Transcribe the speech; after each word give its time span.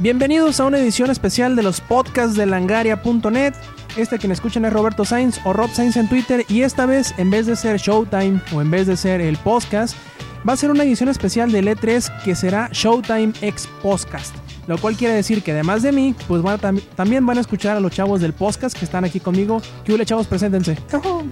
Bienvenidos 0.00 0.60
a 0.60 0.64
una 0.64 0.78
edición 0.78 1.10
especial 1.10 1.56
de 1.56 1.62
los 1.62 1.80
podcasts 1.80 2.34
de 2.36 2.46
langaria.net. 2.46 3.52
Este 3.96 4.18
quien 4.18 4.32
escuchan 4.32 4.64
es 4.64 4.72
Roberto 4.72 5.04
Sainz 5.04 5.38
o 5.44 5.52
Rob 5.52 5.70
Sainz 5.70 5.96
en 5.96 6.08
Twitter 6.08 6.44
y 6.48 6.62
esta 6.62 6.86
vez 6.86 7.12
en 7.18 7.30
vez 7.30 7.46
de 7.46 7.54
ser 7.56 7.76
Showtime 7.78 8.40
o 8.54 8.62
en 8.62 8.70
vez 8.70 8.86
de 8.86 8.96
ser 8.96 9.20
el 9.20 9.36
podcast, 9.36 9.94
va 10.48 10.54
a 10.54 10.56
ser 10.56 10.70
una 10.70 10.84
edición 10.84 11.08
especial 11.10 11.52
del 11.52 11.68
E3 11.68 12.22
que 12.24 12.34
será 12.34 12.70
Showtime 12.72 13.32
X 13.42 13.68
Podcast. 13.82 14.34
Lo 14.66 14.78
cual 14.78 14.94
quiere 14.96 15.14
decir 15.14 15.42
que 15.42 15.50
además 15.52 15.82
de 15.82 15.90
mí, 15.90 16.14
pues 16.28 16.42
van 16.42 16.54
a 16.54 16.58
tam- 16.58 16.80
también 16.94 17.26
van 17.26 17.36
a 17.38 17.40
escuchar 17.40 17.76
a 17.76 17.80
los 17.80 17.90
chavos 17.92 18.20
del 18.20 18.32
podcast 18.32 18.78
que 18.78 18.84
están 18.84 19.04
aquí 19.04 19.18
conmigo. 19.18 19.60
¿Qué 19.84 19.90
huele 19.92 20.06
chavos? 20.06 20.26
Preséntense. 20.26 20.78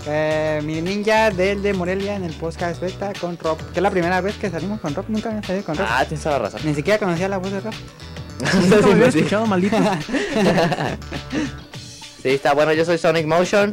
Eh, 0.07 0.61
mi 0.65 0.81
ninja 0.83 1.31
del 1.31 1.63
de 1.63 1.73
Morelia 1.75 2.17
en 2.17 2.25
el 2.25 2.33
podcast 2.35 2.81
beta 2.81 3.13
con 3.21 3.37
Rob. 3.39 3.59
Que 3.73 3.79
es 3.79 3.83
la 3.83 3.91
primera 3.91 4.21
vez 4.21 4.37
que 4.37 4.51
salimos 4.51 4.81
con 4.81 4.95
Rob. 4.95 5.05
Nunca 5.09 5.29
había 5.31 5.43
salido 5.43 5.65
con 5.65 5.77
Rob. 5.77 5.87
Ah, 5.89 6.05
tienes 6.07 6.23
toda 6.23 6.39
la 6.39 6.45
razón. 6.45 6.61
Ni 6.65 6.75
siquiera 6.75 6.99
conocía 6.99 7.29
la 7.29 7.39
voz 7.39 7.51
de 7.53 7.61
Rob. 7.61 7.75
Nunca 8.61 8.87
me 8.87 8.93
había 8.93 9.11
Sí, 9.13 9.19
escuchado, 9.19 9.47
maldito. 9.47 9.77
Sí, 12.23 12.31
está 12.31 12.53
bueno. 12.53 12.73
Yo 12.73 12.85
soy 12.85 12.99
Sonic 12.99 13.27
Motion. 13.27 13.73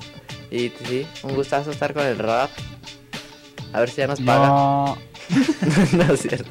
Y 0.51 0.71
sí, 0.87 1.07
un 1.23 1.33
gustazo 1.33 1.71
estar 1.71 1.93
con 1.93 2.05
el 2.05 2.17
rap. 2.19 2.51
A 3.73 3.79
ver 3.79 3.89
si 3.89 3.97
ya 3.97 4.07
nos 4.07 4.21
paga. 4.21 4.47
Yo, 4.47 4.97
no 5.97 6.13
es 6.13 6.21
cierto. 6.21 6.49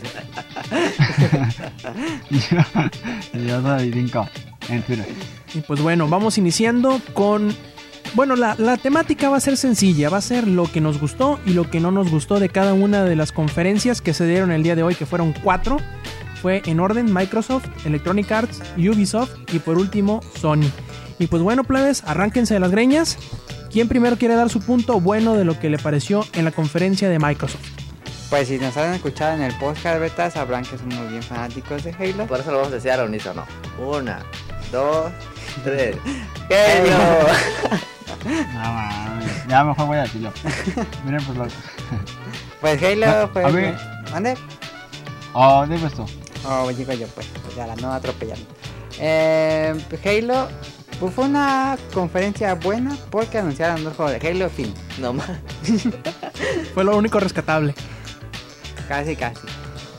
yo, 2.30 3.40
yo 3.40 3.62
soy 3.62 3.90
Dinko 3.90 4.28
en 4.68 4.82
Twitter. 4.82 5.06
Y 5.54 5.60
pues 5.60 5.80
bueno, 5.80 6.08
vamos 6.08 6.36
iniciando 6.38 7.00
con... 7.12 7.54
Bueno, 8.14 8.36
la, 8.36 8.54
la 8.58 8.76
temática 8.76 9.28
va 9.28 9.36
a 9.38 9.40
ser 9.40 9.56
sencilla, 9.56 10.08
va 10.08 10.18
a 10.18 10.22
ser 10.22 10.46
lo 10.46 10.70
que 10.70 10.80
nos 10.80 11.00
gustó 11.00 11.40
y 11.46 11.52
lo 11.52 11.70
que 11.70 11.80
no 11.80 11.90
nos 11.90 12.10
gustó 12.10 12.38
de 12.38 12.48
cada 12.48 12.72
una 12.74 13.04
de 13.04 13.16
las 13.16 13.32
conferencias 13.32 14.00
que 14.00 14.14
se 14.14 14.26
dieron 14.26 14.52
el 14.52 14.62
día 14.62 14.76
de 14.76 14.82
hoy, 14.82 14.94
que 14.94 15.06
fueron 15.06 15.32
cuatro. 15.32 15.78
Fue 16.44 16.60
en 16.66 16.78
orden 16.78 17.10
Microsoft, 17.10 17.64
Electronic 17.86 18.30
Arts, 18.30 18.60
Ubisoft 18.76 19.30
y 19.50 19.60
por 19.60 19.78
último 19.78 20.20
Sony. 20.38 20.70
Y 21.18 21.26
pues 21.26 21.42
bueno, 21.42 21.64
plebes, 21.64 22.04
arránquense 22.04 22.52
de 22.52 22.60
las 22.60 22.70
greñas. 22.70 23.16
¿Quién 23.72 23.88
primero 23.88 24.18
quiere 24.18 24.34
dar 24.34 24.50
su 24.50 24.60
punto 24.60 25.00
bueno 25.00 25.36
de 25.36 25.46
lo 25.46 25.58
que 25.58 25.70
le 25.70 25.78
pareció 25.78 26.22
en 26.34 26.44
la 26.44 26.50
conferencia 26.50 27.08
de 27.08 27.18
Microsoft? 27.18 27.64
Pues 28.28 28.48
si 28.48 28.58
nos 28.58 28.76
han 28.76 28.92
escuchado 28.92 29.32
en 29.36 29.40
el 29.42 29.56
podcast 29.56 29.98
beta, 29.98 30.30
sabrán 30.30 30.66
que 30.66 30.76
somos 30.76 31.08
bien 31.08 31.22
fanáticos 31.22 31.82
de 31.82 31.94
Halo. 31.98 32.26
Por 32.26 32.40
eso 32.40 32.50
lo 32.50 32.58
vamos 32.58 32.72
a 32.72 32.74
decir 32.74 32.90
al 32.90 33.08
unísono. 33.08 33.46
Una, 33.78 34.18
dos, 34.70 35.10
tres. 35.64 35.96
¡Genio! 36.50 36.94
No 38.26 38.60
mames, 38.72 39.46
ya 39.48 39.64
mejor 39.64 39.86
voy 39.86 39.96
a 39.98 40.02
decirlo. 40.02 40.30
Miren, 41.06 41.24
pues 41.24 41.38
lo. 41.38 41.46
Pues 42.60 42.82
Halo 42.82 43.06
A- 43.06 43.28
fue. 43.28 43.44
a. 43.44 44.10
¿Mande? 44.12 44.34
Oh, 45.32 45.64
dime 45.66 45.86
esto. 45.86 46.06
Oh, 46.46 46.70
digo 46.72 46.92
yo, 46.92 47.06
pues. 47.08 47.26
Ya 47.56 47.66
la 47.66 47.76
no 47.76 47.92
atropellando. 47.92 48.46
Eh, 48.98 49.74
Halo. 50.04 50.48
Pues 51.00 51.12
fue 51.12 51.24
una 51.24 51.76
conferencia 51.92 52.54
buena 52.54 52.96
porque 53.10 53.38
anunciaron 53.38 53.82
dos 53.82 53.96
juegos 53.96 54.20
de 54.20 54.28
Halo, 54.28 54.48
fin. 54.48 54.72
No 54.98 55.12
más. 55.12 55.28
Fue 56.74 56.84
lo 56.84 56.96
único 56.96 57.18
rescatable. 57.18 57.74
Casi, 58.86 59.16
casi. 59.16 59.40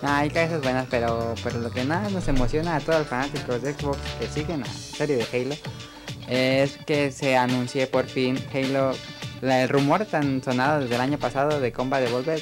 Nah, 0.01 0.19
hay 0.19 0.29
cosas 0.29 0.61
buenas, 0.61 0.87
pero, 0.89 1.35
pero 1.43 1.59
lo 1.59 1.69
que 1.69 1.83
nada 1.83 2.09
nos 2.09 2.27
emociona 2.27 2.77
a 2.77 2.79
todos 2.79 2.99
los 2.99 3.07
fanáticos 3.07 3.61
de 3.61 3.73
Xbox 3.73 3.97
que 4.19 4.27
siguen 4.27 4.61
la 4.61 4.67
serie 4.67 5.17
de 5.17 5.23
Halo 5.23 5.55
es 6.29 6.77
que 6.85 7.11
se 7.11 7.35
anuncie 7.35 7.87
por 7.87 8.05
fin 8.05 8.37
Halo, 8.53 8.93
el 9.41 9.69
rumor 9.69 10.05
tan 10.05 10.43
sonado 10.43 10.81
desde 10.81 10.95
el 10.95 11.01
año 11.01 11.17
pasado 11.17 11.59
de 11.59 11.71
Combat 11.71 12.03
Evolved 12.03 12.41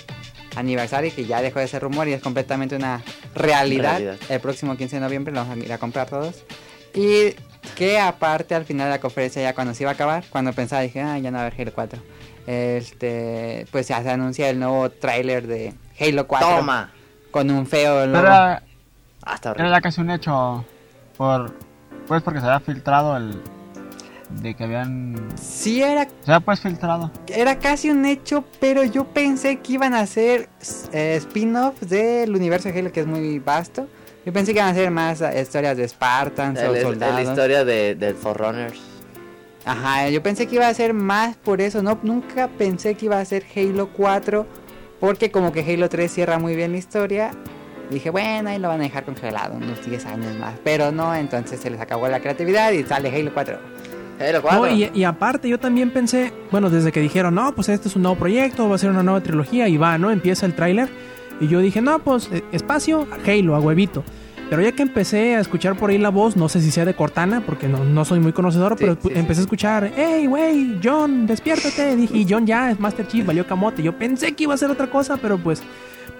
aniversario 0.55 1.13
que 1.13 1.25
ya 1.25 1.41
dejó 1.41 1.59
de 1.59 1.67
ser 1.67 1.81
rumor 1.83 2.07
y 2.07 2.13
es 2.13 2.21
completamente 2.21 2.75
una 2.75 3.01
realidad. 3.35 3.97
Realidad. 3.99 4.17
El 4.29 4.39
próximo 4.39 4.75
15 4.77 4.97
de 4.97 5.01
noviembre 5.01 5.33
lo 5.33 5.41
vamos 5.41 5.57
a 5.57 5.59
ir 5.59 5.73
a 5.73 5.77
comprar 5.77 6.09
todos. 6.09 6.43
Y 6.93 7.35
que 7.75 7.99
aparte 7.99 8.53
al 8.55 8.65
final 8.65 8.87
de 8.87 8.91
la 8.91 8.99
conferencia 8.99 9.41
ya 9.41 9.55
cuando 9.55 9.73
se 9.73 9.83
iba 9.83 9.91
a 9.91 9.94
acabar, 9.95 10.23
cuando 10.29 10.53
pensaba 10.53 10.81
dije, 10.81 11.01
ah, 11.01 11.17
ya 11.17 11.31
no 11.31 11.38
va 11.38 11.44
a 11.44 11.47
haber 11.47 11.59
Halo 11.61 11.72
4. 11.73 12.00
Este, 12.45 13.66
pues 13.72 13.88
ya 13.88 14.01
se 14.03 14.09
anuncia 14.11 14.50
el 14.50 14.59
nuevo 14.59 14.89
tráiler 14.89 15.47
de 15.47 15.73
Halo 16.00 16.28
4 16.28 16.47
Toma. 16.57 16.91
con 17.31 17.49
un 17.49 17.66
feo 17.66 18.05
logo. 18.05 18.19
Era, 18.19 18.63
Hasta 19.23 19.49
era 19.49 19.51
horrible. 19.59 19.72
ya 19.72 19.81
casi 19.81 20.01
un 20.01 20.09
hecho. 20.11 20.66
Por. 21.17 21.53
Pues 22.07 22.22
porque 22.22 22.39
se 22.41 22.45
había 22.45 22.59
filtrado 22.59 23.16
el. 23.17 23.41
De 24.41 24.55
que 24.55 24.63
habían. 24.63 25.16
Sí 25.39 25.81
era 25.81 26.03
Se 26.05 26.31
había 26.31 26.39
pues 26.41 26.59
filtrado. 26.59 27.11
era 27.27 27.59
casi 27.59 27.89
un 27.89 28.05
hecho, 28.05 28.44
pero 28.59 28.83
yo 28.83 29.05
pensé 29.05 29.57
que 29.59 29.73
iban 29.73 29.94
a 29.94 30.01
hacer 30.01 30.49
eh, 30.91 31.16
spin-offs 31.19 31.88
del 31.89 32.35
universo 32.35 32.69
de 32.69 32.79
Halo 32.79 32.91
que 32.91 33.01
es 33.01 33.07
muy 33.07 33.39
vasto. 33.39 33.88
Yo 34.25 34.33
pensé 34.33 34.53
que 34.53 34.59
iban 34.59 34.69
a 34.69 34.72
hacer 34.72 34.91
más 34.91 35.22
eh, 35.22 35.41
historias 35.41 35.77
de 35.77 35.88
Spartans 35.88 36.59
El- 36.59 36.69
o 36.77 36.81
soldados. 36.81 37.16
la 37.16 37.23
historia 37.23 37.63
de, 37.66 37.95
de 37.95 38.13
Forerunners. 38.13 38.79
Ajá, 39.66 40.09
yo 40.09 40.22
pensé 40.22 40.45
que 40.47 40.55
iba 40.55 40.67
a 40.67 40.73
ser 40.73 40.93
más 40.93 41.38
por 41.38 41.61
eso, 41.61 41.81
no 41.81 41.97
nunca 42.03 42.49
pensé 42.49 42.95
que 42.95 43.05
iba 43.05 43.17
a 43.19 43.23
ser 43.25 43.45
Halo 43.55 43.89
4 43.93 44.45
porque 44.99 45.31
como 45.31 45.53
que 45.53 45.61
Halo 45.61 45.88
3 45.88 46.11
cierra 46.11 46.38
muy 46.39 46.55
bien 46.55 46.72
la 46.73 46.77
historia. 46.79 47.31
Dije, 47.89 48.09
bueno, 48.09 48.49
ahí 48.49 48.59
lo 48.59 48.67
van 48.69 48.79
a 48.81 48.83
dejar 48.83 49.03
congelado 49.05 49.55
unos 49.55 49.85
10 49.85 50.05
años 50.05 50.35
más, 50.38 50.55
pero 50.63 50.91
no, 50.91 51.13
entonces 51.16 51.59
se 51.61 51.69
les 51.69 51.79
acabó 51.79 52.07
la 52.09 52.19
creatividad 52.19 52.72
y 52.72 52.83
sale 52.83 53.09
Halo 53.13 53.33
4. 53.33 53.57
Halo 54.19 54.41
4. 54.41 54.59
No, 54.59 54.69
y, 54.69 54.91
y 54.94 55.03
aparte 55.03 55.50
yo 55.50 55.59
también 55.59 55.91
pensé, 55.91 56.31
bueno, 56.51 56.69
desde 56.69 56.91
que 56.91 57.00
dijeron, 57.00 57.35
no, 57.35 57.53
pues 57.56 57.69
este 57.69 57.88
es 57.88 57.96
un 57.96 58.03
nuevo 58.03 58.18
proyecto, 58.18 58.69
va 58.69 58.75
a 58.75 58.78
ser 58.78 58.90
una 58.90 59.03
nueva 59.03 59.22
trilogía 59.22 59.68
y 59.68 59.78
va, 59.78 59.97
¿no? 59.97 60.12
Empieza 60.12 60.46
el 60.46 60.53
tráiler. 60.53 60.90
Y 61.40 61.47
yo 61.47 61.59
dije, 61.59 61.81
no, 61.81 62.00
pues 62.00 62.29
eh, 62.31 62.44
espacio, 62.52 63.07
Halo, 63.25 63.56
a 63.56 63.59
huevito. 63.59 64.03
Pero 64.50 64.62
ya 64.62 64.72
que 64.73 64.84
empecé 64.84 65.35
a 65.35 65.40
escuchar 65.40 65.75
por 65.75 65.90
ahí 65.90 65.97
la 65.97 66.09
voz, 66.09 66.35
no 66.35 66.47
sé 66.47 66.62
si 66.62 66.69
sea 66.69 66.85
de 66.85 66.94
Cortana, 66.94 67.41
porque 67.46 67.68
no, 67.68 67.84
no 67.84 68.06
soy 68.06 68.19
muy 68.19 68.34
conocedor, 68.34 68.73
Sí, 68.78 68.85
pero 68.85 68.97
sí, 69.02 69.09
empecé 69.16 69.41
a 69.41 69.44
escuchar, 69.44 69.91
hey, 69.96 70.28
güey, 70.28 70.79
John, 70.84 71.25
despiértate. 71.25 71.96
Dije, 71.96 72.16
y 72.16 72.28
John 72.29 72.46
ya 72.46 72.69
es 72.69 72.79
Master 72.79 73.07
Chief, 73.07 73.25
valió 73.25 73.47
camote. 73.47 73.81
Yo 73.81 73.97
pensé 73.97 74.34
que 74.34 74.44
iba 74.44 74.53
a 74.53 74.57
ser 74.57 74.69
otra 74.69 74.88
cosa, 74.90 75.18
pero 75.18 75.38
pues 75.38 75.63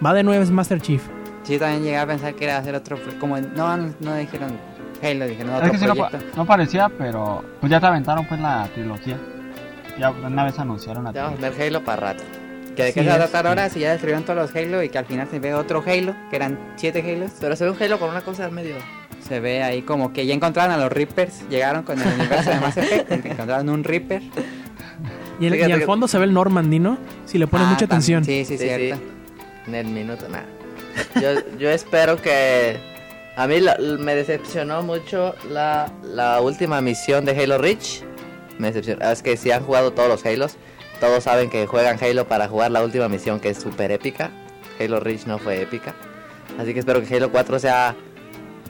va 0.04 0.14
de 0.14 0.24
nuevo 0.24 0.42
es 0.42 0.50
Master 0.50 0.82
Chief. 0.82 1.04
Sí, 1.44 1.60
también 1.60 1.84
llegué 1.84 1.98
a 1.98 2.08
pensar 2.08 2.34
que 2.34 2.46
era 2.46 2.58
hacer 2.58 2.74
otro, 2.74 2.98
como 3.20 3.38
no, 3.40 3.78
no 4.00 4.16
dijeron 4.16 4.52
Halo, 5.04 5.26
dijeron 5.28 5.52
Es 5.54 5.58
otro 5.60 5.72
que 5.72 5.78
sí 5.78 5.86
no, 5.86 5.96
no 6.38 6.46
parecía, 6.46 6.90
pero. 6.98 7.44
Pues 7.60 7.70
ya 7.72 7.80
te 7.80 7.86
aventaron 7.88 8.26
pues 8.26 8.40
la 8.40 8.68
trilogía. 8.74 9.18
Ya 10.00 10.10
una 10.12 10.44
vez 10.46 10.58
anunciaron 10.60 11.04
la 11.04 11.12
Ya 11.12 11.24
vamos 11.24 11.38
a 11.38 11.42
trilogía. 11.42 11.60
ver 11.66 11.68
Halo 11.76 11.84
para 11.86 12.02
rato. 12.14 12.24
Que 12.76 12.84
de 12.84 12.88
Sí 12.92 12.94
qué 12.96 13.04
se 13.04 13.08
va 13.10 13.14
a 13.14 13.18
es. 13.18 13.30
tratar 13.32 13.48
ahora 13.48 13.70
si 13.70 13.82
ya 13.82 13.92
destruyeron 13.92 14.24
todos 14.24 14.38
los 14.38 14.56
Halo 14.56 14.82
y 14.82 14.90
que 14.90 14.98
al 14.98 15.06
final 15.06 15.28
se 15.30 15.40
ve 15.40 15.54
otro 15.54 15.84
Halo, 15.86 16.16
que 16.30 16.36
eran 16.36 16.58
7 16.78 17.02
Halos. 17.12 17.32
Pero 17.40 17.56
se 17.56 17.66
ve 17.66 17.70
un 17.72 17.78
Halo 17.82 18.00
con 18.00 18.10
una 18.10 18.22
cosa 18.22 18.48
en 18.48 18.54
medio. 18.56 18.76
Se 19.28 19.40
ve 19.40 19.62
ahí 19.64 19.84
como 19.84 20.12
que 20.12 20.26
ya 20.26 20.34
encontraron 20.34 20.74
a 20.74 20.78
los 20.78 20.92
Reapers, 20.92 21.48
llegaron 21.50 21.84
con 21.84 22.02
el 22.02 22.08
universo 22.08 22.50
de 22.50 22.60
Mass 22.60 22.78
Effect, 22.78 23.12
encontraron 23.26 23.70
un 23.70 23.84
Reaper. 23.84 24.22
Y, 25.40 25.46
el- 25.48 25.56
y 25.56 25.72
al 25.72 25.82
fondo 25.84 26.08
se 26.08 26.18
ve 26.18 26.26
el 26.26 26.34
Normandy, 26.34 26.80
¿no? 26.80 26.98
Si 27.26 27.38
le 27.38 27.48
pones 27.48 27.68
Ah, 27.68 27.70
mucha 27.72 27.88
también, 27.88 28.18
atención. 28.20 28.24
Sí, 28.26 28.46
sí, 28.46 28.58
Sí, 28.58 28.64
cierto. 28.68 29.02
En 29.68 29.76
el 29.76 29.88
minuto, 29.88 30.28
nada. 30.30 30.46
Yo, 31.22 31.58
yo 31.58 31.70
espero 31.70 32.18
que. 32.22 32.78
A 33.36 33.48
mí 33.48 33.60
la- 33.60 33.78
me 33.78 34.16
decepcionó 34.16 34.84
mucho 34.84 35.36
la, 35.50 35.92
la 36.04 36.40
última 36.42 36.82
misión 36.82 37.26
de 37.26 37.32
Halo 37.42 37.58
Reach. 37.58 38.04
Me 38.60 38.68
decepcionó. 38.68 39.10
Es 39.10 39.24
que 39.24 39.38
si 39.38 39.52
han 39.52 39.64
jugado 39.64 39.92
todos 39.92 40.08
los 40.10 40.26
Halos, 40.26 40.58
todos 41.00 41.24
saben 41.24 41.50
que 41.50 41.66
juegan 41.66 41.98
Halo 42.02 42.28
para 42.28 42.48
jugar 42.48 42.72
la 42.72 42.84
última 42.84 43.10
misión 43.10 43.40
que 43.40 43.50
es 43.50 43.58
súper 43.58 43.92
épica. 43.92 44.32
Halo 44.80 45.00
Reach 45.00 45.26
no 45.26 45.40
fue 45.40 45.62
épica. 45.62 45.96
Así 46.60 46.74
que 46.74 46.80
espero 46.80 47.02
que 47.04 47.16
Halo 47.16 47.32
4 47.32 47.60
sea 47.60 47.96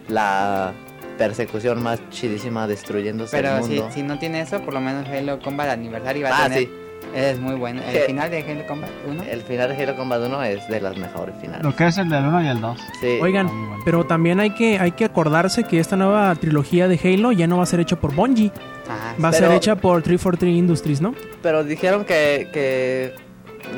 la 0.07 0.73
persecución 1.17 1.83
más 1.83 1.99
chidísima 2.09 2.65
destruyéndose 2.67 3.37
el 3.37 3.43
Pero 3.43 3.63
si, 3.63 3.69
mundo. 3.71 3.89
si 3.93 4.03
no 4.03 4.17
tiene 4.17 4.41
eso, 4.41 4.61
por 4.61 4.73
lo 4.73 4.81
menos 4.81 5.07
Halo 5.07 5.39
Combat 5.39 5.69
Aniversario 5.69 6.23
va 6.23 6.29
a 6.29 6.39
ah, 6.45 6.49
tener. 6.49 6.59
sí. 6.63 6.71
Es 7.15 7.39
muy 7.39 7.55
bueno. 7.55 7.81
El 7.87 7.99
final 8.07 8.29
de 8.31 8.41
Halo 8.41 8.65
Combat 8.67 8.89
1. 9.07 9.23
El 9.23 9.41
final 9.41 9.69
de 9.69 9.83
Halo 9.83 9.95
Combat 9.95 10.21
1 10.21 10.43
es 10.43 10.67
de 10.67 10.81
las 10.81 10.97
mejores 10.97 11.35
finales. 11.39 11.63
Lo 11.63 11.75
que 11.75 11.87
es 11.87 11.97
el 11.97 12.09
del 12.09 12.25
1 12.25 12.43
y 12.43 12.47
el 12.47 12.61
2. 12.61 12.79
Sí. 13.01 13.19
Oigan, 13.21 13.47
bueno. 13.47 13.81
pero 13.85 14.03
también 14.05 14.39
hay 14.39 14.51
que, 14.51 14.79
hay 14.79 14.91
que 14.93 15.05
acordarse 15.05 15.63
que 15.63 15.79
esta 15.79 15.95
nueva 15.95 16.33
trilogía 16.35 16.87
de 16.87 16.99
Halo 17.03 17.31
ya 17.31 17.45
no 17.47 17.57
va 17.57 17.63
a 17.63 17.67
ser 17.67 17.79
hecha 17.79 17.95
por 17.95 18.13
Bungie, 18.15 18.51
Ah, 18.89 19.15
va 19.23 19.29
a 19.29 19.33
ser 19.33 19.49
hecha 19.51 19.75
por 19.75 20.01
343 20.01 20.57
Industries, 20.57 20.99
¿no? 21.01 21.15
Pero 21.41 21.63
dijeron 21.63 22.03
que, 22.03 22.49
que 22.51 23.13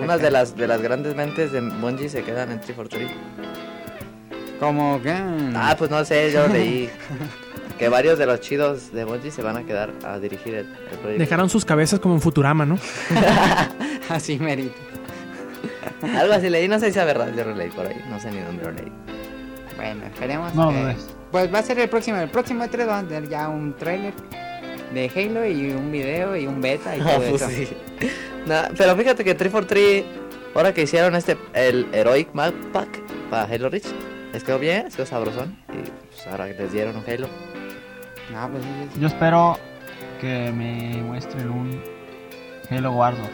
unas 0.02 0.20
de 0.22 0.32
las 0.32 0.56
de 0.58 0.68
las 0.68 0.82
grandes 0.82 1.16
mentes 1.16 1.52
de 1.52 1.62
Bungie 1.62 2.10
se 2.10 2.24
quedan 2.24 2.52
en 2.52 2.60
343. 2.60 3.12
como 4.60 5.02
que. 5.02 5.12
Ah, 5.56 5.76
pues 5.78 5.92
no 5.92 6.04
sé, 6.06 6.32
yo 6.32 6.48
leí 6.48 6.90
que 7.80 7.90
varios 7.90 8.18
de 8.18 8.26
los 8.26 8.40
chidos 8.42 8.92
de 8.94 9.04
Bungie 9.06 9.32
se 9.32 9.42
van 9.42 9.58
a 9.58 9.64
quedar 9.66 9.92
a 10.06 10.20
dirigir 10.20 10.56
el, 10.56 10.66
el 10.92 10.98
proyecto. 11.00 11.20
Dejaron 11.20 11.50
sus 11.50 11.66
cabezas 11.66 12.00
como 12.00 12.16
en 12.16 12.22
Futurama, 12.22 12.66
¿no? 12.66 12.78
Así 14.10 14.38
merito. 14.40 14.76
Algo 16.18 16.34
así 16.34 16.50
leí, 16.50 16.68
no 16.68 16.80
sé 16.80 16.88
si 16.88 16.94
sea 16.94 17.06
verdad, 17.06 17.32
yo 17.36 17.44
lo 17.44 17.56
leí 17.56 17.70
por 17.72 17.86
ahí, 17.88 17.96
no 18.10 18.20
sé 18.20 18.30
ni 18.32 18.40
dónde 18.40 18.64
lo 18.66 18.72
leí. 18.72 18.92
Bueno, 19.76 20.06
esperemos. 20.06 20.54
No 20.54 20.70
que- 20.70 20.80
lo 20.80 20.86
ves. 20.88 21.08
Pues 21.32 21.54
va 21.54 21.60
a 21.60 21.64
ser 21.64 21.80
el 21.80 21.90
próximo. 21.90 22.18
El 22.18 22.30
próximo 22.30 22.64
E3 22.64 22.88
va 22.88 23.00
a 23.00 23.04
tener 23.04 23.28
ya 23.30 23.50
un 23.50 23.76
trailer 23.76 24.14
de 24.94 25.12
Halo 25.16 25.46
y 25.46 25.72
un 25.72 25.92
video 25.92 26.36
y 26.38 26.48
un 26.48 26.62
beta 26.62 26.96
y 26.96 27.00
todo 27.02 27.10
Ah, 27.10 27.16
pues 27.30 27.42
eso. 27.42 27.50
sí. 27.50 27.68
Nah, 28.46 28.70
pero 28.78 28.96
fíjate 28.96 29.24
que 29.24 29.34
343, 29.36 30.06
ahora 30.56 30.74
que 30.74 30.84
hicieron 30.84 31.16
este, 31.16 31.36
el 31.54 31.88
Heroic 31.92 32.30
Map 32.34 32.54
Pack 32.72 33.00
para 33.30 33.44
Halo 33.52 33.70
Reach, 33.70 33.88
Les 34.34 34.44
quedó 34.44 34.60
bien, 34.60 34.86
les 34.86 34.96
quedó 34.96 35.06
sabrosón. 35.08 35.58
Y 35.74 35.90
pues 35.90 36.28
ahora 36.28 36.46
que 36.48 36.54
les 36.54 36.72
dieron 36.72 36.96
un 36.96 37.04
Halo. 37.08 37.28
No, 38.32 38.50
pues 38.50 38.64
sí, 38.64 38.70
sí. 38.94 39.00
Yo 39.00 39.08
espero 39.08 39.58
que 40.20 40.52
me 40.52 41.02
muestren 41.04 41.50
un 41.50 41.82
Halo 42.70 42.92
Wars 42.94 43.18
2. 43.18 43.28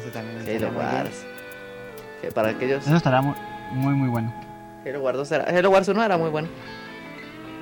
Eso 0.00 0.08
también 0.12 0.38
Halo 0.38 0.72
muy 0.72 0.84
bien. 0.84 0.94
Wars. 0.94 1.26
Que 2.20 2.30
para 2.30 2.50
aquellos. 2.50 2.86
Eso 2.86 2.96
estaría 2.96 3.20
muy, 3.20 3.34
muy, 3.72 3.94
muy 3.94 4.08
bueno. 4.08 4.32
Halo 4.86 5.00
Wars 5.02 5.18
2 5.18 5.32
era. 5.32 5.44
Halo 5.44 5.70
Wars 5.70 5.88
1 5.88 6.04
era 6.04 6.16
muy 6.16 6.30
bueno. 6.30 6.48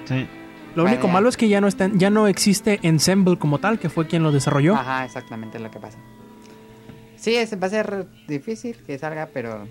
Sí. 0.04 0.28
Lo 0.74 0.84
único 0.84 1.08
malo 1.08 1.28
es 1.28 1.36
que 1.36 1.48
ya 1.48 1.60
no 1.60 1.66
está, 1.66 1.90
ya 1.92 2.10
no 2.10 2.28
existe 2.28 2.78
Ensemble 2.82 3.36
como 3.38 3.58
tal, 3.58 3.78
que 3.78 3.88
fue 3.88 4.06
quien 4.06 4.22
lo 4.22 4.30
desarrolló. 4.30 4.76
Ajá, 4.76 5.04
exactamente 5.04 5.56
es 5.56 5.62
lo 5.62 5.70
que 5.70 5.80
pasa. 5.80 5.98
Sí, 7.16 7.34
es, 7.34 7.60
va 7.60 7.66
a 7.66 7.70
ser 7.70 8.06
difícil 8.28 8.76
que 8.86 8.98
salga, 8.98 9.28
pero 9.32 9.66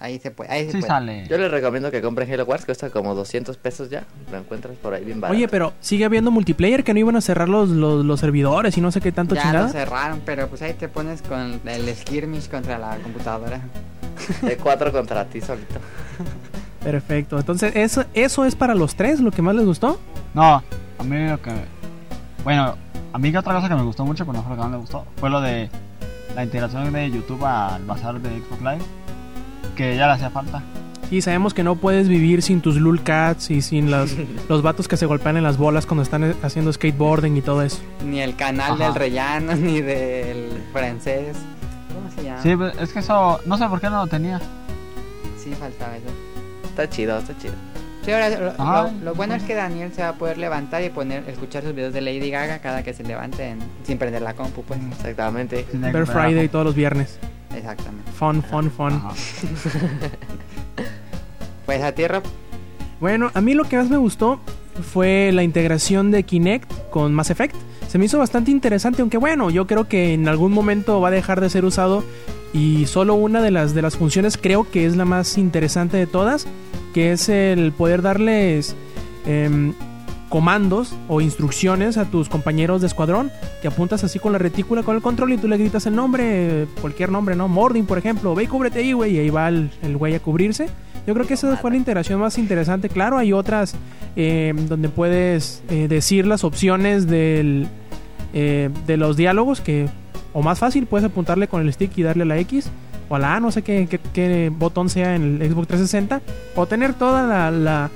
ahí 0.00 0.18
se 0.18 0.30
puede. 0.32 0.50
Ahí 0.50 0.64
se 0.66 0.72
Sí 0.72 0.78
puede. 0.78 0.88
sale. 0.88 1.26
Yo 1.28 1.38
les 1.38 1.50
recomiendo 1.50 1.90
que 1.92 2.02
compren 2.02 2.30
Halo 2.32 2.44
Wars, 2.44 2.64
cuesta 2.64 2.90
como 2.90 3.14
200 3.14 3.56
pesos 3.58 3.88
ya. 3.90 4.04
Lo 4.32 4.38
encuentras 4.38 4.76
por 4.78 4.92
ahí 4.94 5.04
bien 5.04 5.20
barato. 5.20 5.36
Oye, 5.36 5.46
pero 5.46 5.72
sigue 5.80 6.04
habiendo 6.04 6.30
multiplayer 6.32 6.82
que 6.82 6.92
no 6.92 7.00
iban 7.00 7.14
a 7.16 7.20
cerrar 7.20 7.48
los, 7.48 7.68
los, 7.68 8.04
los 8.04 8.18
servidores 8.18 8.76
y 8.76 8.80
no 8.80 8.90
sé 8.90 9.00
qué 9.00 9.12
tanto 9.12 9.34
Ya 9.36 9.42
chingada. 9.42 9.66
lo 9.66 9.72
cerraron, 9.72 10.20
pero 10.26 10.48
pues 10.48 10.62
ahí 10.62 10.74
te 10.74 10.88
pones 10.88 11.22
con 11.22 11.60
el 11.64 11.94
skirmish 11.94 12.48
contra 12.48 12.78
la 12.78 12.96
computadora. 12.96 13.60
De 14.42 14.56
4 14.56 14.92
contra 14.92 15.24
ti 15.26 15.40
solito. 15.40 15.76
Perfecto. 16.82 17.38
Entonces, 17.38 17.76
eso, 17.76 18.04
eso 18.14 18.44
es 18.44 18.54
para 18.56 18.74
los 18.74 18.94
tres, 18.94 19.20
lo 19.20 19.30
que 19.30 19.42
más 19.42 19.54
les 19.54 19.66
gustó. 19.66 20.00
No, 20.34 20.62
a 20.98 21.02
mí 21.04 21.28
lo 21.28 21.40
que. 21.40 21.52
Bueno, 22.42 22.74
a 23.12 23.18
mí 23.18 23.30
que 23.30 23.38
otra 23.38 23.54
cosa 23.54 23.68
que 23.68 23.74
me 23.74 23.82
gustó 23.82 24.04
mucho, 24.06 24.24
pero 24.24 24.38
no 24.38 24.42
fue 24.42 24.50
lo 24.50 24.56
que 24.56 24.62
más 24.62 24.70
me 24.70 24.78
gustó, 24.78 25.04
fue 25.16 25.28
lo 25.28 25.40
de 25.42 25.68
la 26.34 26.44
integración 26.44 26.90
de 26.92 27.10
YouTube 27.10 27.44
al 27.44 27.84
bazar 27.84 28.18
de 28.20 28.30
Xbox 28.30 28.62
Live. 28.62 28.84
Que 29.80 29.96
ya 29.96 30.06
le 30.06 30.12
hacía 30.12 30.30
falta. 30.30 30.62
Y 31.10 31.22
sabemos 31.22 31.54
que 31.54 31.64
no 31.64 31.74
puedes 31.74 32.06
vivir 32.08 32.40
sin 32.42 32.60
tus 32.60 32.76
lulcats 32.76 33.50
y 33.50 33.62
sin 33.62 33.90
los, 33.90 34.14
los 34.48 34.62
vatos 34.62 34.86
que 34.86 34.96
se 34.96 35.06
golpean 35.06 35.36
en 35.36 35.42
las 35.42 35.56
bolas 35.56 35.86
cuando 35.86 36.02
están 36.02 36.22
eh, 36.22 36.34
haciendo 36.42 36.72
skateboarding 36.72 37.36
y 37.36 37.40
todo 37.42 37.62
eso. 37.62 37.78
Ni 38.04 38.20
el 38.20 38.36
canal 38.36 38.72
Ajá. 38.74 38.84
del 38.84 38.94
rellano, 38.94 39.54
ni 39.56 39.80
del 39.80 40.50
francés. 40.72 41.36
¿Cómo 41.92 42.10
se 42.14 42.22
llama? 42.22 42.42
Sí, 42.42 42.54
pues, 42.56 42.78
es 42.78 42.92
que 42.92 42.98
eso. 43.00 43.40
No 43.46 43.58
sé 43.58 43.66
por 43.66 43.80
qué 43.80 43.90
no 43.90 43.96
lo 44.04 44.06
tenía. 44.06 44.38
Sí, 45.42 45.50
faltaba 45.58 45.96
eso. 45.96 46.06
Está 46.64 46.88
chido, 46.88 47.18
está 47.18 47.36
chido. 47.38 47.54
Sí, 48.04 48.12
ahora 48.12 48.30
lo, 48.30 48.50
Ajá. 48.56 48.82
lo- 48.84 49.04
lo 49.06 49.14
bueno 49.14 49.34
es 49.34 49.42
que 49.42 49.54
Daniel 49.54 49.92
se 49.92 50.02
va 50.02 50.10
a 50.10 50.14
poder 50.14 50.38
levantar 50.38 50.82
y 50.84 50.90
poner, 50.90 51.28
escuchar 51.28 51.62
sus 51.64 51.74
videos 51.74 51.92
de 51.92 52.00
Lady 52.00 52.30
Gaga 52.30 52.60
cada 52.60 52.82
que 52.84 52.94
se 52.94 53.02
levante 53.02 53.48
en- 53.48 53.58
sin 53.84 53.98
prender 53.98 54.22
la 54.22 54.34
compu, 54.34 54.62
pues. 54.62 54.78
Exactamente. 54.92 55.64
Tener 55.64 55.90
que 55.92 55.98
Ver 55.98 56.06
Friday 56.06 56.48
todos 56.48 56.64
los 56.66 56.74
viernes. 56.74 57.18
Exactamente. 57.54 58.10
Fun, 58.12 58.42
fun, 58.42 58.70
fun. 58.70 59.02
Pues 61.66 61.82
a 61.82 61.92
tierra, 61.92 62.22
Bueno, 63.00 63.30
a 63.32 63.40
mí 63.40 63.54
lo 63.54 63.64
que 63.64 63.76
más 63.76 63.88
me 63.88 63.96
gustó 63.96 64.40
fue 64.92 65.30
la 65.32 65.42
integración 65.42 66.10
de 66.10 66.24
Kinect 66.24 66.90
con 66.90 67.14
Mass 67.14 67.30
Effect. 67.30 67.54
Se 67.88 67.98
me 67.98 68.06
hizo 68.06 68.18
bastante 68.18 68.50
interesante, 68.50 69.02
aunque 69.02 69.18
bueno, 69.18 69.50
yo 69.50 69.66
creo 69.66 69.88
que 69.88 70.14
en 70.14 70.28
algún 70.28 70.52
momento 70.52 71.00
va 71.00 71.08
a 71.08 71.10
dejar 71.12 71.40
de 71.40 71.50
ser 71.50 71.64
usado 71.64 72.04
y 72.52 72.86
solo 72.86 73.14
una 73.14 73.40
de 73.42 73.50
las 73.50 73.74
de 73.74 73.82
las 73.82 73.96
funciones 73.96 74.36
creo 74.36 74.68
que 74.68 74.86
es 74.86 74.96
la 74.96 75.04
más 75.04 75.38
interesante 75.38 75.96
de 75.96 76.06
todas, 76.06 76.46
que 76.94 77.12
es 77.12 77.28
el 77.28 77.72
poder 77.72 78.02
darles 78.02 78.74
em, 79.26 79.74
comandos 80.30 80.94
o 81.08 81.20
instrucciones 81.20 81.98
a 81.98 82.06
tus 82.06 82.30
compañeros 82.30 82.80
de 82.80 82.86
escuadrón, 82.86 83.30
que 83.60 83.68
apuntas 83.68 84.02
así 84.04 84.18
con 84.18 84.32
la 84.32 84.38
retícula 84.38 84.82
con 84.82 84.96
el 84.96 85.02
control 85.02 85.32
y 85.34 85.36
tú 85.36 85.46
le 85.48 85.58
gritas 85.58 85.84
el 85.86 85.94
nombre, 85.94 86.66
cualquier 86.80 87.10
nombre, 87.12 87.36
¿no? 87.36 87.48
Mordin, 87.48 87.84
por 87.84 87.98
ejemplo, 87.98 88.34
ve 88.34 88.44
y 88.44 88.46
cúbrete 88.46 88.78
ahí, 88.78 88.92
güey, 88.94 89.16
y 89.16 89.18
ahí 89.18 89.28
va 89.30 89.48
el 89.48 89.70
güey 89.98 90.14
a 90.14 90.20
cubrirse. 90.20 90.68
Yo 91.06 91.14
creo 91.14 91.26
que 91.26 91.34
esa 91.34 91.56
fue 91.56 91.70
la 91.72 91.76
integración 91.76 92.20
más 92.20 92.38
interesante. 92.38 92.88
Claro, 92.88 93.18
hay 93.18 93.32
otras 93.32 93.74
eh, 94.16 94.54
donde 94.68 94.88
puedes 94.88 95.62
eh, 95.68 95.88
decir 95.88 96.26
las 96.26 96.44
opciones 96.44 97.06
del, 97.06 97.66
eh, 98.32 98.70
de 98.86 98.96
los 98.96 99.16
diálogos 99.16 99.60
que, 99.60 99.88
o 100.32 100.42
más 100.42 100.58
fácil, 100.58 100.86
puedes 100.86 101.06
apuntarle 101.06 101.48
con 101.48 101.62
el 101.62 101.72
stick 101.72 101.96
y 101.98 102.02
darle 102.02 102.24
la 102.24 102.38
X 102.38 102.68
o 103.08 103.16
a 103.16 103.18
la 103.18 103.34
A, 103.34 103.40
no 103.40 103.50
sé 103.50 103.62
qué, 103.62 103.88
qué- 103.90 103.98
qué 104.12 104.52
botón 104.56 104.88
sea 104.88 105.16
en 105.16 105.40
el 105.42 105.50
Xbox 105.50 105.66
360, 105.68 106.20
o 106.54 106.66
tener 106.66 106.94
toda 106.94 107.50
la, 107.50 107.90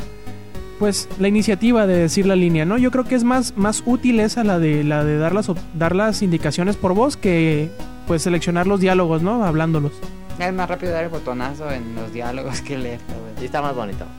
pues 0.78 1.08
la 1.18 1.28
iniciativa 1.28 1.86
de 1.86 1.96
decir 1.96 2.26
la 2.26 2.36
línea, 2.36 2.64
¿no? 2.64 2.78
Yo 2.78 2.90
creo 2.90 3.04
que 3.04 3.14
es 3.14 3.24
más, 3.24 3.56
más 3.56 3.82
útil 3.86 4.20
esa 4.20 4.44
la 4.44 4.58
de 4.58 4.84
la 4.84 5.04
de 5.04 5.18
dar 5.18 5.34
las, 5.34 5.48
op- 5.48 5.58
dar 5.74 5.94
las 5.94 6.22
indicaciones 6.22 6.76
por 6.76 6.94
voz 6.94 7.16
que 7.16 7.70
pues 8.06 8.22
seleccionar 8.22 8.66
los 8.66 8.80
diálogos, 8.80 9.22
¿no? 9.22 9.44
Hablándolos. 9.44 9.92
es 10.38 10.52
más 10.52 10.68
rápido 10.68 10.92
dar 10.92 11.04
el 11.04 11.10
botonazo 11.10 11.70
en 11.70 11.94
los 11.94 12.12
diálogos 12.12 12.60
que 12.60 12.76
leer 12.78 13.00
Y 13.40 13.44
está 13.46 13.62
más 13.62 13.74
bonito. 13.74 14.04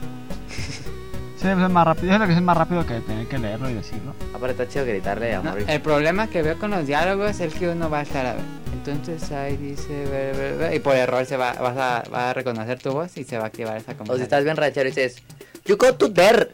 Sí, 1.38 1.48
es 1.48 1.56
más 1.70 1.84
rápido. 1.84 2.14
Es 2.14 2.18
lo 2.18 2.26
que 2.26 2.32
es 2.32 2.40
más 2.40 2.56
rápido 2.56 2.86
que 2.86 2.98
tener 3.00 3.26
que 3.26 3.36
leerlo 3.36 3.68
y 3.68 3.74
decirlo. 3.74 4.14
Aparte 4.34 4.52
está 4.52 4.68
chido 4.68 4.86
gritarle 4.86 5.34
a 5.34 5.42
No, 5.42 5.54
el 5.54 5.80
problema 5.82 6.28
que 6.28 6.40
veo 6.40 6.58
con 6.58 6.70
los 6.70 6.86
diálogos 6.86 7.38
es 7.40 7.52
que 7.52 7.68
uno 7.68 7.90
va 7.90 7.98
a 7.98 8.02
estar 8.02 8.24
a 8.24 8.32
ver. 8.32 8.42
Entonces 8.72 9.30
ahí 9.32 9.58
dice, 9.58 10.06
ve, 10.10 10.32
ve, 10.32 10.56
ve, 10.56 10.76
y 10.76 10.78
por 10.78 10.96
error 10.96 11.26
se 11.26 11.36
va, 11.36 11.52
vas 11.52 11.76
a, 11.76 12.02
va 12.12 12.30
a 12.30 12.32
reconocer 12.32 12.78
tu 12.78 12.90
voz 12.92 13.14
y 13.18 13.24
se 13.24 13.36
va 13.36 13.44
a 13.44 13.46
activar 13.48 13.76
esa 13.76 13.90
O 13.90 13.92
si 13.92 13.96
conversación. 13.98 14.22
estás 14.22 14.44
bien 14.44 14.56
ranchero 14.56 14.88
y 14.88 14.92
dices, 14.92 15.22
You 15.66 15.76
go 15.76 15.92
to 15.94 16.12
there. 16.12 16.48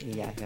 Y 0.00 0.16
ya. 0.16 0.32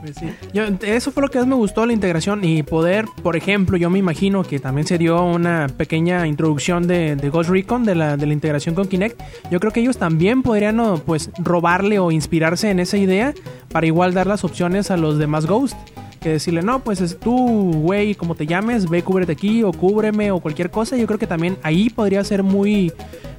Pues 0.00 0.16
sí. 0.16 0.30
Yo, 0.54 0.64
eso 0.82 1.12
fue 1.12 1.22
lo 1.22 1.28
que 1.28 1.38
más 1.38 1.46
me 1.46 1.54
gustó 1.54 1.84
la 1.84 1.92
integración 1.92 2.42
y 2.42 2.62
poder, 2.62 3.04
por 3.22 3.36
ejemplo, 3.36 3.76
yo 3.76 3.90
me 3.90 3.98
imagino 3.98 4.42
que 4.42 4.58
también 4.58 4.86
se 4.86 4.96
dio 4.96 5.22
una 5.22 5.66
pequeña 5.76 6.26
introducción 6.26 6.86
de, 6.86 7.16
de 7.16 7.28
Ghost 7.28 7.50
Recon, 7.50 7.84
de 7.84 7.94
la, 7.94 8.16
de 8.16 8.26
la 8.26 8.32
integración 8.32 8.74
con 8.74 8.88
Kinect. 8.88 9.20
Yo 9.50 9.60
creo 9.60 9.72
que 9.72 9.80
ellos 9.80 9.98
también 9.98 10.42
podrían 10.42 10.80
pues 11.04 11.30
robarle 11.38 11.98
o 11.98 12.10
inspirarse 12.10 12.70
en 12.70 12.80
esa 12.80 12.96
idea 12.96 13.34
para 13.70 13.86
igual 13.86 14.14
dar 14.14 14.26
las 14.26 14.42
opciones 14.42 14.90
a 14.90 14.96
los 14.96 15.18
demás 15.18 15.46
Ghost. 15.46 15.76
Que 16.20 16.30
decirle, 16.30 16.60
no, 16.60 16.80
pues 16.80 17.00
es 17.00 17.18
tú, 17.18 17.72
güey, 17.72 18.14
como 18.14 18.34
te 18.34 18.46
llames, 18.46 18.90
ve, 18.90 19.02
cúbrete 19.02 19.32
aquí 19.32 19.62
o 19.62 19.72
cúbreme 19.72 20.30
o 20.30 20.40
cualquier 20.40 20.70
cosa. 20.70 20.96
Yo 20.98 21.06
creo 21.06 21.18
que 21.18 21.26
también 21.26 21.56
ahí 21.62 21.88
podría 21.88 22.22
ser 22.24 22.42
muy, 22.42 22.92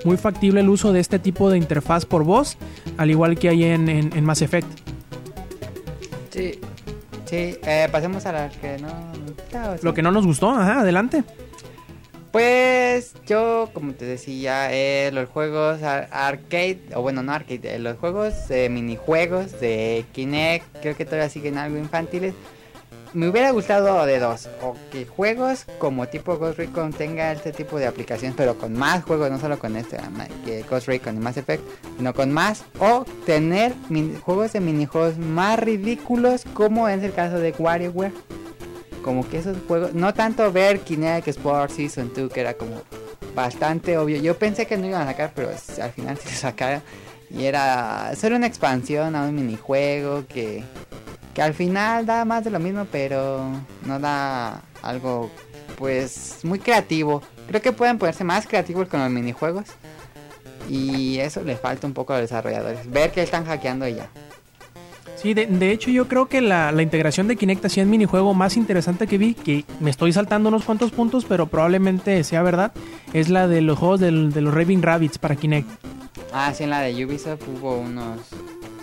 muy 0.04 0.18
factible 0.18 0.62
el 0.62 0.70
uso 0.70 0.92
de 0.94 1.00
este 1.00 1.20
tipo 1.20 1.50
de 1.50 1.58
interfaz 1.58 2.06
por 2.06 2.24
voz, 2.24 2.58
al 2.98 3.10
igual 3.12 3.38
que 3.38 3.50
hay 3.50 3.64
en, 3.66 3.90
en, 3.90 4.16
en 4.16 4.26
Mass 4.26 4.42
Effect. 4.42 4.68
Sí. 6.30 6.60
Sí, 7.26 7.56
eh, 7.66 7.88
pasemos 7.92 8.26
a 8.26 8.34
la 8.34 8.50
que 8.50 8.78
no... 8.80 8.88
no, 8.90 9.78
sí. 9.78 9.80
Lo 9.84 9.94
que 9.94 10.02
no 10.02 10.12
nos 10.12 10.26
gustó, 10.26 10.50
ajá, 10.50 10.82
adelante. 10.82 11.24
Pues 12.32 13.14
yo, 13.28 13.70
como 13.74 13.94
te 13.94 14.06
decía, 14.06 14.70
eh, 14.74 15.12
los 15.14 15.28
juegos 15.30 15.84
ar- 15.84 16.08
arcade, 16.12 16.80
o 16.96 17.02
bueno, 17.02 17.24
no 17.24 17.34
arcade, 17.34 17.76
eh, 17.76 17.80
los 17.80 17.98
juegos, 17.98 18.34
eh, 18.50 18.70
minijuegos 18.70 19.60
de 19.60 20.06
Kinect, 20.14 20.66
creo 20.82 20.96
que 20.96 21.04
todavía 21.06 21.30
siguen 21.30 21.58
algo 21.58 21.78
infantiles. 21.78 22.34
Me 23.14 23.28
hubiera 23.28 23.52
gustado 23.52 24.06
de 24.06 24.20
dos, 24.20 24.48
o 24.62 24.76
que 24.92 25.06
juegos 25.06 25.66
como 25.80 26.08
tipo 26.08 26.38
Ghost 26.38 26.58
Recon 26.58 26.94
tenga 26.94 27.34
este 27.34 27.52
tipo 27.52 27.78
de 27.78 27.88
aplicaciones, 27.88 28.36
pero 28.38 28.58
con 28.58 28.74
más 28.74 29.04
juegos, 29.04 29.30
no 29.30 29.40
solo 29.40 29.60
con 29.60 29.76
este, 29.76 29.98
que 30.46 30.64
Ghost 30.64 30.88
Recon 30.88 31.18
y 31.18 31.20
Mass 31.20 31.38
Effect, 31.38 31.64
sino 31.98 32.14
con 32.14 32.32
más, 32.32 32.64
o 32.80 33.06
tener 33.26 33.74
juegos 34.22 34.54
de 34.54 34.62
minijuegos 34.62 35.18
más 35.18 35.60
ridículos 35.60 36.44
como 36.54 36.88
es 36.88 37.04
el 37.04 37.14
caso 37.14 37.38
de 37.40 37.52
WarioWare 37.52 38.14
como 39.02 39.28
que 39.28 39.40
esos 39.40 39.58
juegos, 39.68 39.94
no 39.94 40.14
tanto 40.14 40.52
ver 40.52 40.80
Kinect 40.80 41.28
Sports 41.28 41.76
Season 41.76 42.12
2, 42.16 42.32
que 42.32 42.40
era 42.40 42.54
como 42.54 42.82
bastante 43.36 43.98
obvio. 43.98 44.18
Yo 44.22 44.38
pensé 44.38 44.66
que 44.66 44.78
no 44.78 44.88
iban 44.88 45.02
a 45.02 45.12
sacar, 45.12 45.32
pero 45.36 45.50
al 45.50 45.92
final 45.92 46.18
lo 46.24 46.32
sacaron. 46.32 46.82
Y 47.30 47.46
era 47.46 48.14
solo 48.16 48.36
una 48.36 48.48
expansión 48.48 49.16
a 49.16 49.24
un 49.24 49.36
minijuego 49.36 50.26
que, 50.28 50.64
que 51.34 51.42
al 51.42 51.54
final 51.54 52.06
da 52.06 52.26
más 52.26 52.44
de 52.44 52.50
lo 52.52 52.60
mismo, 52.60 52.86
pero 52.92 53.46
no 53.86 54.00
da 54.00 54.62
algo 54.82 55.30
pues 55.78 56.40
muy 56.44 56.60
creativo. 56.60 57.22
Creo 57.48 57.62
que 57.62 57.72
pueden 57.72 57.98
ponerse 57.98 58.24
más 58.24 58.46
creativos 58.48 58.88
con 58.88 59.00
los 59.02 59.10
minijuegos. 59.10 59.66
Y 60.70 61.18
eso 61.20 61.42
le 61.44 61.56
falta 61.58 61.88
un 61.88 61.94
poco 61.94 62.14
a 62.14 62.18
los 62.20 62.30
desarrolladores. 62.30 62.90
Ver 62.90 63.12
que 63.12 63.22
están 63.22 63.46
hackeando 63.46 63.88
y 63.88 63.96
ya. 63.96 64.10
Sí, 65.16 65.34
de, 65.34 65.46
de 65.46 65.72
hecho 65.72 65.92
yo 65.92 66.08
creo 66.08 66.28
que 66.28 66.42
la, 66.42 66.72
la 66.72 66.82
integración 66.82 67.28
de 67.28 67.36
Kinect 67.36 67.66
hacía 67.66 67.84
el 67.84 67.90
minijuego 67.90 68.34
más 68.34 68.58
interesante 68.58 69.06
que 69.06 69.18
vi, 69.20 69.34
que 69.36 69.66
me 69.80 69.90
estoy 69.92 70.14
saltando 70.14 70.50
unos 70.50 70.64
cuantos 70.64 70.92
puntos, 70.92 71.26
pero 71.26 71.46
probablemente 71.48 72.24
sea 72.24 72.42
verdad, 72.42 72.72
es 73.14 73.30
la 73.30 73.48
de 73.48 73.62
los 73.62 73.78
juegos 73.78 74.00
del- 74.00 74.32
de 74.34 74.42
los 74.42 74.54
Raving 74.54 74.82
Rabbits 74.82 75.18
para 75.20 75.36
Kinect. 75.36 75.70
Ah, 76.34 76.52
sí, 76.56 76.64
en 76.64 76.72
la 76.72 76.80
de 76.82 77.06
Ubisoft 77.06 77.42
hubo 77.48 77.78
unos 77.78 78.20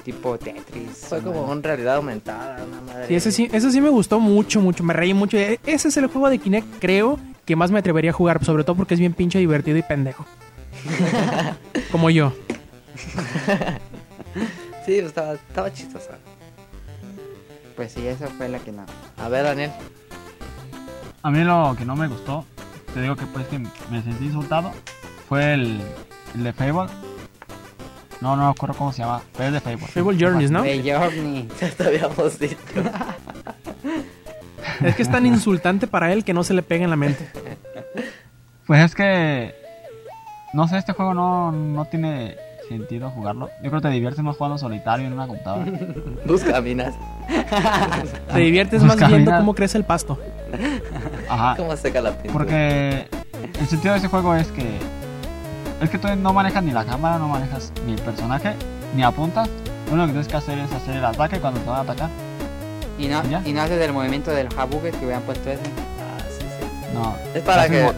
tipo 0.09 0.39
Tetris. 0.39 1.05
Fue 1.07 1.21
como 1.21 1.43
una 1.43 1.61
realidad 1.61 1.97
aumentada, 1.97 2.65
una 2.65 2.81
madre. 2.81 3.09
Sí, 3.09 3.15
ese 3.15 3.31
sí, 3.31 3.47
ese 3.53 3.71
sí 3.71 3.79
me 3.83 3.91
gustó 3.91 4.19
mucho, 4.19 4.59
mucho, 4.63 4.83
me 4.83 4.95
reí 4.95 5.13
mucho. 5.13 5.37
E- 5.37 5.61
Ese 5.67 5.89
es 5.89 5.97
el 5.99 6.07
juego 6.07 6.31
de 6.31 6.39
Kinect, 6.39 6.67
creo, 6.81 7.19
que 7.45 7.57
más 7.57 7.71
me 7.71 7.79
atrevería 7.79 8.11
a 8.11 8.15
jugar, 8.15 8.43
sobre 8.43 8.65
todo 8.65 8.75
porque 8.75 8.95
es 8.95 9.01
bien 9.01 9.13
pinche 9.13 9.39
divertido 9.39 9.77
y 9.77 9.83
pendejo. 9.83 10.25
Como 11.93 12.09
yo. 12.09 12.33
Sí, 14.87 14.95
pues, 14.97 15.05
estaba, 15.05 15.35
estaba 15.35 15.71
chistosa. 15.75 16.13
Pues 17.77 17.93
sí, 17.93 18.07
eso 18.07 18.29
fue 18.39 18.49
la 18.49 18.61
que 18.61 18.73
no. 18.73 18.87
A 19.19 19.29
ver, 19.29 19.45
Daniel. 19.45 19.71
A 21.23 21.31
mí 21.31 21.45
lo 21.45 21.75
que 21.77 21.85
no 21.85 21.97
me 21.97 22.09
gustó, 22.09 22.47
te 22.95 23.03
digo 23.03 23.15
que 23.15 23.27
pues 23.27 23.47
que 23.49 23.59
me 23.59 24.03
sentí 24.03 24.25
insultado, 24.25 24.73
fue 25.29 25.53
el, 25.53 25.79
el 26.35 26.45
de 26.45 26.53
Fable. 26.55 26.91
No, 28.21 28.35
no 28.37 28.45
me 28.47 28.51
acuerdo 28.51 28.75
cómo 28.77 28.93
se 28.93 29.03
llama, 29.03 29.23
pero 29.37 29.49
es 29.49 29.53
de 29.55 29.61
Fable. 29.61 29.87
Fable 29.87 30.19
Journeys, 30.19 30.51
¿no? 30.51 30.63
De 30.63 30.79
Journey. 30.83 31.49
Ya 31.61 31.71
te 31.71 31.85
habíamos 31.87 32.39
dicho. 32.39 32.57
Es 34.83 34.95
que 34.97 35.03
es 35.03 35.11
tan 35.11 35.25
insultante 35.27 35.87
para 35.87 36.13
él 36.13 36.25
que 36.25 36.35
no 36.35 36.43
se 36.45 36.55
le 36.55 36.63
pega 36.63 36.85
en 36.85 36.91
la 36.91 36.97
mente. 36.97 37.29
Pues 38.67 38.85
es 38.85 38.95
que. 38.95 39.55
No 40.53 40.67
sé, 40.67 40.79
este 40.79 40.93
juego 40.93 41.15
no, 41.15 41.53
no 41.53 41.85
tiene 41.85 42.37
sentido 42.69 43.11
jugarlo. 43.11 43.49
Yo 43.63 43.71
creo 43.71 43.81
que 43.81 43.89
te 43.89 43.95
diviertes 43.95 44.23
más 44.23 44.37
jugando 44.37 44.59
solitario 44.59 45.07
en 45.07 45.13
una 45.13 45.27
computadora. 45.27 45.71
Busca 46.27 46.61
minas. 46.61 46.95
Te 48.33 48.39
diviertes 48.41 48.83
Busca 48.83 48.97
más 49.03 49.09
viendo 49.11 49.31
minar. 49.31 49.41
cómo 49.41 49.55
crece 49.55 49.79
el 49.79 49.85
pasto. 49.85 50.19
Ajá. 51.29 51.55
¿Cómo 51.57 51.77
seca 51.77 52.01
la 52.01 52.11
pintura? 52.13 52.33
Porque 52.33 53.09
el 53.61 53.67
sentido 53.67 53.93
de 53.95 53.99
este 53.99 54.09
juego 54.09 54.35
es 54.35 54.49
que. 54.49 54.65
Es 55.81 55.91
que 55.91 55.99
tú 55.99 56.09
no 56.17 56.33
manejas 56.33 56.63
ni 56.63 56.73
la 56.73 56.85
cámara, 56.85 57.19
no 57.19 57.29
manejas 57.29 57.73
ni 57.87 57.93
el 57.93 58.01
personaje, 58.01 58.55
ni 58.97 59.03
apuntas. 59.03 59.49
Lo 59.87 59.93
único 59.95 60.07
que 60.09 60.13
tienes 60.13 60.29
que 60.29 60.37
hacer 60.37 60.59
es 60.59 60.73
hacer 60.73 60.97
el 60.97 61.05
ataque 61.05 61.39
cuando 61.39 61.61
te 61.61 61.69
van 61.71 61.79
a 61.79 61.83
atacar. 61.83 62.11
Y 62.99 63.07
no, 63.07 63.23
¿Ya? 63.29 63.41
y 63.45 63.53
no 63.53 63.63
haces 63.63 63.81
el 63.81 63.93
movimiento 63.93 64.31
del 64.33 64.49
Habuget 64.57 64.99
que 64.99 65.05
hubieran 65.05 65.23
puesto 65.23 65.49
ese. 65.51 65.63
Ah, 65.63 66.25
sí, 66.29 66.45
sí. 66.45 66.89
No. 66.95 67.15
Es 67.35 67.43
para 67.43 67.69
que 67.69 67.89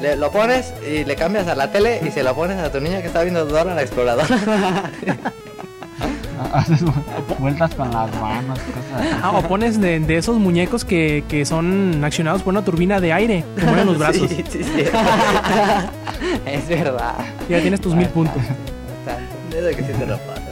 le- 0.00 0.14
lo 0.16 0.30
pones 0.30 0.72
y 0.88 1.04
le 1.04 1.16
cambias 1.16 1.48
a 1.48 1.56
la 1.56 1.72
tele 1.72 2.00
y 2.06 2.10
se 2.12 2.22
lo 2.22 2.34
pones 2.36 2.56
a 2.58 2.70
tu 2.70 2.80
niña 2.80 3.00
que 3.00 3.08
está 3.08 3.22
viendo 3.22 3.44
Dora 3.46 3.74
la 3.74 3.82
exploradora. 3.82 4.26
Haces 6.52 6.82
vu- 6.84 6.92
vueltas 7.40 7.74
con 7.74 7.90
las 7.90 8.14
manos, 8.20 8.58
cosas 8.60 9.00
así. 9.00 9.08
Ah, 9.22 9.32
o 9.32 9.42
pones 9.42 9.80
de, 9.80 9.98
de 10.00 10.16
esos 10.16 10.38
muñecos 10.38 10.84
que, 10.84 11.24
que 11.28 11.44
son 11.44 12.02
accionados 12.04 12.42
por 12.42 12.52
una 12.54 12.64
turbina 12.64 13.00
de 13.00 13.12
aire, 13.12 13.44
que 13.58 13.64
mueven 13.66 13.86
los 13.86 13.98
brazos. 13.98 14.30
Sí, 14.30 14.44
sí, 14.48 14.62
sí. 14.62 14.84
es 16.46 16.68
verdad. 16.68 17.14
Ya 17.48 17.60
tienes 17.60 17.80
tus 17.80 17.94
mil 17.94 18.08
puntos. 18.08 18.42
Eso 19.50 19.76
que 19.76 19.82
sí 19.82 19.92
te 19.92 20.06
lo 20.06 20.18
pasa. 20.18 20.42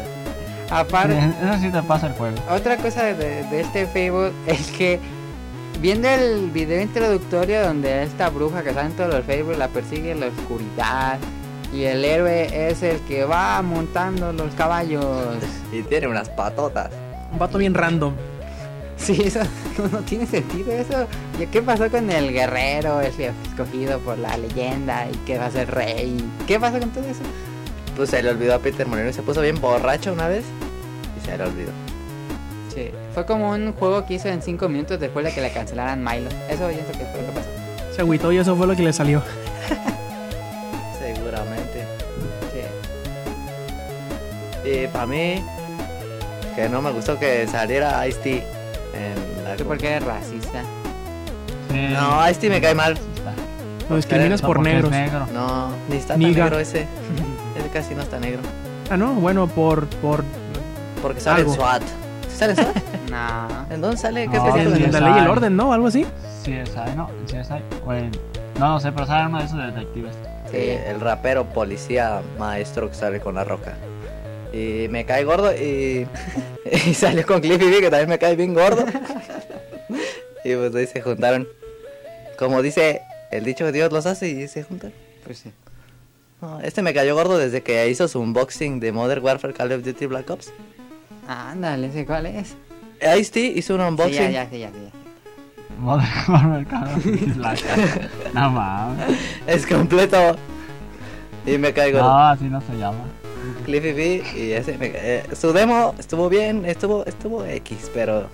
Aparte, 0.70 1.16
Eso 1.16 1.60
sí 1.60 1.70
te 1.70 1.82
pasa 1.82 2.08
el 2.08 2.14
juego. 2.14 2.36
Otra 2.50 2.76
cosa 2.76 3.04
de, 3.04 3.44
de 3.44 3.60
este 3.60 3.86
Fable 3.86 4.32
es 4.46 4.70
que 4.72 4.98
viendo 5.80 6.08
el 6.08 6.50
video 6.50 6.80
introductorio 6.80 7.62
donde 7.62 8.02
esta 8.02 8.30
bruja 8.30 8.62
que 8.62 8.72
sale 8.72 8.88
en 8.88 8.96
todos 8.96 9.14
los 9.14 9.24
Fable 9.24 9.56
la 9.56 9.68
persigue 9.68 10.10
en 10.10 10.20
la 10.20 10.26
oscuridad 10.26 11.18
y 11.72 11.84
el 11.84 12.04
héroe 12.04 12.68
es 12.68 12.82
el 12.82 13.00
que 13.00 13.24
va 13.24 13.60
montando 13.62 14.32
los 14.32 14.54
caballos. 14.54 15.04
Y 15.72 15.82
tiene 15.82 16.08
unas 16.08 16.28
patotas. 16.30 16.90
Un 17.32 17.38
vato 17.38 17.58
bien 17.58 17.74
random. 17.74 18.14
Sí, 18.96 19.22
eso 19.24 19.40
no, 19.78 19.88
no 19.88 19.98
tiene 20.00 20.26
sentido 20.26 20.72
eso. 20.72 21.06
¿Y 21.38 21.46
qué 21.46 21.62
pasó 21.62 21.90
con 21.90 22.10
el 22.10 22.32
guerrero, 22.32 23.00
el 23.00 23.12
escogido 23.20 23.98
por 24.00 24.18
la 24.18 24.36
leyenda 24.36 25.06
y 25.10 25.16
que 25.18 25.38
va 25.38 25.46
a 25.46 25.50
ser 25.50 25.70
rey? 25.70 26.16
¿Qué 26.46 26.58
pasó 26.58 26.78
con 26.78 26.90
todo 26.90 27.04
eso? 27.04 27.22
Pues 27.94 28.10
se 28.10 28.22
le 28.22 28.30
olvidó 28.30 28.54
a 28.54 28.58
Peter 28.58 28.86
Molino 28.86 29.08
y 29.08 29.12
se 29.12 29.22
puso 29.22 29.40
bien 29.40 29.60
borracho 29.60 30.12
una 30.12 30.28
vez 30.28 30.44
y 31.16 31.24
se 31.24 31.36
le 31.36 31.44
olvidó. 31.44 31.72
Sí, 32.74 32.90
fue 33.14 33.24
como 33.24 33.50
un 33.50 33.72
juego 33.72 34.04
que 34.04 34.14
hizo 34.14 34.28
en 34.28 34.42
5 34.42 34.68
minutos 34.68 35.00
después 35.00 35.24
de 35.24 35.32
que 35.32 35.40
le 35.40 35.50
cancelaran 35.50 36.02
Milo. 36.04 36.28
Eso 36.50 36.68
pienso 36.68 36.92
que 36.92 37.06
fue 37.06 37.22
lo 37.22 37.28
que 37.28 37.32
pasó. 37.32 37.48
Se 37.94 38.02
agüitó 38.02 38.32
y 38.32 38.38
eso 38.38 38.54
fue 38.54 38.66
lo 38.66 38.76
que 38.76 38.82
le 38.82 38.92
salió. 38.92 39.22
Seguramente. 40.98 41.84
Sí. 44.62 44.68
Y 44.68 44.86
para 44.88 45.06
mí, 45.06 45.42
que 46.54 46.68
no 46.68 46.82
me 46.82 46.90
gustó 46.90 47.18
que 47.18 47.46
saliera 47.46 48.06
Ice-T. 48.06 48.55
¿Tú 49.56 49.64
por 49.64 49.78
qué 49.78 49.88
eres 49.92 50.04
racista? 50.04 50.60
Sí. 51.70 51.88
No, 51.92 52.28
Ice-T 52.30 52.48
me 52.50 52.60
cae 52.60 52.74
mal. 52.74 52.98
Lo 53.88 53.96
discriminas 53.96 54.42
No, 54.42 54.48
por 54.48 54.60
negros. 54.60 54.90
negro. 54.90 55.26
No, 55.32 55.68
ni 55.88 55.96
está 55.96 56.16
Niga. 56.16 56.32
tan 56.32 56.42
negro 56.44 56.58
ese. 56.58 56.86
Ese 57.58 57.68
casi 57.72 57.94
no 57.94 58.02
está 58.02 58.18
negro. 58.18 58.40
Ah, 58.90 58.96
no, 58.96 59.14
bueno, 59.14 59.46
por, 59.46 59.86
por 59.86 60.22
Porque 61.00 61.20
sale 61.20 61.38
Algo. 61.40 61.52
en 61.52 61.56
SWAT. 61.56 61.82
¿Sí 62.28 62.36
¿Sale 62.36 62.52
en 62.52 62.58
SWAT? 62.58 62.76
No. 63.10 63.74
¿En 63.74 63.80
dónde 63.80 63.96
sale? 63.96 64.28
¿Qué 64.28 64.36
No, 64.36 64.52
película? 64.52 64.76
sí, 64.76 64.84
en 64.84 64.92
la 64.92 65.00
ley 65.00 65.12
y 65.16 65.18
el 65.20 65.28
orden, 65.28 65.56
¿no? 65.56 65.72
Algo 65.72 65.86
así. 65.86 66.04
Sí, 66.42 66.52
es 66.52 66.76
ahí, 66.76 66.92
¿no? 66.96 67.08
Sí, 67.26 67.36
es 67.36 67.50
ahí. 67.50 67.62
O 67.86 67.92
en- 67.92 68.10
No, 68.58 68.70
no 68.70 68.80
sé, 68.80 68.90
pero 68.92 69.06
sale 69.06 69.26
uno 69.28 69.38
de 69.38 69.44
esos 69.44 69.58
detectives. 69.58 70.12
Sí, 70.50 70.56
el 70.58 71.00
rapero 71.00 71.44
policía 71.46 72.20
maestro 72.38 72.88
que 72.90 72.94
sale 72.96 73.20
con 73.20 73.36
la 73.36 73.44
roca. 73.44 73.74
Y 74.52 74.88
me 74.88 75.04
cae 75.04 75.24
gordo 75.24 75.52
y, 75.54 76.06
y 76.86 76.94
salió 76.94 77.26
con 77.26 77.40
Cliffy 77.40 77.66
B 77.70 77.80
que 77.80 77.90
también 77.90 78.08
me 78.08 78.18
cae 78.18 78.36
bien 78.36 78.54
gordo. 78.54 78.84
y 80.44 80.54
pues 80.54 80.74
ahí 80.74 80.86
se 80.86 81.00
juntaron. 81.00 81.46
Como 82.38 82.62
dice 82.62 83.02
el 83.30 83.44
dicho 83.44 83.64
que 83.64 83.72
Dios 83.72 83.92
los 83.92 84.06
hace 84.06 84.28
y 84.28 84.48
se 84.48 84.62
juntan. 84.62 84.92
Pues 85.24 85.38
sí. 85.38 85.52
No, 86.40 86.60
este 86.60 86.82
me 86.82 86.92
cayó 86.92 87.14
gordo 87.14 87.38
desde 87.38 87.62
que 87.62 87.88
hizo 87.88 88.08
su 88.08 88.20
unboxing 88.20 88.78
de 88.78 88.92
Modern 88.92 89.24
Warfare 89.24 89.54
Call 89.54 89.72
of 89.72 89.82
Duty 89.84 90.06
Black 90.06 90.28
Ops. 90.30 90.52
Ándale, 91.26 91.90
¿sé 91.92 92.04
cuál 92.06 92.26
es? 92.26 92.54
Ice-T 93.18 93.40
hizo 93.40 93.74
un 93.74 93.80
Sí, 93.80 93.86
unboxing. 93.88 94.14
ya, 94.14 94.30
ya, 94.30 94.50
sí, 94.50 94.58
ya, 94.60 94.68
sí, 94.68 94.74
ya. 94.84 95.76
Modern 95.78 96.08
Warfare 96.28 96.64
Call 96.66 96.84
of 96.94 97.04
Duty 97.04 97.24
Black 97.32 97.58
Ops. 97.74 98.34
No 98.34 98.50
mames. 98.50 99.18
Es 99.46 99.66
completo. 99.66 100.36
Y 101.46 101.58
me 101.58 101.72
cae 101.72 101.90
gordo. 101.92 102.06
No, 102.08 102.18
así 102.28 102.44
no 102.44 102.60
se 102.60 102.76
llama. 102.76 103.04
Cliffy 103.66 104.22
y 104.36 104.52
ese 104.52 104.78
me 104.78 104.92
eh, 104.94 105.24
su 105.34 105.52
demo 105.52 105.92
estuvo 105.98 106.28
bien, 106.28 106.64
estuvo 106.64 107.04
estuvo 107.04 107.44
X, 107.44 107.90
pero 107.92 108.28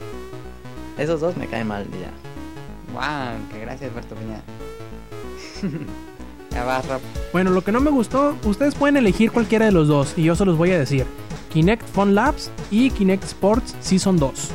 esos 0.99 1.21
dos 1.21 1.37
me 1.39 1.47
caen 1.47 1.67
mal 1.67 1.87
ya. 1.91 2.13
Wow, 2.93 3.49
que 3.51 3.61
gracias 3.61 3.91
por 3.93 4.05
tu 4.05 4.15
opinión. 4.15 4.43
ya 6.51 6.65
vas, 6.65 6.87
Rob. 6.87 7.01
Bueno, 7.33 7.51
lo 7.51 7.65
que 7.65 7.73
no 7.73 7.81
me 7.81 7.91
gustó, 7.91 8.37
ustedes 8.45 8.75
pueden 8.75 8.99
elegir 8.99 9.33
cualquiera 9.33 9.65
de 9.65 9.73
los 9.73 9.89
dos 9.89 10.13
y 10.17 10.25
yo 10.25 10.37
se 10.37 10.45
los 10.45 10.59
voy 10.59 10.73
a 10.73 10.79
decir. 10.79 11.07
Kinect 11.51 11.87
Fun 11.89 12.15
Labs 12.15 12.51
y 12.71 12.91
Kinect 12.91 13.25
Sports 13.25 13.75
Season 13.81 14.19
2. 14.19 14.51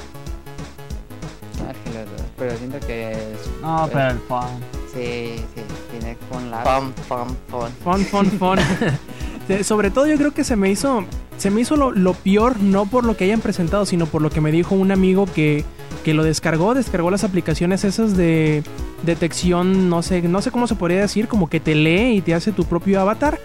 No, 1.59 1.71
es 1.71 1.77
que 1.77 1.99
los 1.99 2.09
dos, 2.11 2.27
pero 2.37 2.57
siento 2.57 2.79
que 2.85 3.11
es... 3.11 3.61
No, 3.61 3.89
pero 3.91 4.11
el 4.11 4.19
fan. 4.19 4.59
Sí, 4.93 5.35
sí, 5.55 5.61
tiene 5.91 6.17
con 6.31 6.49
la... 6.51 6.63
Pam 6.63 6.93
pam 7.07 7.35
pam. 7.51 7.71
Fun, 7.83 8.05
fun, 8.05 8.25
fun. 8.31 8.59
De- 9.47 9.63
Sobre 9.63 9.91
todo 9.91 10.07
yo 10.07 10.17
creo 10.17 10.31
que 10.33 10.43
se 10.43 10.55
me 10.55 10.69
hizo, 10.69 11.05
se 11.37 11.49
me 11.49 11.61
hizo 11.61 11.75
lo, 11.75 11.91
lo 11.91 12.13
peor, 12.13 12.59
no 12.59 12.85
por 12.85 13.03
lo 13.05 13.15
que 13.17 13.23
hayan 13.25 13.39
presentado, 13.41 13.85
sino 13.85 14.05
por 14.05 14.21
lo 14.21 14.29
que 14.29 14.41
me 14.41 14.51
dijo 14.51 14.75
un 14.75 14.91
amigo 14.91 15.25
que, 15.25 15.63
que 16.03 16.13
lo 16.13 16.23
descargó, 16.23 16.73
descargó 16.73 17.11
las 17.11 17.23
aplicaciones 17.23 17.83
esas 17.83 18.17
de 18.17 18.63
detección, 19.03 19.89
no 19.89 20.01
sé, 20.01 20.21
no 20.23 20.41
sé 20.41 20.51
cómo 20.51 20.67
se 20.67 20.75
podría 20.75 20.99
decir, 21.01 21.27
como 21.27 21.49
que 21.49 21.59
te 21.59 21.75
lee 21.75 22.17
y 22.17 22.21
te 22.21 22.33
hace 22.33 22.51
tu 22.51 22.65
propio 22.65 22.99
avatar 23.01 23.39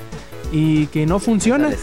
y 0.52 0.86
que 0.86 1.06
no 1.06 1.18
funciona. 1.18 1.70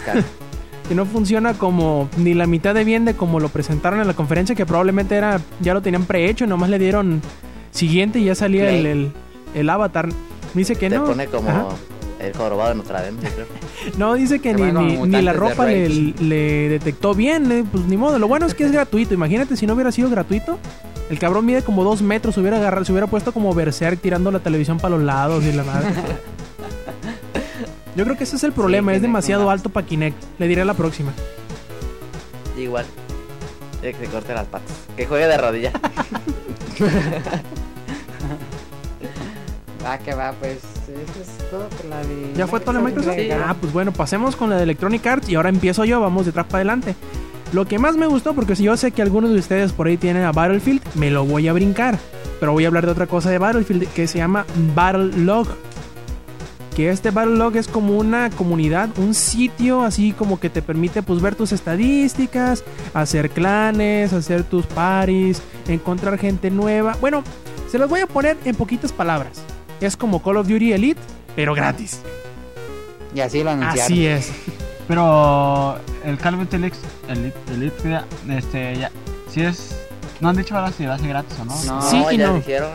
Que 0.89 0.95
no 0.95 1.05
funciona 1.05 1.53
como 1.53 2.09
ni 2.17 2.33
la 2.33 2.47
mitad 2.47 2.73
de 2.73 2.83
bien 2.83 3.05
de 3.05 3.13
como 3.13 3.39
lo 3.39 3.49
presentaron 3.49 3.99
en 4.01 4.07
la 4.07 4.15
conferencia, 4.15 4.55
que 4.55 4.65
probablemente 4.65 5.13
era 5.15 5.39
ya 5.59 5.75
lo 5.75 5.83
tenían 5.83 6.05
prehecho, 6.05 6.47
nomás 6.47 6.71
le 6.71 6.79
dieron 6.79 7.21
siguiente 7.69 8.17
y 8.17 8.23
ya 8.23 8.33
salía 8.33 8.71
el, 8.71 8.87
el, 8.87 9.11
el 9.53 9.69
avatar. 9.69 10.09
Dice 10.55 10.75
que 10.77 10.89
Te 10.89 10.95
no. 10.97 11.05
pone 11.05 11.27
como 11.27 11.47
Ajá. 11.47 11.67
El 12.19 12.35
jorobado 12.35 12.69
de 12.69 12.75
Notre 12.75 13.01
Dame, 13.01 13.21
yo 13.21 13.29
creo. 13.29 13.45
No, 13.97 14.13
dice 14.15 14.39
que 14.39 14.53
ni, 14.53 14.97
ni, 15.07 15.21
la 15.21 15.33
ropa 15.33 15.65
le, 15.65 16.69
detectó 16.69 17.13
bien, 17.13 17.51
eh, 17.51 17.63
pues 17.69 17.85
ni 17.85 17.97
modo. 17.97 18.19
Lo 18.19 18.27
bueno 18.27 18.45
es 18.45 18.53
que 18.53 18.65
es 18.65 18.71
gratuito. 18.71 19.13
Imagínate 19.13 19.55
si 19.55 19.65
no 19.65 19.73
hubiera 19.73 19.91
sido 19.91 20.09
gratuito. 20.09 20.59
El 21.09 21.17
cabrón 21.17 21.45
mide 21.45 21.63
como 21.63 21.83
dos 21.83 22.01
metros, 22.01 22.35
se 22.35 22.41
hubiera 22.41 22.57
agarrado, 22.57 22.85
se 22.85 22.91
hubiera 22.91 23.07
puesto 23.07 23.31
como 23.31 23.53
Berserk 23.53 23.99
tirando 23.99 24.31
la 24.31 24.39
televisión 24.39 24.77
para 24.77 24.95
los 24.95 25.03
lados 25.03 25.43
y 25.43 25.53
la 25.53 25.63
madre. 25.63 25.89
Yo 27.95 28.03
creo 28.03 28.15
que 28.15 28.25
ese 28.25 28.35
es 28.35 28.43
el 28.43 28.51
problema, 28.51 28.91
es 28.91 28.97
Kinect 28.97 29.07
demasiado 29.07 29.43
no. 29.45 29.49
alto 29.49 29.69
para 29.69 29.87
Kinect. 29.87 30.17
Le 30.37 30.47
diré 30.47 30.61
a 30.61 30.65
la 30.65 30.75
próxima. 30.75 31.11
Igual. 32.57 32.85
Que 33.81 33.93
se 33.93 34.05
corte 34.05 34.33
las 34.33 34.45
patas. 34.45 34.75
Que 34.95 35.05
juegue 35.05 35.27
de 35.27 35.37
rodilla. 35.37 35.71
Va 39.85 39.97
que 39.97 40.13
va, 40.13 40.33
pues 40.33 40.57
eso 40.57 41.21
es 41.21 41.49
todo 41.49 41.69
por 41.69 41.85
la 41.85 41.99
de... 42.03 42.33
¿Ya 42.35 42.47
fue 42.47 42.59
todo 42.59 42.73
la 42.73 42.81
Microsoft? 42.81 43.15
Sí. 43.15 43.29
Ah, 43.31 43.55
pues 43.59 43.71
bueno, 43.71 43.93
pasemos 43.93 44.35
con 44.35 44.49
la 44.49 44.57
de 44.57 44.63
Electronic 44.63 45.05
Arts 45.07 45.29
y 45.29 45.35
ahora 45.35 45.49
empiezo 45.49 45.85
yo, 45.85 46.01
vamos 46.01 46.25
de 46.25 46.31
atrás 46.31 46.47
para 46.47 46.57
adelante. 46.57 46.95
Lo 47.53 47.65
que 47.65 47.79
más 47.79 47.95
me 47.95 48.05
gustó, 48.05 48.35
porque 48.35 48.55
si 48.55 48.63
yo 48.63 48.77
sé 48.77 48.91
que 48.91 49.01
algunos 49.01 49.31
de 49.31 49.39
ustedes 49.39 49.71
por 49.73 49.87
ahí 49.87 49.97
tienen 49.97 50.23
a 50.23 50.31
Battlefield, 50.31 50.81
me 50.95 51.09
lo 51.09 51.25
voy 51.25 51.47
a 51.47 51.53
brincar. 51.53 51.97
Pero 52.39 52.51
voy 52.51 52.65
a 52.65 52.67
hablar 52.67 52.85
de 52.85 52.91
otra 52.91 53.07
cosa 53.07 53.29
de 53.29 53.37
Battlefield 53.37 53.87
que 53.93 54.07
se 54.07 54.19
llama 54.19 54.45
Battlelog. 54.75 55.47
Que 56.75 56.89
este 56.89 57.11
Battlelog 57.11 57.55
es 57.57 57.67
como 57.67 57.97
una 57.97 58.29
comunidad, 58.29 58.89
un 58.97 59.13
sitio 59.13 59.83
así 59.83 60.11
como 60.11 60.39
que 60.39 60.49
te 60.49 60.61
permite 60.61 61.01
pues 61.01 61.21
ver 61.21 61.35
tus 61.35 61.51
estadísticas, 61.51 62.63
hacer 62.93 63.31
clanes, 63.31 64.13
hacer 64.13 64.43
tus 64.43 64.65
paris, 64.67 65.41
encontrar 65.67 66.17
gente 66.17 66.51
nueva. 66.51 66.95
Bueno, 67.01 67.23
se 67.69 67.79
los 67.79 67.89
voy 67.89 68.01
a 68.01 68.07
poner 68.07 68.37
en 68.45 68.55
poquitas 68.55 68.93
palabras. 68.93 69.41
Es 69.81 69.95
como 69.97 70.21
Call 70.21 70.37
of 70.37 70.47
Duty 70.47 70.73
Elite, 70.73 70.99
pero 71.35 71.53
gratis. 71.53 72.01
Y 73.13 73.21
así 73.21 73.43
lo 73.43 73.51
anunciaron. 73.51 73.81
Así 73.81 74.05
es. 74.05 74.31
Pero 74.87 75.77
el 76.03 76.17
Call 76.17 76.35
of 76.35 76.39
Duty 76.41 76.55
Elite, 76.55 76.77
Elite, 77.07 77.37
Elite, 77.53 77.89
ya, 77.89 78.05
este, 78.29 78.77
ya, 78.77 78.91
si 79.29 79.41
es, 79.41 79.75
no 80.19 80.29
han 80.29 80.35
dicho 80.35 80.55
ahora 80.55 80.71
si 80.71 80.85
va 80.85 80.95
a 80.95 80.99
ser 80.99 81.09
gratis 81.09 81.37
o 81.39 81.45
no. 81.45 81.63
No. 81.65 81.81
Sí 81.81 82.03
y 82.11 82.17
ya 82.17 82.27
no. 82.27 82.33
dijeron. 82.35 82.71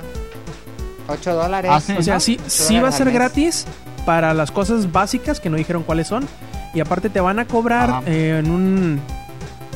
8 1.08 1.34
dólares. 1.34 1.70
Ah, 1.74 1.80
sí. 1.80 1.92
O 1.98 2.02
sea, 2.02 2.20
sí, 2.20 2.40
sí 2.46 2.80
va 2.80 2.88
a 2.88 2.92
ser 2.92 3.10
gratis 3.10 3.66
para 4.06 4.34
las 4.34 4.50
cosas 4.50 4.90
básicas 4.92 5.40
que 5.40 5.50
no 5.50 5.56
dijeron 5.56 5.82
cuáles 5.82 6.08
son. 6.08 6.26
y 6.72 6.80
aparte 6.80 7.08
te 7.08 7.20
van 7.20 7.38
a 7.38 7.44
cobrar 7.46 8.02
eh, 8.06 8.40
en 8.42 8.50
un 8.50 9.00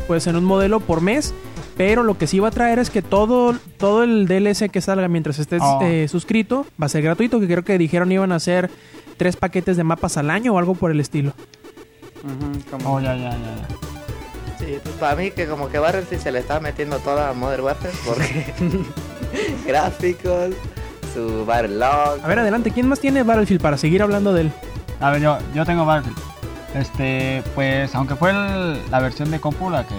pues 0.07 0.27
en 0.27 0.37
un 0.37 0.45
modelo 0.45 0.81
por 0.81 1.01
mes. 1.01 1.35
Pero 1.79 2.03
lo 2.03 2.19
que 2.19 2.27
sí 2.27 2.39
va 2.41 2.49
a 2.49 2.51
traer 2.51 2.79
es 2.81 2.91
que 2.91 3.01
todo, 3.01 3.55
todo 3.79 4.03
el 4.03 4.27
DLC 4.29 4.69
que 4.69 4.81
salga 4.83 5.09
mientras 5.09 5.39
estés 5.39 5.63
Oh. 5.65 5.79
eh, 5.83 6.07
suscrito 6.09 6.67
va 6.81 6.87
a 6.87 6.89
ser 6.91 7.03
gratuito. 7.03 7.41
Que 7.41 7.47
creo 7.47 7.65
que 7.65 7.79
dijeron 7.79 8.13
iban 8.13 8.33
a 8.33 8.41
ser 8.41 8.69
tres 9.17 9.37
paquetes 9.37 9.77
de 9.79 9.85
mapas 9.85 10.17
al 10.19 10.29
año 10.29 10.53
o 10.55 10.59
algo 10.59 10.75
por 10.75 10.91
el 10.91 11.01
estilo. 11.01 11.33
Como- 12.71 12.97
Oh, 12.97 13.01
ya, 13.01 13.15
ya, 13.15 13.31
ya. 13.31 13.31
ya. 13.31 13.69
Sí, 14.59 14.77
pues 14.83 14.95
para 14.97 15.15
mí 15.15 15.31
que 15.31 15.47
como 15.47 15.69
que 15.69 15.79
Battlefield 15.79 16.21
se 16.21 16.33
le 16.33 16.41
está 16.41 16.59
metiendo 16.59 16.99
toda 16.99 17.31
a 17.31 17.33
Modern 17.33 17.63
Warfare 17.63 17.95
porque 18.05 18.53
gráficos, 19.67 20.51
su 21.15 21.45
Battle 21.47 21.77
Log. 21.79 22.21
A 22.23 22.27
ver, 22.27 22.41
adelante, 22.41 22.71
¿quién 22.73 22.89
más 22.89 22.99
tiene 23.01 23.23
Battlefield 23.23 23.61
para 23.63 23.77
seguir 23.77 24.03
hablando 24.03 24.33
de 24.33 24.43
él? 24.43 24.53
A 25.01 25.11
ver, 25.11 25.21
yo, 25.23 25.39
yo 25.55 25.65
tengo 25.65 25.85
Battlefield. 25.87 26.19
Este, 26.75 27.43
pues, 27.55 27.95
aunque 27.95 28.15
fue 28.17 28.31
el- 28.31 28.91
la 28.91 29.01
versión 29.01 29.31
de 29.31 29.41
compu 29.41 29.71
la 29.71 29.87
que 29.87 29.95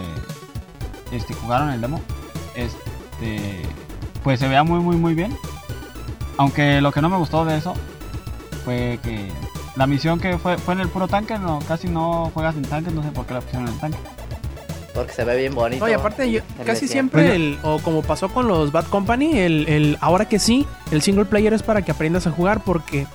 este, 1.12 1.34
jugaron 1.34 1.70
el 1.72 1.82
demo, 1.82 2.02
este, 2.56 3.62
pues 4.24 4.40
se 4.40 4.48
veía 4.48 4.64
muy, 4.64 4.80
muy, 4.80 4.96
muy 4.96 5.14
bien. 5.14 5.36
Aunque 6.38 6.82
lo 6.82 6.92
que 6.92 7.02
no 7.02 7.10
me 7.10 7.18
gustó 7.18 7.44
de 7.46 7.58
eso 7.58 7.74
fue 8.64 9.00
que 9.04 9.30
la 9.76 9.88
misión 9.88 10.20
que 10.20 10.38
fue, 10.38 10.58
fue 10.58 10.74
en 10.74 10.82
el 10.82 10.90
puro 10.90 11.08
tanque, 11.08 11.38
no, 11.38 11.60
casi 11.68 11.88
no 11.88 12.32
juegas 12.34 12.56
en 12.56 12.64
tanque, 12.64 12.92
no 12.92 13.04
sé 13.04 13.10
por 13.12 13.26
qué 13.26 13.34
la 13.34 13.42
pusieron 13.42 13.68
en 13.68 13.74
el 13.74 13.80
tanque. 13.80 13.98
Porque 14.94 15.14
se 15.14 15.24
ve 15.24 15.38
bien 15.38 15.54
bonito. 15.54 15.86
No, 15.86 15.90
y 15.92 15.94
aparte, 15.94 16.30
yo- 16.32 16.42
casi 16.66 16.88
siempre, 16.88 17.36
el, 17.36 17.60
o 17.64 17.80
como 17.80 18.02
pasó 18.02 18.28
con 18.30 18.48
los 18.48 18.72
Bad 18.72 18.86
Company, 18.86 19.38
el, 19.38 19.68
el- 19.70 19.98
ahora 20.02 20.28
que 20.28 20.40
sí, 20.40 20.66
el 20.92 21.02
single 21.02 21.26
player 21.26 21.54
es 21.54 21.64
para 21.64 21.82
que 21.84 21.92
aprendas 21.92 22.26
a 22.28 22.32
jugar 22.32 22.62
porque 22.64 23.06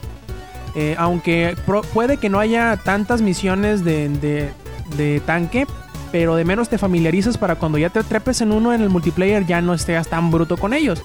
eh, 0.76 0.94
aunque 0.98 1.56
pro- 1.66 1.82
puede 1.82 2.16
que 2.16 2.28
no 2.28 2.38
haya 2.40 2.76
tantas 2.82 3.22
misiones 3.22 3.84
de, 3.84 4.08
de- 4.08 4.50
de 4.96 5.20
tanque, 5.20 5.66
pero 6.14 6.37
de 6.37 6.44
menos 6.44 6.68
te 6.68 6.78
familiarizas 6.78 7.37
para 7.37 7.56
cuando 7.56 7.76
ya 7.76 7.90
te 7.90 8.04
trepes 8.04 8.40
en 8.40 8.52
uno 8.52 8.73
en 8.73 8.80
el 8.80 8.88
multiplayer 8.88 9.44
ya 9.47 9.61
no 9.61 9.75
estés 9.75 10.06
tan 10.06 10.30
bruto 10.30 10.56
con 10.56 10.73
ellos. 10.73 11.02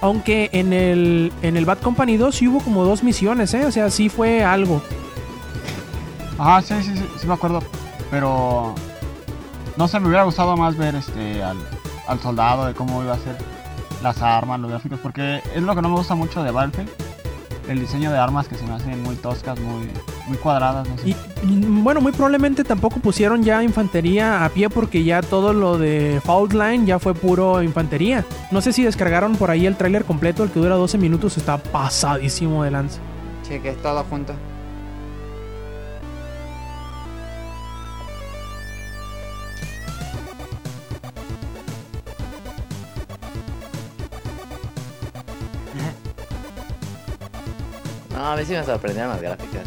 Aunque 0.00 0.48
en 0.50 0.72
el, 0.72 1.30
en 1.42 1.58
el 1.58 1.66
Bad 1.66 1.80
Company 1.80 2.16
2 2.16 2.34
sí 2.34 2.48
hubo 2.48 2.60
como 2.60 2.82
dos 2.82 3.02
misiones, 3.02 3.52
¿eh? 3.52 3.66
O 3.66 3.70
sea, 3.70 3.90
sí 3.90 4.08
fue 4.08 4.42
algo. 4.42 4.80
Ajá, 6.38 6.62
sí, 6.62 6.72
sí, 6.82 6.96
sí, 6.96 7.04
sí 7.20 7.26
me 7.26 7.34
acuerdo. 7.34 7.62
Pero 8.10 8.74
no 9.76 9.88
sé, 9.88 10.00
me 10.00 10.06
hubiera 10.06 10.24
gustado 10.24 10.56
más 10.56 10.74
ver 10.74 10.94
este 10.94 11.42
al, 11.42 11.58
al 12.08 12.18
soldado, 12.20 12.64
de 12.64 12.72
cómo 12.72 13.02
iba 13.02 13.12
a 13.12 13.18
ser 13.18 13.36
las 14.02 14.22
armas, 14.22 14.58
los 14.58 14.70
gráficos, 14.70 14.98
porque 15.02 15.42
es 15.54 15.62
lo 15.62 15.74
que 15.74 15.82
no 15.82 15.90
me 15.90 15.96
gusta 15.96 16.14
mucho 16.14 16.42
de 16.42 16.50
Battlefield. 16.50 17.05
El 17.68 17.80
diseño 17.80 18.12
de 18.12 18.18
armas 18.18 18.48
que 18.48 18.54
se 18.54 18.64
me 18.64 18.74
hacen 18.74 19.02
muy 19.02 19.16
toscas, 19.16 19.58
muy, 19.58 19.88
muy 20.28 20.36
cuadradas, 20.38 20.88
no 20.88 20.96
sé. 20.98 21.08
Y, 21.08 21.16
y, 21.42 21.60
bueno, 21.82 22.00
muy 22.00 22.12
probablemente 22.12 22.62
tampoco 22.62 23.00
pusieron 23.00 23.42
ya 23.42 23.62
infantería 23.62 24.44
a 24.44 24.48
pie 24.48 24.70
porque 24.70 25.02
ya 25.02 25.22
todo 25.22 25.52
lo 25.52 25.78
de 25.78 26.20
Fault 26.24 26.52
Line 26.52 26.86
ya 26.86 26.98
fue 26.98 27.14
puro 27.14 27.62
infantería. 27.62 28.24
No 28.50 28.60
sé 28.60 28.72
si 28.72 28.84
descargaron 28.84 29.36
por 29.36 29.50
ahí 29.50 29.66
el 29.66 29.76
tráiler 29.76 30.04
completo, 30.04 30.44
el 30.44 30.50
que 30.50 30.60
dura 30.60 30.76
12 30.76 30.98
minutos, 30.98 31.36
está 31.36 31.58
pasadísimo 31.58 32.62
de 32.62 32.70
lanza. 32.70 33.00
Sí, 33.42 33.58
que 33.60 33.70
es 33.70 33.82
todo 33.82 34.04
junto. 34.04 34.34
No, 48.26 48.32
a 48.32 48.36
mí 48.36 48.44
sí 48.44 48.54
me 48.54 48.64
sorprendieron 48.64 49.12
las 49.12 49.22
gráficas. 49.22 49.62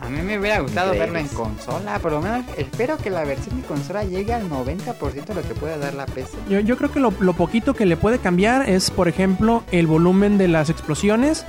A 0.00 0.08
mí 0.08 0.22
me 0.22 0.38
hubiera 0.38 0.60
gustado 0.60 0.92
verlo 0.92 1.18
en 1.18 1.26
Increíbles. 1.26 1.36
consola, 1.36 1.98
por 1.98 2.12
lo 2.12 2.22
menos 2.22 2.46
espero 2.56 2.96
que 2.96 3.10
la 3.10 3.24
versión 3.24 3.60
de 3.60 3.66
consola 3.66 4.04
llegue 4.04 4.32
al 4.32 4.48
90% 4.48 5.26
de 5.26 5.34
lo 5.34 5.42
que 5.42 5.54
puede 5.54 5.78
dar 5.78 5.92
la 5.92 6.06
PC. 6.06 6.30
Yo, 6.48 6.60
yo 6.60 6.78
creo 6.78 6.90
que 6.90 6.98
lo, 6.98 7.12
lo 7.20 7.34
poquito 7.34 7.74
que 7.74 7.84
le 7.84 7.98
puede 7.98 8.18
cambiar 8.18 8.70
es, 8.70 8.90
por 8.90 9.06
ejemplo, 9.06 9.64
el 9.70 9.86
volumen 9.86 10.38
de 10.38 10.48
las 10.48 10.70
explosiones, 10.70 11.44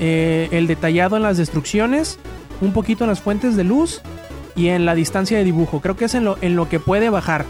eh, 0.00 0.48
el 0.50 0.66
detallado 0.66 1.16
en 1.16 1.22
las 1.22 1.36
destrucciones, 1.36 2.18
un 2.60 2.72
poquito 2.72 3.04
en 3.04 3.10
las 3.10 3.20
fuentes 3.20 3.54
de 3.54 3.62
luz 3.62 4.02
y 4.56 4.70
en 4.70 4.86
la 4.86 4.96
distancia 4.96 5.38
de 5.38 5.44
dibujo. 5.44 5.80
Creo 5.80 5.96
que 5.96 6.06
es 6.06 6.16
en 6.16 6.24
lo, 6.24 6.38
en 6.40 6.56
lo 6.56 6.68
que 6.68 6.80
puede 6.80 7.08
bajar. 7.08 7.44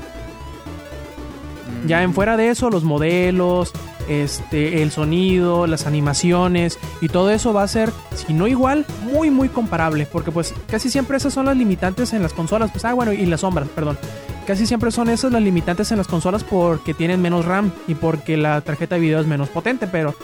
Ya 1.86 2.02
en 2.02 2.12
fuera 2.12 2.36
de 2.36 2.50
eso, 2.50 2.68
los 2.68 2.84
modelos, 2.84 3.72
este, 4.08 4.82
el 4.82 4.90
sonido, 4.90 5.66
las 5.66 5.86
animaciones 5.86 6.78
y 7.00 7.08
todo 7.08 7.30
eso 7.30 7.52
va 7.52 7.62
a 7.62 7.68
ser, 7.68 7.90
si 8.14 8.32
no 8.32 8.46
igual, 8.46 8.84
muy 9.02 9.30
muy 9.30 9.48
comparable. 9.48 10.06
Porque 10.06 10.30
pues 10.30 10.54
casi 10.68 10.90
siempre 10.90 11.16
esas 11.16 11.34
son 11.34 11.46
las 11.46 11.56
limitantes 11.56 12.12
en 12.12 12.22
las 12.22 12.32
consolas. 12.32 12.70
Pues, 12.70 12.84
ah, 12.84 12.92
bueno, 12.94 13.12
y 13.12 13.24
las 13.26 13.40
sombras, 13.40 13.68
perdón. 13.68 13.98
Casi 14.46 14.66
siempre 14.66 14.90
son 14.90 15.08
esas 15.08 15.32
las 15.32 15.40
limitantes 15.42 15.90
en 15.90 15.98
las 15.98 16.06
consolas 16.06 16.44
porque 16.44 16.92
tienen 16.92 17.22
menos 17.22 17.44
RAM 17.46 17.72
y 17.88 17.94
porque 17.94 18.36
la 18.36 18.60
tarjeta 18.60 18.96
de 18.96 19.00
video 19.00 19.20
es 19.20 19.26
menos 19.26 19.48
potente, 19.48 19.86
pero 19.86 20.14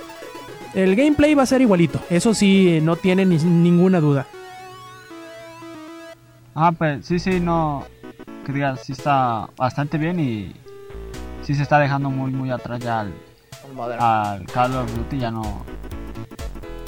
el 0.74 0.94
gameplay 0.94 1.34
va 1.34 1.44
a 1.44 1.46
ser 1.46 1.62
igualito. 1.62 2.00
Eso 2.10 2.34
sí, 2.34 2.80
no 2.82 2.96
tiene 2.96 3.24
ni- 3.24 3.38
ninguna 3.38 3.98
duda. 3.98 4.26
Ah, 6.54 6.72
pues 6.76 7.06
sí, 7.06 7.18
sí, 7.18 7.40
no. 7.40 7.86
Que 8.44 8.52
digas, 8.52 8.80
sí 8.84 8.92
está 8.92 9.48
bastante 9.56 9.98
bien 9.98 10.18
y 10.20 10.52
sí 11.42 11.54
se 11.54 11.62
está 11.62 11.78
dejando 11.78 12.10
muy, 12.10 12.30
muy 12.30 12.50
atrás 12.50 12.80
ya 12.80 13.02
El 13.02 13.12
Modern. 13.80 14.02
al 14.02 14.44
Call 14.44 14.76
of 14.76 14.94
Duty. 14.94 15.18
Ya 15.18 15.30
no. 15.30 15.64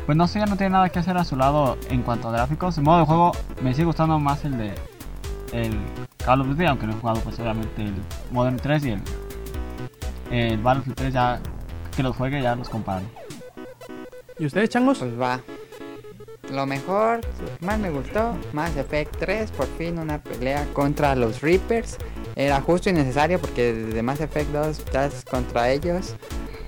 Pues 0.05 0.19
no 0.19 0.29
sé, 0.29 0.41
ya 0.41 0.47
no 0.47 0.57
tiene 0.57 0.71
nada 0.73 0.91
que 0.91 0.99
hacer 0.99 1.17
a 1.17 1.25
su 1.25 1.37
lado 1.37 1.79
en 1.89 2.03
cuanto 2.03 2.29
a 2.29 2.33
gráficos. 2.33 2.77
En 2.77 2.85
modo 2.85 2.99
de 2.99 3.07
juego 3.07 3.33
me 3.63 3.73
sigue 3.73 3.87
gustando 3.87 4.19
más 4.19 4.45
el 4.45 4.59
de 4.59 4.75
el 5.53 5.79
Call 6.23 6.43
of 6.43 6.49
Duty, 6.49 6.67
aunque 6.67 6.87
no 6.87 6.93
he 6.93 6.97
jugado, 6.97 7.21
pues 7.21 7.39
obviamente 7.39 7.83
el 7.83 7.95
Modern 8.31 8.57
3 8.59 8.85
y 8.85 8.91
el, 8.91 9.03
el 10.31 10.59
Battlefield 10.59 10.97
3. 10.97 11.15
Ya 11.15 11.41
que 11.97 12.03
los 12.03 12.15
juegue, 12.15 12.43
ya 12.43 12.55
los 12.57 12.69
comparo. 12.69 13.07
¿Y 14.39 14.45
ustedes, 14.45 14.69
changos? 14.69 14.99
Pues 14.99 15.19
va. 15.19 15.41
Lo 16.51 16.67
mejor, 16.67 17.21
más 17.61 17.79
me 17.79 17.89
gustó, 17.89 18.37
Mass 18.53 18.77
Effect 18.77 19.17
3, 19.19 19.51
por 19.53 19.67
fin 19.79 19.99
una 19.99 20.19
pelea 20.19 20.67
contra 20.75 21.15
los 21.15 21.41
Reapers. 21.41 21.97
Era 22.37 22.61
justo 22.61 22.91
y 22.91 22.93
necesario 22.93 23.41
porque 23.41 23.73
de 23.73 24.03
Mass 24.03 24.21
Effect 24.21 24.51
2 24.51 24.79
estás 24.79 25.25
contra 25.25 25.71
ellos. 25.71 26.17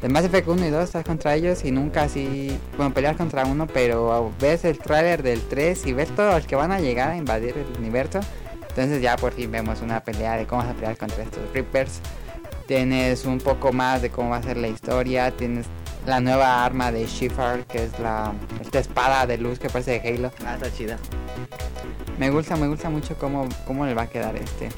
De 0.02 0.08
Mass 0.08 0.24
Effect 0.24 0.48
1 0.48 0.66
y 0.66 0.70
2 0.70 0.84
estás 0.84 1.04
contra 1.04 1.34
ellos 1.34 1.64
y 1.64 1.70
nunca 1.70 2.02
así, 2.02 2.56
bueno, 2.76 2.92
pelear 2.92 3.16
contra 3.16 3.46
uno, 3.46 3.66
pero 3.66 4.32
ves 4.38 4.64
el 4.64 4.78
tráiler 4.78 5.22
del 5.22 5.40
3 5.40 5.86
y 5.86 5.92
ves 5.94 6.14
todos 6.14 6.34
los 6.34 6.46
que 6.46 6.56
van 6.56 6.72
a 6.72 6.80
llegar 6.80 7.10
a 7.10 7.16
invadir 7.16 7.54
el 7.56 7.78
universo. 7.78 8.20
Entonces 8.68 9.00
ya 9.00 9.16
por 9.16 9.32
fin 9.32 9.50
vemos 9.50 9.80
una 9.80 10.00
pelea 10.00 10.36
de 10.36 10.46
cómo 10.46 10.62
vas 10.62 10.72
a 10.72 10.74
pelear 10.74 10.96
contra 10.96 11.22
estos 11.22 11.42
Reapers. 11.52 12.00
Tienes 12.66 13.24
un 13.24 13.38
poco 13.38 13.72
más 13.72 14.02
de 14.02 14.10
cómo 14.10 14.30
va 14.30 14.38
a 14.38 14.42
ser 14.42 14.56
la 14.56 14.68
historia, 14.68 15.30
tienes 15.30 15.66
la 16.06 16.20
nueva 16.20 16.64
arma 16.64 16.92
de 16.92 17.06
Shifar, 17.06 17.64
que 17.66 17.84
es 17.84 17.98
la 17.98 18.32
esta 18.60 18.78
espada 18.78 19.26
de 19.26 19.38
luz 19.38 19.58
que 19.58 19.70
parece 19.70 20.00
de 20.00 20.08
Halo. 20.08 20.32
Ah, 20.44 20.54
está 20.54 20.72
chida. 20.72 20.98
Me 22.18 22.30
gusta, 22.30 22.56
me 22.56 22.68
gusta 22.68 22.90
mucho 22.90 23.16
cómo, 23.16 23.48
cómo 23.66 23.86
le 23.86 23.94
va 23.94 24.02
a 24.02 24.06
quedar 24.06 24.36
este. 24.36 24.68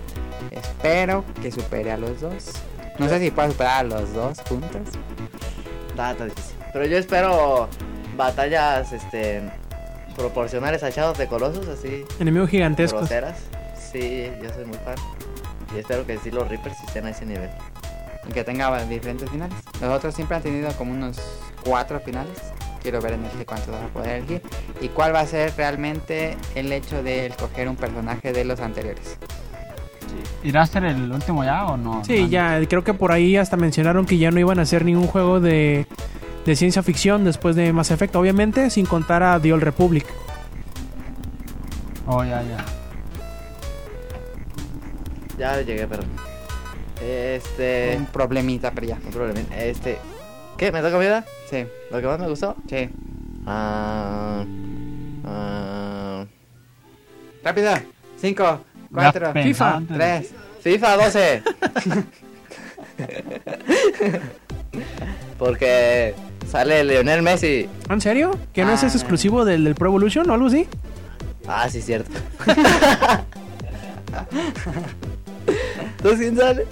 Espero 0.51 1.25
que 1.43 1.51
supere 1.51 1.91
a 1.91 1.97
los 1.97 2.21
dos. 2.21 2.53
No 2.99 3.09
sé 3.09 3.21
si 3.21 3.31
pueda 3.31 3.51
superar 3.51 3.81
a 3.81 3.83
los 3.83 4.13
dos 4.13 4.41
juntos. 4.49 4.83
Está, 5.89 6.13
está 6.13 6.25
difícil. 6.25 6.57
Pero 6.73 6.87
yo 6.87 6.99
espero 6.99 7.69
batallas 8.17 8.93
este 8.93 9.43
proporcionales 10.17 10.83
a 10.83 11.13
de 11.13 11.27
Colossus, 11.27 11.69
así 11.69 12.05
Enemigos 12.19 12.49
gigantescos. 12.51 13.01
groseras. 13.03 13.39
Sí, 13.93 14.31
yo 14.43 14.53
soy 14.53 14.65
muy 14.65 14.79
fan. 14.79 14.97
Y 15.75 15.79
espero 15.79 16.07
que 16.07 16.19
sí 16.19 16.31
los 16.31 16.49
Reapers 16.49 16.77
estén 16.87 17.07
a 17.07 17.11
ese 17.11 17.27
nivel. 17.27 17.51
Y 18.29 18.33
que 18.33 18.43
tenga 18.43 18.85
diferentes 18.85 19.29
finales. 19.31 19.57
Los 19.81 19.91
otros 19.91 20.15
siempre 20.15 20.37
han 20.37 20.43
tenido 20.43 20.73
como 20.73 20.93
unos 20.93 21.19
cuatro 21.65 22.01
finales. 22.01 22.39
Quiero 22.83 23.01
ver 23.01 23.15
en 23.15 23.25
este 23.27 23.45
cuántos 23.45 23.69
vas 23.69 23.83
a 23.83 23.89
poder 23.89 24.17
elegir. 24.17 24.43
Y 24.81 24.89
cuál 24.89 25.15
va 25.15 25.21
a 25.21 25.27
ser 25.27 25.53
realmente 25.57 26.37
el 26.55 26.73
hecho 26.73 27.03
de 27.03 27.27
escoger 27.27 27.69
un 27.69 27.77
personaje 27.77 28.33
de 28.33 28.45
los 28.45 28.61
anteriores. 28.61 29.19
¿Irá 30.45 30.63
a 30.63 30.67
ser 30.67 30.85
el 30.85 31.11
último 31.11 31.45
ya 31.45 31.67
o 31.67 31.77
no? 31.77 32.05
Sí, 32.05 32.29
ya, 32.29 32.61
creo 32.69 32.85
que 32.85 32.95
por 32.95 33.13
ahí 33.13 33.37
hasta 33.37 33.57
mencionaron 33.57 34.07
que 34.07 34.19
ya 34.19 34.31
no 34.31 34.41
iban 34.41 34.59
a 34.59 34.63
hacer 34.63 34.85
ningún 34.85 35.07
juego 35.07 35.41
de, 35.41 35.87
de 36.45 36.57
ciencia 36.57 36.83
ficción 36.83 37.25
después 37.25 37.57
de 37.57 37.73
Mass 37.73 37.91
Effect, 37.91 38.15
obviamente, 38.17 38.71
sin 38.71 38.87
contar 38.87 39.23
a 39.23 39.41
The 39.41 39.53
Old 39.53 39.63
Republic. 39.63 40.07
Oh, 42.07 42.23
ya, 42.25 42.43
ya. 42.43 42.65
Ya 45.39 45.61
llegué, 45.61 45.87
perdón. 45.87 46.09
Este. 47.03 47.95
Un 47.99 48.07
problemita, 48.07 48.71
pero 48.71 48.87
ya. 48.87 48.99
Un 49.05 49.11
problema. 49.11 49.41
Este. 49.57 49.99
¿Qué? 50.57 50.73
¿Me 50.73 50.81
toca 50.81 50.99
vida? 50.99 51.25
Sí, 51.51 51.67
¿Lo 51.91 52.01
que 52.01 52.07
más 52.07 52.19
me 52.19 52.29
gustó? 52.29 52.57
sí. 52.69 52.89
Ah. 53.47 54.45
ah, 55.25 56.25
Rápido. 57.45 57.73
5, 58.17 58.61
4, 59.03 59.27
Ya 59.27 59.33
pensaste. 59.33 59.95
3. 59.95 60.31
FIFA 60.63 60.97
12. 60.97 61.43
Porque 65.39 66.15
sale 66.51 66.83
Lionel 66.85 67.23
Messi. 67.23 67.69
¿En 67.91 68.01
serio? 68.01 68.39
¿Que 68.53 68.65
no 68.65 68.73
es 68.73 68.83
Ah. 68.83 68.87
ese 68.87 68.97
exclusivo 68.99 69.45
del, 69.45 69.65
del 69.65 69.75
Pro 69.75 69.89
Evolution 69.89 70.29
o 70.31 70.35
algo 70.35 70.47
así? 70.47 70.67
Ah, 71.47 71.69
sí, 71.69 71.81
cierto. 71.83 72.11
¿Tú 76.03 76.09
quién 76.17 76.37
sale? 76.37 76.65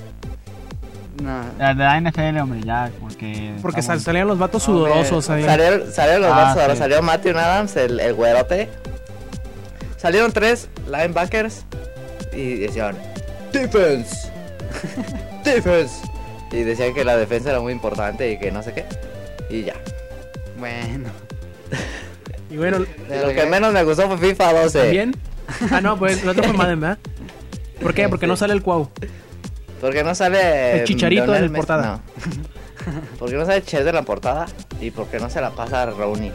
No. 1.23 1.41
La 1.59 1.75
de 1.75 1.85
la 1.85 2.01
NFL, 2.01 2.39
hombre, 2.41 2.61
ya, 2.65 2.91
porque... 3.01 3.55
Porque 3.63 3.83
sal- 3.83 4.01
salían 4.01 4.27
los 4.27 4.39
vatos 4.39 4.67
Hombre, 4.69 4.91
sudorosos 4.93 5.31
ahí. 5.31 5.45
Salieron, 5.45 5.93
salieron 5.93 6.23
los 6.23 6.33
Ah, 6.33 6.55
vatos 6.57 6.73
sí. 6.73 6.79
Salió 6.79 7.03
Matthew 7.03 7.39
Adams, 7.39 7.77
el, 7.77 8.01
el 8.01 8.15
güerote. 8.15 8.69
Salieron 9.97 10.33
tres 10.33 10.69
linebackers 10.91 11.65
y 12.35 12.57
decían 12.57 12.97
Defense. 13.53 14.31
Defense. 15.45 16.07
Y 16.53 16.63
decían 16.63 16.95
que 16.95 17.05
la 17.05 17.17
defensa 17.17 17.51
era 17.51 17.61
muy 17.61 17.73
importante 17.73 18.31
y 18.31 18.39
que 18.39 18.51
no 18.53 18.63
sé 18.63 18.73
qué. 18.73 18.85
Y 19.51 19.65
ya. 19.65 19.75
Bueno. 20.59 21.11
Y 22.51 22.57
bueno, 22.57 22.79
lo 22.79 23.29
que 23.35 23.47
menos 23.47 23.73
me 23.73 23.83
gustó 23.83 24.07
fue 24.07 24.29
FIFA 24.29 24.53
12. 24.53 24.79
¿también? 24.79 25.17
Ah, 25.73 25.81
no, 25.81 25.99
pues 25.99 26.23
el 26.23 26.29
otro 26.29 26.45
fue 26.45 26.53
Madden, 26.53 26.79
¿verdad? 26.79 26.99
¿Por 27.81 27.95
qué? 27.95 28.09
Porque 28.09 28.29
no 28.29 28.37
sale 28.37 28.53
el 28.53 28.63
Cuau. 28.63 28.89
Porque 29.81 30.05
no 30.05 30.15
sale. 30.15 30.81
El 30.81 30.85
Chicharito 30.85 31.35
en 31.35 31.53
la 31.53 31.57
portada. 31.57 32.01
No. 32.27 32.45
Porque 33.19 33.35
no 33.35 33.45
sale 33.45 33.63
Ches 33.63 33.85
de 33.85 33.93
la 33.93 34.03
portada 34.03 34.47
y 34.81 34.91
porque 34.91 35.19
no 35.19 35.31
se 35.31 35.41
la 35.41 35.51
pasa 35.51 35.83
a 35.83 35.87
Rooney. 35.87 36.33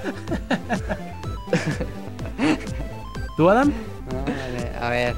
¿Tú, 3.37 3.49
Adam? 3.49 3.71
No, 4.11 4.23
vale, 4.23 4.71
a 4.81 4.89
ver. 4.89 5.15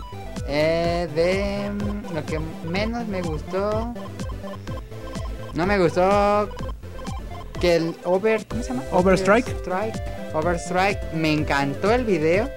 Eh, 0.53 1.07
de 1.15 1.71
lo 2.13 2.25
que 2.25 2.39
menos 2.67 3.07
me 3.07 3.21
gustó. 3.21 3.93
No 5.53 5.65
me 5.65 5.77
gustó 5.79 6.49
que 7.61 7.75
el 7.77 7.95
Over. 8.03 8.45
¿Cómo 8.47 8.61
se 8.61 8.69
llama? 8.69 8.83
Overstrike. 8.91 9.49
Overstrike. 9.49 10.01
Overstrike. 10.33 10.99
Me 11.13 11.31
encantó 11.31 11.91
el 11.91 12.03
video. 12.03 12.49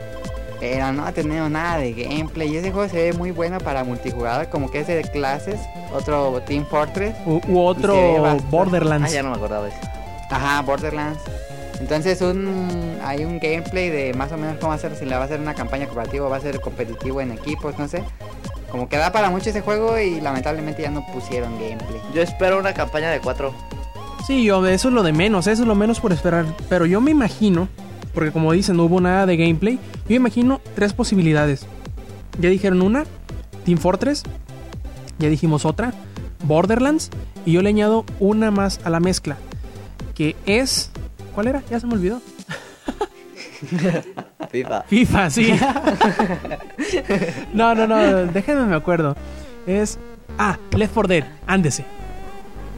Pero 0.58 0.92
no 0.92 1.04
ha 1.06 1.12
tenido 1.12 1.48
nada 1.48 1.78
de 1.78 1.92
gameplay. 1.92 2.48
Y 2.52 2.56
ese 2.56 2.72
juego 2.72 2.88
se 2.88 2.96
ve 2.96 3.12
muy 3.12 3.30
bueno 3.30 3.58
para 3.58 3.84
multijugador. 3.84 4.48
Como 4.48 4.70
que 4.70 4.80
ese 4.80 4.94
de 4.96 5.02
clases. 5.02 5.60
Otro 5.92 6.42
Team 6.46 6.66
Fortress. 6.66 7.14
U, 7.26 7.40
u 7.46 7.60
otro 7.60 7.94
bastante- 8.22 8.44
Ah, 8.44 8.50
Borderlands. 8.50 9.12
ya 9.12 9.22
no 9.22 9.30
me 9.30 9.36
acordaba 9.36 9.64
de 9.66 9.70
eso. 9.70 9.80
Ajá, 10.30 10.62
Borderlands. 10.62 11.20
Entonces 11.80 12.20
un 12.20 12.98
hay 13.02 13.24
un 13.24 13.38
gameplay 13.38 13.90
de 13.90 14.14
más 14.14 14.32
o 14.32 14.36
menos 14.36 14.56
cómo 14.60 14.72
hacer, 14.72 14.96
si 14.96 15.04
le 15.04 15.14
va 15.14 15.22
a 15.22 15.24
hacer 15.24 15.40
una 15.40 15.54
campaña 15.54 15.86
cooperativa 15.86 16.26
o 16.26 16.30
va 16.30 16.36
a 16.36 16.40
ser 16.40 16.60
competitivo 16.60 17.20
en 17.20 17.32
equipos, 17.32 17.78
no 17.78 17.88
sé. 17.88 18.02
Como 18.70 18.88
que 18.88 18.96
da 18.96 19.12
para 19.12 19.30
mucho 19.30 19.50
ese 19.50 19.60
juego 19.60 19.98
y 19.98 20.20
lamentablemente 20.20 20.82
ya 20.82 20.90
no 20.90 21.04
pusieron 21.12 21.52
gameplay. 21.58 22.00
Yo 22.14 22.22
espero 22.22 22.58
una 22.58 22.74
campaña 22.74 23.10
de 23.10 23.20
cuatro. 23.20 23.54
Sí, 24.26 24.42
yo, 24.42 24.66
eso 24.66 24.88
es 24.88 24.94
lo 24.94 25.02
de 25.02 25.12
menos, 25.12 25.46
eso 25.46 25.62
es 25.62 25.68
lo 25.68 25.74
menos 25.74 26.00
por 26.00 26.12
esperar. 26.12 26.46
Pero 26.68 26.86
yo 26.86 27.00
me 27.00 27.10
imagino, 27.10 27.68
porque 28.14 28.32
como 28.32 28.52
dicen, 28.52 28.76
no 28.76 28.84
hubo 28.84 29.00
nada 29.00 29.26
de 29.26 29.36
gameplay, 29.36 29.78
yo 30.08 30.16
imagino 30.16 30.60
tres 30.74 30.92
posibilidades. 30.92 31.66
Ya 32.40 32.48
dijeron 32.48 32.82
una, 32.82 33.04
Team 33.64 33.78
Fortress, 33.78 34.22
ya 35.18 35.28
dijimos 35.28 35.64
otra, 35.64 35.92
Borderlands, 36.44 37.10
y 37.44 37.52
yo 37.52 37.62
le 37.62 37.68
añado 37.68 38.04
una 38.18 38.50
más 38.50 38.80
a 38.84 38.90
la 38.90 39.00
mezcla, 39.00 39.36
que 40.14 40.36
es... 40.46 40.90
¿Cuál 41.34 41.48
era? 41.48 41.62
Ya 41.70 41.80
se 41.80 41.86
me 41.86 41.94
olvidó. 41.94 42.20
FIFA. 44.50 44.82
FIFA, 44.82 45.30
sí. 45.30 45.54
no, 47.52 47.74
no, 47.74 47.86
no, 47.86 48.26
déjenme 48.26 48.66
me 48.66 48.76
acuerdo. 48.76 49.16
Es... 49.66 49.98
Ah, 50.38 50.58
Left 50.76 50.94
4 50.94 51.08
Dead, 51.08 51.24
ándese. 51.46 51.84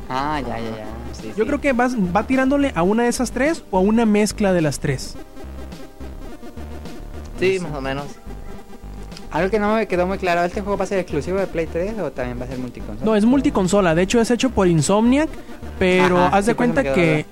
Ah, 0.08 0.40
ya, 0.40 0.58
ya, 0.58 0.70
ya. 0.76 0.86
Sí, 1.12 1.28
Yo 1.36 1.44
sí. 1.44 1.48
creo 1.48 1.60
que 1.60 1.72
vas, 1.72 1.96
va 1.96 2.26
tirándole 2.26 2.72
a 2.74 2.82
una 2.82 3.04
de 3.04 3.08
esas 3.08 3.32
tres 3.32 3.64
o 3.70 3.78
a 3.78 3.80
una 3.80 4.06
mezcla 4.06 4.52
de 4.52 4.60
las 4.60 4.78
tres. 4.78 5.16
Sí, 7.40 7.58
más 7.60 7.72
o 7.74 7.80
menos. 7.80 8.04
Algo 9.30 9.50
que 9.50 9.58
no 9.58 9.74
me 9.74 9.86
quedó 9.86 10.06
muy 10.06 10.18
claro, 10.18 10.44
¿este 10.44 10.60
juego 10.60 10.78
va 10.78 10.84
a 10.84 10.86
ser 10.86 10.98
exclusivo 10.98 11.38
de 11.38 11.46
Play 11.46 11.66
3 11.66 11.98
o 11.98 12.10
también 12.12 12.40
va 12.40 12.44
a 12.44 12.48
ser 12.48 12.58
multiconsola? 12.58 13.04
No, 13.04 13.16
es 13.16 13.24
multiconsola. 13.24 13.94
De 13.94 14.02
hecho, 14.02 14.20
es 14.20 14.30
hecho 14.30 14.50
por 14.50 14.66
Insomniac. 14.68 15.28
Pero 15.78 16.16
Ajá, 16.18 16.36
haz 16.38 16.46
de 16.46 16.52
sí, 16.52 16.56
cuenta 16.56 16.82
que 16.82 17.26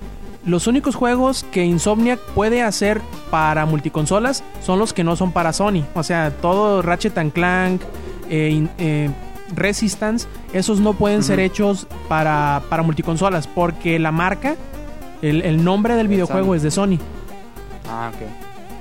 los 0.45 0.67
únicos 0.67 0.95
juegos 0.95 1.43
que 1.51 1.65
Insomniac 1.65 2.19
puede 2.19 2.61
hacer 2.61 3.01
para 3.31 3.65
multiconsolas 3.65 4.43
son 4.61 4.79
los 4.79 4.93
que 4.93 5.03
no 5.03 5.15
son 5.15 5.31
para 5.31 5.53
Sony. 5.53 5.83
O 5.95 6.03
sea, 6.03 6.31
todo 6.31 6.81
Ratchet 6.81 7.17
and 7.17 7.33
Clank, 7.33 7.81
eh, 8.29 8.67
eh, 8.77 9.09
Resistance, 9.55 10.27
esos 10.53 10.79
no 10.79 10.93
pueden 10.93 11.23
ser 11.23 11.39
hechos 11.39 11.87
para, 12.07 12.61
para 12.69 12.83
multiconsolas. 12.83 13.47
Porque 13.47 13.99
la 13.99 14.11
marca, 14.11 14.55
el, 15.21 15.41
el 15.41 15.63
nombre 15.63 15.95
del 15.95 16.07
De 16.07 16.13
videojuego 16.15 16.47
Sony. 16.47 16.55
es 16.55 16.63
de 16.63 16.71
Sony. 16.71 16.97
Ah, 17.89 18.11
ok. 18.13 18.27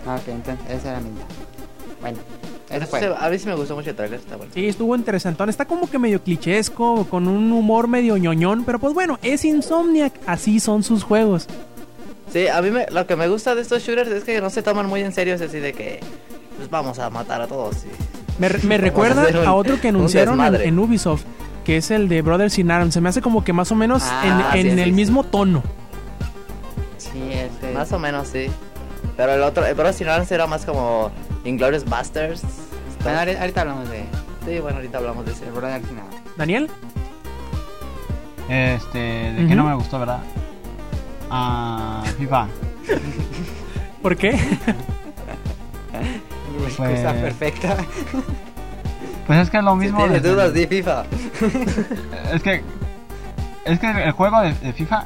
Ah, 0.06 0.16
ok, 0.16 0.28
entonces 0.28 0.70
esa 0.70 0.90
era 0.90 1.00
mi... 1.00 1.10
Bueno, 2.00 2.18
Eso 2.70 2.86
fue. 2.86 3.00
se- 3.00 3.06
a 3.18 3.28
mí 3.30 3.38
sí 3.38 3.46
me 3.46 3.54
gustó 3.54 3.74
mucho 3.76 3.90
el 3.90 3.96
trailer, 3.96 4.18
está 4.20 4.36
bueno. 4.36 4.50
Sí, 4.54 4.66
estuvo 4.66 4.96
interesantón. 4.96 5.48
Está 5.50 5.64
como 5.66 5.88
que 5.90 5.98
medio 5.98 6.22
clichesco, 6.22 7.06
con 7.10 7.28
un 7.28 7.52
humor 7.52 7.88
medio 7.88 8.16
ñoñón. 8.16 8.64
Pero 8.64 8.78
pues 8.78 8.94
bueno, 8.94 9.18
es 9.22 9.44
Insomniac. 9.44 10.12
Así 10.26 10.60
son 10.60 10.82
sus 10.82 11.04
juegos. 11.04 11.46
Sí, 12.32 12.48
a 12.48 12.60
mí 12.62 12.70
me, 12.70 12.86
lo 12.90 13.06
que 13.06 13.16
me 13.16 13.28
gusta 13.28 13.54
de 13.54 13.62
estos 13.62 13.82
shooters 13.82 14.10
es 14.10 14.24
que 14.24 14.40
no 14.40 14.50
se 14.50 14.62
toman 14.62 14.86
muy 14.86 15.02
en 15.02 15.12
serio, 15.12 15.34
es 15.34 15.40
así 15.42 15.58
de 15.60 15.72
que 15.72 16.00
pues 16.56 16.68
vamos 16.70 16.98
a 16.98 17.10
matar 17.10 17.40
a 17.42 17.46
todos. 17.46 17.76
y- 17.84 18.40
Me, 18.40 18.46
a 18.46 18.78
recuerda 18.78 19.28
un- 19.40 19.46
a 19.46 19.54
otro 19.54 19.80
que 19.80 19.88
un 19.90 19.96
anunciaron 19.96 20.40
en, 20.56 20.78
Ubisoft, 20.78 21.22
que 21.64 21.76
es 21.76 21.90
el 21.92 22.08
de 22.08 22.22
Brothers 22.22 22.58
in 22.58 22.70
Arms. 22.72 22.94
Se 22.94 23.00
me 23.00 23.08
hace 23.10 23.20
como 23.20 23.44
que 23.44 23.52
más 23.52 23.70
o 23.70 23.74
menos 23.76 24.02
Ah, 24.06 24.52
en, 24.54 24.62
sí, 24.62 24.68
en 24.70 24.74
sí, 24.76 24.82
el 24.82 24.88
sí. 24.88 24.92
mismo 24.92 25.22
tono. 25.22 25.62
Sí, 26.96 27.20
este... 27.32 27.72
Más 27.72 27.92
o 27.92 27.98
menos, 27.98 28.28
sí. 28.28 28.46
Pero 29.16 29.32
el 29.34 29.42
otro, 29.42 29.64
el 29.64 29.74
Bros. 29.74 30.00
Arms 30.02 30.30
era 30.32 30.46
más 30.46 30.64
como 30.64 31.10
Inglorious 31.44 31.84
Busters. 31.84 32.42
Bueno, 33.02 33.18
ahorita 33.20 33.60
hablamos 33.60 33.88
de, 33.90 34.04
Sí, 34.44 34.58
bueno, 34.60 34.76
ahorita 34.78 34.98
hablamos 34.98 35.24
de 35.26 35.32
ese. 35.32 35.44
de 35.46 35.50
Brother. 35.52 35.80
Daniel, 36.36 36.68
Este, 38.48 38.98
de 38.98 39.36
que 39.38 39.44
Ujú. 39.46 39.54
no 39.54 39.64
me 39.64 39.74
gustó, 39.74 39.98
¿verdad? 40.00 40.18
Ah, 41.30 42.02
FIFA. 42.18 42.46
¿por 44.02 44.16
qué? 44.16 44.30
Excusa 46.66 46.76
Pues- 46.76 47.00
perfecta. 47.22 47.76
Pues 49.26 49.38
es 49.38 49.48
que 49.50 49.56
es 49.58 49.64
lo 49.64 49.72
Si 49.72 49.78
mismo. 49.78 49.98
tienes 49.98 50.22
desde- 50.22 50.34
dudas, 50.34 50.52
di 50.52 50.66
FIFA. 50.66 51.04
Es 52.34 52.42
que. 52.42 52.62
Es 53.64 53.78
que 53.80 53.90
el 53.90 54.12
juego 54.12 54.40
de, 54.42 54.52
de 54.52 54.72
FIFA, 54.74 55.04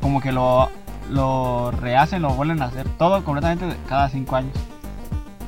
como 0.00 0.20
que 0.20 0.32
lo, 0.32 0.68
lo 1.12 1.70
rehacen, 1.70 2.22
lo 2.22 2.34
vuelven 2.34 2.62
a 2.62 2.66
hacer 2.66 2.88
todo 2.98 3.22
completamente 3.24 3.76
cada 3.88 4.08
5 4.08 4.36
años. 4.36 4.56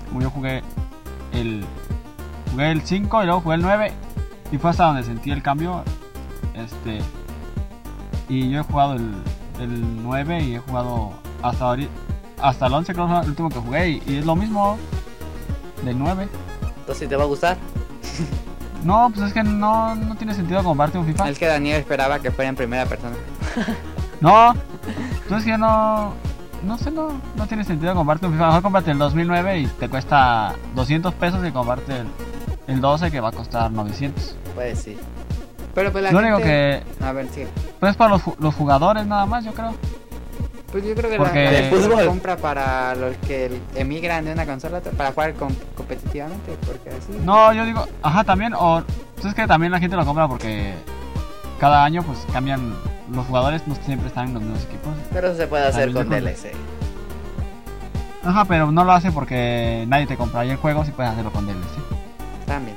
Como 0.09 0.21
yo 0.21 0.31
jugué 0.31 0.63
el. 1.33 1.65
Jugué 2.51 2.71
el 2.71 2.83
5 2.83 3.23
y 3.23 3.27
luego 3.27 3.41
jugué 3.41 3.57
el 3.57 3.63
9. 3.63 3.93
Y 4.53 4.59
fue 4.59 4.71
hasta 4.71 4.85
donde 4.85 5.03
sentí 5.03 5.31
el 5.31 5.43
cambio. 5.43 5.83
Este. 6.55 7.01
Y 8.29 8.51
yo 8.51 8.61
he 8.61 8.63
jugado 8.63 8.95
el, 8.95 9.13
el 9.61 10.03
9 10.03 10.43
y 10.43 10.55
he 10.57 10.59
jugado 10.59 11.13
hasta 11.43 11.65
ahorita. 11.65 11.93
Hasta 12.41 12.67
el 12.67 12.75
11 12.75 12.93
creo 12.93 13.07
que 13.07 13.13
fue 13.13 13.23
el 13.23 13.29
último 13.29 13.49
que 13.49 13.59
jugué. 13.59 13.89
Y, 13.91 14.03
y 14.07 14.17
es 14.19 14.27
lo 14.27 14.37
mismo 14.37 14.79
del 15.85 15.99
9. 15.99 16.29
Entonces, 16.77 16.99
si 16.99 17.07
te 17.07 17.17
va 17.17 17.25
a 17.25 17.27
gustar. 17.27 17.57
No, 18.85 19.11
pues 19.15 19.29
es 19.29 19.33
que 19.33 19.43
no, 19.43 19.95
no 19.95 20.15
tiene 20.15 20.35
sentido 20.35 20.63
comprarte 20.63 20.99
un 20.99 21.07
FIFA. 21.07 21.31
Es 21.31 21.39
que 21.39 21.47
Daniel 21.47 21.81
esperaba 21.81 22.19
que 22.21 22.31
fuera 22.31 22.51
en 22.51 22.57
primera 22.57 22.85
persona. 22.85 23.17
No, 24.21 24.55
pues 25.29 25.41
es 25.41 25.47
que 25.47 25.59
no. 25.59 26.13
No 26.63 26.79
sé, 26.79 26.91
no, 26.91 27.09
no 27.37 27.47
tiene 27.47 27.63
sentido 27.65 27.95
comprarte 27.95 28.25
un 28.27 28.33
FIFA. 28.33 28.47
Mejor 28.47 28.63
cómprate 28.63 28.91
el 28.93 28.99
2009 28.99 29.59
y 29.61 29.67
te 29.67 29.89
cuesta 29.91 30.55
200 30.75 31.13
pesos 31.15 31.47
y 31.47 31.51
comprarte 31.53 31.99
el, 32.01 32.07
el 32.69 32.81
12 32.81 33.11
que 33.11 33.21
va 33.21 33.29
a 33.29 33.33
costar 33.33 33.71
900. 33.71 34.35
Pues 34.55 34.79
sí. 34.79 34.97
Pero 35.75 35.93
pues 35.93 36.05
la 36.05 36.13
Lo 36.13 36.21
gente... 36.21 36.33
único 36.35 36.47
que. 36.47 36.83
A 37.05 37.13
ver, 37.13 37.29
sí. 37.35 37.45
Pues 37.81 37.91
es 37.91 37.97
para 37.97 38.11
los, 38.13 38.23
ju- 38.23 38.37
los 38.39 38.55
jugadores 38.55 39.07
nada 39.07 39.27
más, 39.27 39.45
yo 39.45 39.53
creo. 39.53 39.75
Pues 40.73 40.85
yo 40.87 40.95
creo 40.95 41.11
que 41.11 41.17
Porque- 41.19 41.45
la, 41.45 41.51
la 41.51 41.57
De 41.59 41.63
gente 41.65 41.77
lo 41.77 41.83
fútbol. 41.97 42.07
compra 42.07 42.37
para 42.39 42.95
los 42.95 43.15
que 43.19 43.61
emigran 43.75 44.25
de 44.25 44.33
una 44.33 44.47
consola 44.47 44.81
para 44.97 45.13
jugar 45.13 45.35
com- 45.35 45.55
competitivamente, 45.77 46.57
porque 46.67 46.91
así... 46.91 47.13
No, 47.23 47.53
yo 47.53 47.65
digo, 47.67 47.87
ajá, 48.03 48.25
también. 48.25 48.55
O. 48.55 48.83
Pues 49.17 49.27
es 49.27 49.35
que 49.35 49.47
también 49.47 49.71
la 49.71 49.79
gente 49.81 49.97
lo 49.97 50.05
compra 50.07 50.27
porque 50.29 50.73
cada 51.61 51.85
año 51.85 52.03
pues 52.03 52.19
cambian. 52.33 52.75
Los 53.13 53.27
jugadores 53.27 53.67
no 53.67 53.75
siempre 53.75 54.09
están 54.09 54.29
en 54.29 54.35
los 54.35 54.43
mismos 54.43 54.65
equipos. 54.65 54.93
Pero 55.13 55.29
eso 55.29 55.37
se 55.37 55.47
puede 55.47 55.65
hacer 55.67 55.93
con 55.93 56.09
DLC. 56.09 56.53
Ajá, 58.23 58.45
pero 58.47 58.73
no 58.73 58.85
lo 58.85 58.93
hace 58.93 59.13
porque 59.13 59.85
nadie 59.89 60.07
te 60.07 60.17
compraría 60.17 60.53
el 60.53 60.59
juego 60.59 60.85
si 60.85 60.91
puedes 60.93 61.13
hacerlo 61.13 61.31
con 61.31 61.47
DLC. 61.47 61.57
También. 62.47 62.77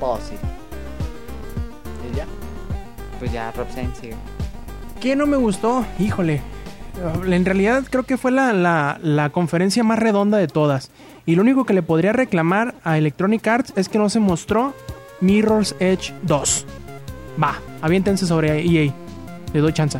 Pues 0.00 0.24
sí. 0.24 0.34
Y 2.12 2.16
ya. 2.16 2.26
Pues 3.20 3.32
ya, 3.32 3.52
Rob 3.52 3.70
Sainz 3.72 3.98
sigue. 3.98 4.16
¿Qué 5.00 5.14
no 5.14 5.26
me 5.26 5.36
gustó? 5.36 5.84
Híjole. 5.98 6.42
En 7.26 7.44
realidad 7.44 7.84
creo 7.88 8.02
que 8.02 8.18
fue 8.18 8.30
la, 8.32 8.52
la- 8.52 8.98
la 9.02 9.30
conferencia 9.30 9.84
más 9.84 9.98
redonda 9.98 10.36
de 10.38 10.48
todas. 10.48 10.90
Y 11.24 11.36
lo 11.36 11.42
único 11.42 11.64
que 11.64 11.72
le 11.72 11.82
podría 11.82 12.12
reclamar 12.12 12.74
a 12.82 12.98
Electronic 12.98 13.46
Arts 13.46 13.72
es 13.76 13.88
que 13.88 13.98
no 13.98 14.08
se 14.10 14.18
mostró 14.18 14.74
Mirror's 15.20 15.76
Edge 15.78 16.12
2. 16.22 16.66
Va, 17.42 17.54
aviéntense 17.80 18.26
sobre 18.26 18.60
EA. 18.66 18.92
Le 19.52 19.60
doy 19.60 19.72
chance. 19.72 19.98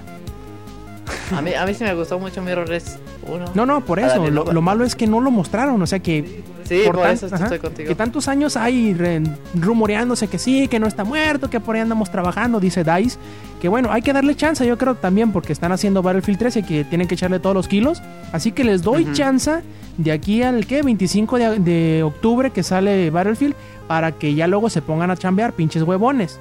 A 1.37 1.41
mí, 1.43 1.55
a 1.55 1.65
mí 1.67 1.75
sí 1.75 1.85
me 1.85 1.95
gustó 1.95 2.19
mucho 2.19 2.43
Mirror's, 2.43 2.99
uno. 3.27 3.45
No, 3.55 3.67
no, 3.67 3.81
por 3.85 3.99
eso. 4.01 4.29
Lo, 4.31 4.63
malo 4.63 4.85
es 4.85 4.95
que 4.95 5.07
no 5.07 5.21
lo 5.21 5.31
mostraron. 5.31 5.81
O 5.81 5.87
sea 5.87 5.99
que. 6.01 6.43
Sí, 6.65 6.83
por, 6.87 6.99
tan- 7.01 7.15
eso 7.15 7.27
ajá, 7.27 7.45
estoy 7.45 7.59
contigo. 7.59 7.89
Que 7.89 7.95
tantos 7.97 8.29
años 8.29 8.57
hay 8.57 8.95
re- 8.95 9.23
rumoreándose 9.55 10.29
que 10.29 10.39
sí, 10.39 10.69
que 10.69 10.79
no 10.79 10.87
está 10.87 11.03
muerto, 11.03 11.51
que 11.51 11.59
por 11.59 11.75
ahí 11.75 11.81
andamos 11.83 12.11
trabajando, 12.11 12.61
dice 12.61 12.85
Dice. 12.85 13.19
Que 13.61 13.69
bueno, 13.69 13.91
hay 13.93 14.03
que 14.03 14.13
darle 14.13 14.37
chance, 14.37 14.65
yo 14.67 14.79
creo 14.79 14.95
también, 14.95 15.33
porque 15.33 15.53
están 15.53 15.73
haciendo 15.73 16.01
Battlefield 16.03 16.39
13 16.39 16.63
que 16.65 16.85
tienen 16.85 17.09
que 17.09 17.15
echarle 17.15 17.41
todos 17.41 17.55
los 17.55 17.67
kilos. 17.69 18.01
Así 18.33 18.53
que 18.53 18.63
les 18.65 18.83
doy 18.83 19.03
Ujú. 19.05 19.13
chance 19.15 19.63
de 19.99 20.13
aquí 20.13 20.43
al 20.43 20.67
que 20.67 20.83
25 20.83 21.39
de, 21.39 21.59
de 21.59 22.03
octubre 22.05 22.51
que 22.51 22.63
sale 22.63 23.11
Battlefield 23.11 23.55
para 23.89 24.13
que 24.13 24.35
ya 24.35 24.47
luego 24.47 24.71
se 24.71 24.81
pongan 24.81 25.11
a 25.11 25.17
chambear, 25.17 25.53
pinches 25.53 25.83
huevones. 25.83 26.39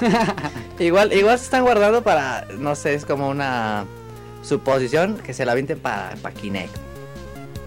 Igual, 0.78 1.12
igual 1.12 1.38
se 1.38 1.44
están 1.44 1.62
guardando 1.64 2.02
para, 2.02 2.46
no 2.58 2.74
sé, 2.74 2.94
es 2.94 3.04
como 3.04 3.28
una 3.28 3.84
suposición 4.42 5.16
que 5.24 5.32
se 5.34 5.44
la 5.46 5.52
avienten 5.52 5.78
para, 5.78 6.10
para 6.22 6.34
Kinect. 6.34 6.74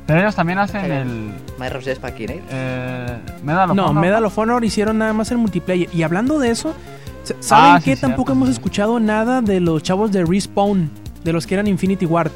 Pero 0.05 0.21
ellos 0.21 0.35
también 0.35 0.57
hacen 0.59 0.85
el 0.91 1.31
Microsoft 1.59 1.87
es 1.87 1.99
para 1.99 2.15
Kinect. 2.15 2.43
eh, 2.51 3.17
Medal 3.43 3.71
of 3.71 3.75
No, 3.75 3.85
Honor. 3.87 4.01
Medal 4.01 4.25
of 4.25 4.37
Honor 4.37 4.63
hicieron 4.65 4.97
nada 4.97 5.13
más 5.13 5.29
el 5.31 5.37
multiplayer. 5.37 5.87
Y 5.93 6.03
hablando 6.03 6.39
de 6.39 6.49
eso, 6.51 6.73
s- 7.23 7.35
¿saben 7.39 7.73
Ah, 7.73 7.77
sí, 7.79 7.85
que 7.85 7.95
cierto, 7.95 8.07
tampoco 8.07 8.31
sí. 8.31 8.37
hemos 8.37 8.49
escuchado 8.49 8.99
nada 8.99 9.41
de 9.41 9.59
los 9.59 9.83
chavos 9.83 10.11
de 10.11 10.25
Respawn? 10.25 10.89
De 11.23 11.33
los 11.33 11.45
que 11.45 11.53
eran 11.55 11.67
Infinity 11.67 12.05
Ward. 12.05 12.31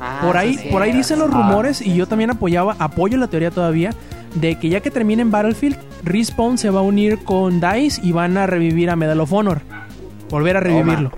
Ah, 0.00 0.20
por 0.22 0.36
ahí, 0.36 0.54
sí, 0.56 0.68
por 0.70 0.82
ahí 0.82 0.92
dicen 0.92 1.18
los 1.18 1.28
Ah, 1.30 1.32
rumores 1.32 1.80
y 1.82 1.94
yo 1.94 2.06
también 2.06 2.30
apoyaba, 2.30 2.76
apoyo 2.78 3.16
la 3.18 3.26
teoría 3.26 3.50
todavía 3.50 3.90
de 4.36 4.58
que 4.58 4.68
ya 4.68 4.80
que 4.80 4.90
terminen 4.90 5.30
Battlefield, 5.30 5.76
Respawn 6.04 6.58
se 6.58 6.70
va 6.70 6.80
a 6.80 6.82
unir 6.82 7.24
con 7.24 7.60
DICE 7.60 8.00
y 8.02 8.12
van 8.12 8.36
a 8.36 8.46
revivir 8.46 8.90
a 8.90 8.96
Medal 8.96 9.20
of 9.20 9.32
Honor. 9.32 9.60
Volver 10.30 10.56
a 10.56 10.60
revivirlo. 10.60 11.10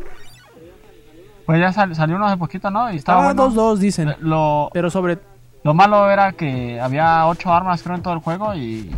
Pues 1.47 1.61
ya 1.61 1.73
sal- 1.73 1.95
salió 1.95 2.17
uno 2.17 2.27
hace 2.27 2.37
poquito, 2.37 2.71
¿no? 2.71 2.93
Y 2.93 2.97
estaba 2.97 3.31
Estaba 3.31 3.49
bueno. 3.49 3.75
2-2 3.75 3.79
dicen. 3.79 4.09
Eh, 4.11 4.17
Lo, 4.21 4.69
Pero 4.73 4.91
sobre 4.91 5.19
lo 5.65 5.75
malo 5.75 6.11
era 6.11 6.33
que 6.33 6.79
había 6.81 7.27
ocho 7.27 7.53
armas 7.53 7.83
creo 7.83 7.97
en 7.97 8.03
todo 8.03 8.15
el 8.15 8.21
juego 8.21 8.55
y 8.55 8.91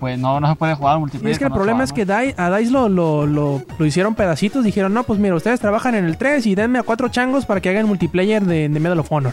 pues 0.00 0.18
no, 0.18 0.38
no 0.40 0.48
se 0.48 0.56
puede 0.56 0.74
jugar 0.74 0.96
Y 0.96 1.00
multiplayer. 1.00 1.32
es 1.32 1.38
que 1.38 1.44
el 1.44 1.52
problema 1.52 1.84
es 1.84 1.92
que. 1.92 2.04
Dai- 2.04 2.34
a 2.36 2.50
DICE 2.54 2.70
lo, 2.72 2.88
lo, 2.88 3.26
lo- 3.26 3.62
lo 3.78 3.86
hicieron 3.86 4.14
pedacitos. 4.16 4.64
Dijeron, 4.64 4.92
no, 4.92 5.04
pues 5.04 5.18
mira, 5.20 5.34
ustedes 5.36 5.60
trabajan 5.60 5.94
en 5.94 6.04
el 6.04 6.18
3 6.18 6.44
y 6.46 6.54
denme 6.56 6.80
a 6.80 6.82
cuatro 6.82 7.08
changos 7.08 7.46
para 7.46 7.60
que 7.60 7.70
hagan 7.70 7.86
multiplayer 7.86 8.44
de, 8.44 8.68
de 8.68 8.80
Medal 8.80 8.98
of 8.98 9.10
Honor. 9.12 9.32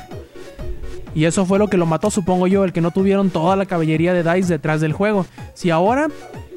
Y 1.16 1.26
eso 1.26 1.46
fue 1.46 1.60
lo 1.60 1.68
que 1.68 1.78
lo 1.78 1.86
mató, 1.86 2.10
supongo 2.10 2.48
yo, 2.48 2.64
el 2.64 2.74
que 2.74 2.82
no 2.82 2.92
tuvieron 2.92 3.30
toda 3.30 3.56
la 3.56 3.66
caballería 3.66 4.14
de 4.14 4.24
DICE 4.24 4.54
detrás 4.54 4.82
del 4.82 4.94
juego. 4.94 5.26
Si 5.54 5.70
ahora, 5.70 6.08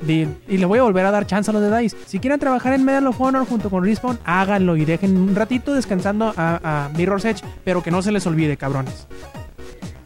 y 0.06 0.26
le 0.56 0.64
voy 0.66 0.78
a 0.78 0.82
volver 0.82 1.04
a 1.04 1.10
dar 1.10 1.26
chance 1.26 1.50
a 1.50 1.54
los 1.54 1.62
de 1.62 1.76
DICE, 1.78 1.96
si 2.06 2.18
quieren 2.18 2.40
trabajar 2.40 2.72
en 2.72 2.84
Medal 2.84 3.06
of 3.06 3.20
Honor 3.20 3.46
junto 3.46 3.68
con 3.68 3.84
Respawn, 3.84 4.18
háganlo 4.24 4.76
y 4.76 4.84
dejen 4.84 5.16
un 5.16 5.34
ratito 5.34 5.74
descansando 5.74 6.32
a, 6.36 6.86
a 6.86 6.88
Mirror's 6.96 7.24
Edge, 7.26 7.42
pero 7.64 7.82
que 7.82 7.90
no 7.90 8.00
se 8.02 8.12
les 8.12 8.26
olvide, 8.26 8.56
cabrones. 8.56 9.06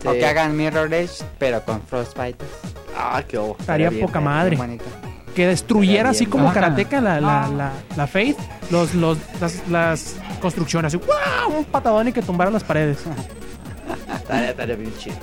O 0.04 0.12
Sí. 0.12 0.18
que 0.18 0.26
hagan 0.26 0.56
Mirror 0.56 0.92
Edge, 0.94 1.22
pero 1.38 1.62
con 1.62 1.80
Frostbite. 1.82 2.44
Ah, 2.96 3.22
qué 3.28 3.38
ojo. 3.38 3.56
Estaría 3.60 3.90
bien, 3.90 4.04
poca 4.06 4.20
madre. 4.20 4.56
Bien 4.56 4.80
que 5.34 5.46
destruyera 5.46 6.10
así 6.10 6.26
como 6.26 6.48
¿no? 6.48 6.52
karateca 6.52 7.00
la, 7.00 7.20
la, 7.20 7.46
No. 7.46 7.56
la, 7.56 7.72
la 7.96 8.06
Faith, 8.08 8.36
los, 8.72 8.94
los, 8.96 9.16
las, 9.40 9.68
las 9.68 10.16
construcciones, 10.40 10.92
así, 10.92 11.04
¡guau! 11.06 11.58
un 11.58 11.64
patadón 11.66 12.08
y 12.08 12.12
que 12.12 12.20
tumbara 12.20 12.50
las 12.50 12.64
paredes. 12.64 12.98
Estaría, 14.16 14.51
estaría 14.51 14.77
bien 14.77 14.92
chido. 14.99 15.16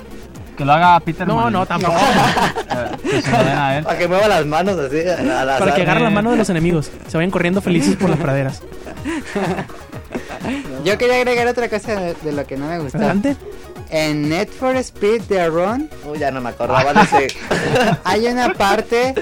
Que 0.56 0.64
lo 0.64 0.72
haga 0.72 0.98
Peter 1.00 1.26
No, 1.26 1.50
no, 1.50 1.66
tampoco. 1.66 1.96
Eh, 1.96 2.96
que 3.10 3.22
se 3.22 3.30
lo 3.30 3.38
den 3.38 3.48
a 3.48 3.78
él. 3.78 3.84
Para 3.84 3.98
que 3.98 4.08
mueva 4.08 4.28
las 4.28 4.44
manos 4.44 4.78
así. 4.78 5.00
al 5.00 5.30
azar. 5.30 5.58
Para 5.60 5.74
que 5.74 5.82
agarre 5.82 6.00
la 6.00 6.08
eh. 6.08 6.14
mano 6.14 6.32
de 6.32 6.36
los 6.36 6.50
enemigos. 6.50 6.90
Se 7.06 7.16
vayan 7.16 7.30
corriendo 7.30 7.60
felices 7.62 7.96
por 7.96 8.10
las 8.10 8.18
praderas. 8.18 8.62
Yo 10.84 10.98
quería 10.98 11.16
agregar 11.16 11.46
otra 11.46 11.68
cosa 11.68 12.00
de, 12.00 12.14
de 12.14 12.32
lo 12.32 12.46
que 12.46 12.56
no 12.56 12.66
me 12.66 12.78
gustó. 12.78 12.98
Adelante. 12.98 13.36
En 13.90 14.28
Net 14.28 14.50
for 14.50 14.76
Speed 14.76 15.22
de 15.22 15.48
Run 15.48 15.88
Uy, 16.04 16.18
ya 16.18 16.30
no 16.30 16.40
me 16.40 16.50
acordaba 16.50 16.92
de 16.92 17.00
ese. 17.02 17.28
hay 18.04 18.26
una 18.26 18.52
parte. 18.52 19.14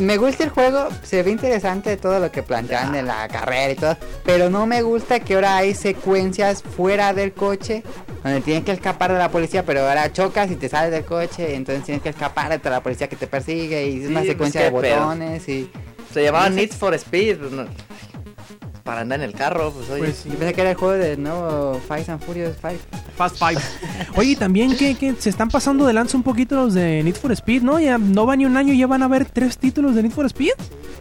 Me 0.00 0.16
gusta 0.16 0.44
el 0.44 0.50
juego, 0.50 0.88
se 1.02 1.22
ve 1.22 1.30
interesante 1.30 1.96
todo 1.98 2.18
lo 2.18 2.30
que 2.30 2.42
plantean 2.42 2.92
de 2.92 3.02
la 3.02 3.28
carrera 3.28 3.72
y 3.72 3.74
todo, 3.74 3.96
pero 4.24 4.48
no 4.48 4.66
me 4.66 4.80
gusta 4.80 5.20
que 5.20 5.34
ahora 5.34 5.58
hay 5.58 5.74
secuencias 5.74 6.62
fuera 6.62 7.12
del 7.12 7.34
coche 7.34 7.82
donde 8.24 8.40
tienes 8.40 8.64
que 8.64 8.72
escapar 8.72 9.12
de 9.12 9.18
la 9.18 9.28
policía, 9.30 9.64
pero 9.64 9.86
ahora 9.86 10.12
chocas 10.12 10.50
y 10.50 10.56
te 10.56 10.68
sales 10.68 10.90
del 10.90 11.04
coche, 11.04 11.52
y 11.52 11.54
entonces 11.54 11.84
tienes 11.84 12.02
que 12.02 12.08
escapar 12.08 12.60
de 12.60 12.70
la 12.70 12.82
policía 12.82 13.08
que 13.08 13.16
te 13.16 13.26
persigue 13.26 13.86
y 13.88 13.96
es 13.98 14.00
Sí, 14.02 14.06
una 14.08 14.20
pues, 14.20 14.26
secuencia 14.32 14.62
de 14.62 14.72
pedo. 14.72 15.00
botones 15.00 15.48
y 15.48 15.70
Se 16.12 16.22
llamaba 16.24 16.48
Need 16.50 16.72
for 16.72 16.94
Speed. 16.94 17.38
pues, 17.38 17.52
no. 17.52 17.66
Para 18.82 19.00
andar 19.00 19.18
en 19.20 19.24
el 19.24 19.32
carro, 19.34 19.70
pues 19.72 19.88
oye. 19.88 20.04
Pues 20.04 20.16
sí. 20.22 20.28
yo 20.28 20.34
pensé 20.36 20.52
que 20.52 20.60
era 20.60 20.70
el 20.72 20.76
juego 20.76 20.92
del 20.94 21.22
nuevo 21.22 21.80
Fast 21.88 22.10
and 22.10 22.22
Furious 22.22 22.54
5. 22.60 22.74
Fast 23.16 23.38
Five. 23.38 23.58
Oye, 24.16 24.32
y 24.32 24.36
también 24.36 24.76
que, 24.76 24.94
que 24.94 25.14
se 25.18 25.30
están 25.30 25.48
pasando 25.48 25.86
de 25.86 25.94
lanza 25.94 26.18
un 26.18 26.22
poquito 26.22 26.54
los 26.56 26.74
de 26.74 27.02
Need 27.02 27.14
for 27.16 27.32
Speed, 27.32 27.62
¿no? 27.62 27.80
Ya 27.80 27.96
no 27.96 28.26
va 28.26 28.36
ni 28.36 28.44
un 28.44 28.58
año 28.58 28.74
y 28.74 28.78
ya 28.78 28.86
van 28.86 29.00
a 29.00 29.06
haber 29.06 29.24
tres 29.24 29.56
títulos 29.56 29.94
de 29.94 30.02
Need 30.02 30.12
for 30.12 30.26
Speed. 30.26 30.50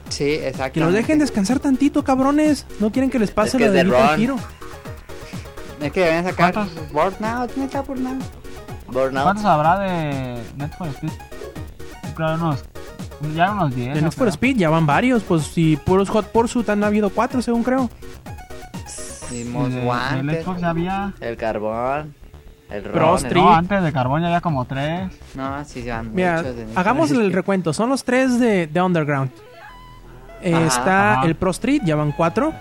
Sí, 0.08 0.32
exacto. 0.32 0.76
Que 0.76 0.80
los 0.80 0.94
dejen 0.94 1.20
descansar 1.20 1.60
tantito, 1.60 2.06
cabrones. 2.06 2.66
No 2.80 2.90
quieren 2.92 3.10
que 3.10 3.20
les 3.20 3.32
pase 3.32 3.50
Es 3.50 3.54
que 3.56 3.60
la 3.60 3.66
es 3.68 3.74
de 3.74 3.84
de. 3.84 3.90
Es 5.84 5.92
que 5.92 6.00
deben 6.02 6.24
sacar 6.24 6.54
¿Cuántos? 6.54 6.92
Burnout, 6.92 7.56
neta 7.58 7.82
Burnout. 7.82 8.24
Burnout. 8.88 9.24
¿Cuántos 9.24 9.46
habrá 9.46 9.80
de 9.80 10.42
Net 10.58 10.72
for 10.78 10.88
Speed? 10.88 11.12
Creo 12.16 12.36
unos. 12.36 12.64
Ya 13.36 13.52
unos 13.52 13.76
10. 13.76 13.94
De 13.96 14.02
Need 14.02 14.12
for. 14.12 14.28
Speed 14.30 14.58
ya 14.58 14.70
van 14.70 14.86
varios. 14.86 15.24
Pues 15.24 15.44
si 15.48 15.78
puros 15.78 16.10
Hot 16.10 16.28
Pursuit 16.32 16.68
han 16.70 16.84
habido 16.84 17.10
cuatro, 17.10 17.42
según 17.42 17.64
creo. 17.64 17.90
Del 19.32 19.84
Wanted. 19.86 20.44
Xbox 20.44 20.62
ya 20.62 20.70
había. 20.70 21.14
El 21.20 21.38
carbón. 21.38 22.14
El. 22.70 22.86
Street. 22.86 23.26
el- 23.26 23.34
No, 23.36 23.54
antes 23.54 23.84
de 23.84 23.92
Carbón 23.94 24.22
ya 24.22 24.28
había 24.28 24.42
como 24.42 24.66
3. 24.66 25.12
No, 25.36 25.64
sí, 25.66 25.84
se 25.84 25.92
van 25.92 26.14
Mira, 26.14 26.38
muchos. 26.38 26.56
hagamos 26.78 27.12
el 27.12 27.32
recuento. 27.34 27.72
Son 27.74 27.90
los 27.90 28.04
tres 28.04 28.40
de, 28.40 28.68
de 28.68 28.82
Underground. 28.82 29.30
Eh, 30.42 30.54
Ajá, 30.56 30.66
está 30.66 31.14
ajá. 31.14 31.26
el 31.28 31.36
Pro 31.36 31.52
Street, 31.52 31.82
ya 31.86 31.96
van 31.96 32.12
cuatro. 32.12 32.52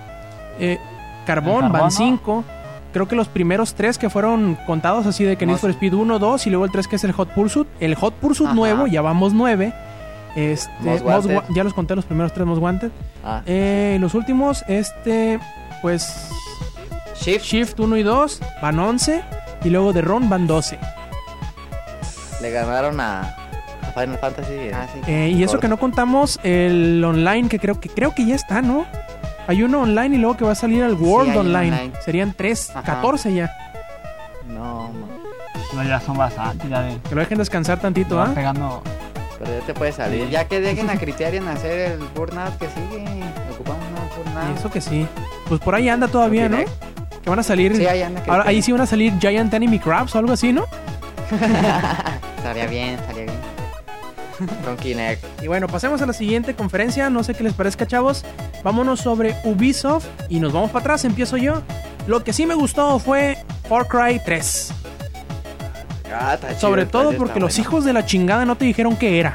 Eh, 0.58 0.78
Carbón, 1.26 1.54
El 1.54 1.60
Carbón, 1.60 1.72
van 1.72 1.80
¿no? 1.82 2.44
Creo 2.92 3.08
que 3.08 3.16
los 3.16 3.28
primeros 3.28 3.74
tres 3.74 3.96
que 3.98 4.10
fueron 4.10 4.56
contados 4.66 5.06
así 5.06 5.24
de 5.24 5.36
que 5.36 5.46
Need 5.46 5.56
for 5.58 5.70
Speed 5.70 5.94
1, 5.94 6.18
2 6.18 6.46
y 6.46 6.50
luego 6.50 6.64
el 6.66 6.70
3 6.70 6.86
que 6.88 6.96
es 6.96 7.04
el 7.04 7.12
Hot 7.12 7.30
Pursuit. 7.30 7.66
El 7.80 7.94
Hot 7.94 8.14
Pursuit 8.14 8.48
Ajá. 8.48 8.54
nuevo, 8.54 8.86
ya 8.86 9.00
vamos 9.02 9.32
nueve. 9.32 9.72
Este, 10.36 10.70
Most 10.80 11.02
Most 11.04 11.26
Wanted. 11.26 11.36
Wa- 11.36 11.44
ya 11.54 11.64
los 11.64 11.74
conté 11.74 11.94
los 11.96 12.04
primeros 12.04 12.32
tres 12.32 12.46
Most 12.46 12.60
Wanted. 12.62 12.90
Ah, 13.24 13.42
Eh, 13.46 13.96
los 14.00 14.14
últimos, 14.14 14.64
este, 14.68 15.38
pues 15.82 16.28
Shift. 17.20 17.44
Shift 17.44 17.80
1 17.80 17.96
y 17.96 18.02
2 18.02 18.40
van 18.60 18.78
11. 18.78 19.22
Y 19.64 19.70
luego 19.70 19.92
de 19.92 20.00
Ron 20.02 20.28
van 20.28 20.46
12. 20.46 20.78
le 22.40 22.50
ganaron 22.50 23.00
a, 23.00 23.20
a 23.20 23.92
Final 23.94 24.18
Fantasy. 24.18 24.54
Ah, 24.74 24.86
sí. 24.92 25.00
Eh, 25.10 25.30
y 25.30 25.42
eso 25.44 25.60
que 25.60 25.68
no 25.68 25.76
contamos 25.78 26.40
el 26.42 27.02
online, 27.04 27.48
que 27.48 27.58
creo 27.58 27.78
que 27.80 27.88
creo 27.88 28.14
que 28.14 28.26
ya 28.26 28.34
está, 28.34 28.60
¿no? 28.62 28.84
Hay 29.46 29.62
uno 29.62 29.82
online 29.82 30.16
y 30.16 30.18
luego 30.18 30.36
que 30.36 30.44
va 30.44 30.52
a 30.52 30.56
salir 30.56 30.82
el 30.82 30.94
World 30.94 31.36
Online. 31.36 31.72
online. 31.76 31.92
Serían 32.04 32.32
3, 32.36 32.70
Ajá. 32.70 32.82
14 32.82 33.34
ya. 33.34 33.50
No, 34.46 34.90
man. 34.92 35.10
No, 35.74 35.82
ya 35.82 36.00
son 36.00 36.16
bastantes. 36.16 36.68
Ya 36.68 36.82
de. 36.82 36.98
Que 37.08 37.14
lo 37.14 37.20
dejen 37.20 37.38
descansar 37.38 37.80
tantito, 37.80 38.20
¿ah? 38.20 38.30
pegando. 38.34 38.82
Pero 39.38 39.58
ya 39.58 39.66
te 39.66 39.74
puede 39.74 39.92
salir. 39.92 40.28
Ya 40.30 40.46
que 40.46 40.60
dejen 40.60 40.88
a 40.90 40.96
Criterion 40.96 41.48
hacer 41.48 41.92
el 41.92 41.98
Burnout 42.14 42.56
que 42.58 42.66
sigue. 42.68 43.04
Ocupamos 43.52 43.84
un 44.24 44.32
Burnout. 44.32 44.58
Eso 44.58 44.70
que 44.70 44.80
sí. 44.80 45.06
Pues 45.48 45.60
por 45.60 45.74
ahí 45.74 45.88
anda 45.88 46.08
todavía, 46.08 46.48
¿no? 46.48 46.58
Direct. 46.58 46.72
Que 47.22 47.30
van 47.30 47.38
a 47.38 47.42
salir. 47.42 47.76
Sí, 47.76 47.86
ahí 47.86 48.02
anda 48.02 48.22
ahora, 48.26 48.44
ahí 48.46 48.62
sí 48.62 48.72
van 48.72 48.80
a 48.82 48.86
salir 48.86 49.12
Giant 49.20 49.52
Enemy 49.52 49.78
Crabs 49.78 50.14
o 50.14 50.18
algo 50.18 50.32
así, 50.32 50.52
¿no? 50.52 50.64
Estaría 52.36 52.66
bien, 52.66 52.88
estaría 52.94 53.11
bien. 53.11 53.11
Con 54.64 54.76
Kinect. 54.76 55.42
Y 55.42 55.46
bueno, 55.48 55.66
pasemos 55.68 56.00
a 56.02 56.06
la 56.06 56.12
siguiente 56.12 56.54
conferencia. 56.54 57.10
No 57.10 57.22
sé 57.24 57.34
qué 57.34 57.42
les 57.44 57.52
parezca, 57.54 57.86
chavos. 57.86 58.24
Vámonos 58.62 59.00
sobre 59.00 59.34
Ubisoft 59.44 60.06
y 60.28 60.40
nos 60.40 60.52
vamos 60.52 60.70
para 60.70 60.80
atrás. 60.80 61.04
Empiezo 61.04 61.36
yo. 61.36 61.62
Lo 62.06 62.24
que 62.24 62.32
sí 62.32 62.46
me 62.46 62.54
gustó 62.54 62.98
fue 62.98 63.38
Far 63.68 63.86
Cry 63.88 64.20
3. 64.24 64.72
Ah, 66.14 66.36
chido, 66.38 66.60
Sobre 66.60 66.86
todo 66.86 67.16
porque 67.16 67.40
los 67.40 67.54
bueno. 67.56 67.62
hijos 67.68 67.84
de 67.84 67.92
la 67.92 68.04
chingada 68.04 68.44
no 68.44 68.56
te 68.56 68.64
dijeron 68.64 68.96
qué 68.96 69.18
era. 69.20 69.34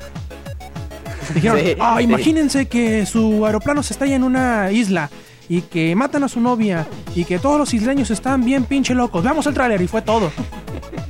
Dijeron, 1.34 1.60
Sí, 1.60 1.76
ah, 1.80 1.96
sí. 1.98 2.04
imagínense 2.04 2.68
que 2.68 3.06
su 3.06 3.46
aeroplano 3.46 3.84
se 3.84 3.94
estrella 3.94 4.16
en 4.16 4.24
una 4.24 4.72
isla 4.72 5.10
y 5.50 5.62
que 5.62 5.96
matan 5.96 6.24
a 6.24 6.28
su 6.30 6.40
novia 6.40 6.86
y 7.16 7.26
que 7.26 7.40
todos 7.40 7.58
los 7.58 7.74
isleños 7.74 8.12
están 8.12 8.46
bien 8.46 8.64
pinche 8.66 8.94
locos. 8.94 9.24
Veamos 9.24 9.46
el 9.48 9.54
tráiler 9.54 9.82
y 9.82 9.88
fue 9.88 10.02
todo. 10.02 10.32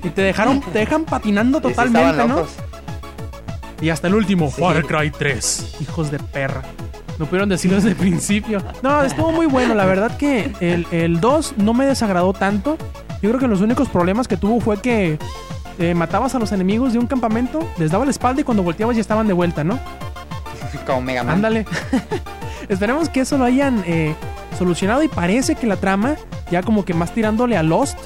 Y 0.03 0.09
te 0.09 0.21
dejaron, 0.21 0.61
te 0.61 0.79
dejan 0.79 1.05
patinando 1.05 1.59
totalmente, 1.59 2.25
¿no? 2.27 2.35
locos. 2.37 2.51
Y 3.81 3.89
hasta 3.89 4.07
el 4.07 4.15
último, 4.15 4.49
Sí. 4.49 4.61
Far 4.61 4.83
Cry 4.85 5.11
3. 5.11 5.77
Hijos 5.81 6.11
de 6.11 6.19
perra. 6.19 6.63
No 7.19 7.25
pudieron 7.25 7.49
decirlo 7.49 7.77
desde 7.77 7.89
el 7.89 7.95
principio. 7.95 8.61
No, 8.83 9.01
estuvo 9.03 9.31
muy 9.31 9.45
bueno. 9.47 9.73
La 9.75 9.85
verdad 9.85 10.15
que 10.17 10.53
el, 10.59 10.85
el 10.91 11.19
2 11.19 11.55
no 11.57 11.73
me 11.73 11.85
desagradó 11.85 12.33
tanto. 12.33 12.77
Yo 13.21 13.29
creo 13.29 13.39
que 13.39 13.47
los 13.47 13.61
únicos 13.61 13.89
problemas 13.89 14.27
que 14.27 14.37
tuvo 14.37 14.59
fue 14.59 14.79
que 14.81 15.17
eh, 15.79 15.93
matabas 15.93 16.35
a 16.35 16.39
los 16.39 16.51
enemigos 16.51 16.93
de 16.93 16.99
un 16.99 17.07
campamento, 17.07 17.59
les 17.77 17.91
daba 17.91 18.05
la 18.05 18.11
espalda 18.11 18.41
y 18.41 18.43
cuando 18.43 18.63
volteabas 18.63 18.95
ya 18.95 19.01
estaban 19.01 19.27
de 19.27 19.33
vuelta, 19.33 19.63
¿no? 19.63 19.79
Como 20.85 21.01
Mega 21.01 21.23
Man. 21.23 21.35
Ándale. 21.35 21.65
Esperemos 22.69 23.09
que 23.09 23.21
eso 23.21 23.37
lo 23.37 23.45
hayan 23.45 23.83
eh, 23.87 24.13
solucionado 24.57 25.01
y 25.03 25.07
parece 25.07 25.55
que 25.55 25.67
la 25.67 25.77
trama, 25.77 26.15
ya 26.51 26.61
como 26.63 26.83
que 26.85 26.93
más 26.93 27.13
tirándole 27.13 27.57
a 27.57 27.63
Lost, 27.63 27.97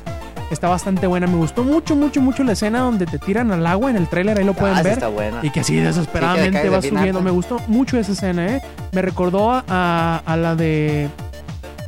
Está 0.51 0.67
bastante 0.69 1.07
buena. 1.07 1.25
Me 1.27 1.37
gustó 1.37 1.63
mucho, 1.63 1.95
mucho, 1.95 2.21
mucho 2.21 2.43
la 2.43 2.51
escena 2.51 2.81
donde 2.81 3.05
te 3.05 3.17
tiran 3.17 3.51
al 3.51 3.65
agua 3.65 3.89
en 3.89 3.95
el 3.95 4.07
tráiler. 4.07 4.37
Ahí 4.37 4.43
lo 4.43 4.53
pueden 4.53 4.75
Ah, 4.75 4.79
sí 4.79 4.83
ver. 4.83 4.93
está 4.93 5.07
buena. 5.07 5.39
Y 5.41 5.49
que 5.49 5.61
así 5.61 5.77
desesperadamente 5.77 6.61
de 6.61 6.69
va 6.69 6.79
bien 6.81 6.93
subiendo. 6.97 7.21
Me 7.21 7.31
gustó 7.31 7.57
mucho 7.67 7.97
esa 7.97 8.11
escena, 8.11 8.45
¿eh? 8.47 8.61
Me 8.91 9.01
recordó 9.01 9.51
a, 9.51 10.21
a 10.25 10.37
la 10.37 10.55
de. 10.55 11.09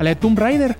A 0.00 0.02
la 0.02 0.10
de 0.10 0.16
Tomb 0.16 0.38
Raider. 0.38 0.76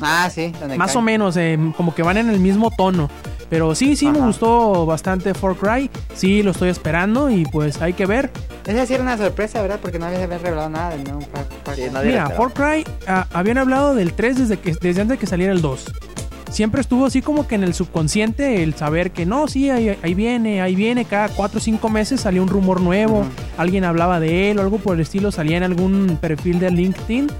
Ah, 0.00 0.28
sí. 0.30 0.52
donde 0.58 0.76
Más 0.76 0.96
o 0.96 1.02
menos, 1.02 1.36
eh, 1.36 1.58
como 1.76 1.94
que 1.94 2.02
van 2.02 2.16
en 2.16 2.30
el 2.30 2.40
mismo 2.40 2.70
tono. 2.70 3.08
Pero 3.48 3.74
sí, 3.76 3.94
sí, 3.94 4.10
me 4.10 4.18
gustó 4.18 4.86
bastante 4.86 5.32
Far 5.32 5.54
Cry. 5.54 5.88
Sí, 6.14 6.42
lo 6.42 6.50
estoy 6.50 6.68
esperando 6.68 7.30
y 7.30 7.44
pues 7.44 7.80
hay 7.80 7.92
que 7.92 8.04
ver. 8.04 8.30
Esa 8.66 8.84
sí 8.86 8.94
era 8.94 9.02
una 9.04 9.16
sorpresa, 9.16 9.62
¿verdad? 9.62 9.78
Porque 9.80 9.98
no 10.00 10.06
había 10.06 10.24
había 10.24 10.38
revelado 10.38 10.68
nada 10.68 10.90
de 10.96 11.04
nuevo 11.04 11.20
Far- 11.20 11.46
Far 11.64 11.76
Sí, 11.76 11.82
Cry. 11.82 11.90
nadie 11.92 12.08
Mira, 12.10 12.30
Far. 12.30 12.52
Cry 12.52 12.84
ah, 13.06 13.26
habían 13.32 13.58
hablado 13.58 13.94
del 13.94 14.14
3 14.14 14.38
desde, 14.38 14.58
que, 14.58 14.72
desde 14.72 15.02
antes 15.02 15.16
de 15.16 15.18
que 15.18 15.26
saliera 15.28 15.52
el 15.52 15.62
2. 15.62 15.84
Siempre 16.50 16.80
estuvo 16.80 17.06
así 17.06 17.22
como 17.22 17.46
que 17.46 17.56
en 17.56 17.64
el 17.64 17.74
subconsciente 17.74 18.62
el 18.62 18.74
saber 18.74 19.10
que 19.10 19.26
no, 19.26 19.48
sí, 19.48 19.68
ahí, 19.68 19.98
ahí 20.02 20.14
viene, 20.14 20.62
ahí 20.62 20.74
viene. 20.74 21.04
Cada 21.04 21.28
4 21.28 21.58
o 21.58 21.60
5 21.60 21.88
meses 21.88 22.20
salía 22.20 22.40
un 22.40 22.48
rumor 22.48 22.80
nuevo. 22.80 23.24
Alguien 23.58 23.84
hablaba 23.84 24.20
de 24.20 24.50
él 24.50 24.58
o 24.58 24.62
algo 24.62 24.78
por 24.78 24.94
el 24.94 25.00
estilo. 25.00 25.32
Salía 25.32 25.56
en 25.56 25.64
algún 25.64 26.18
perfil 26.20 26.58
de 26.58 26.70
LinkedIn. 26.70 27.30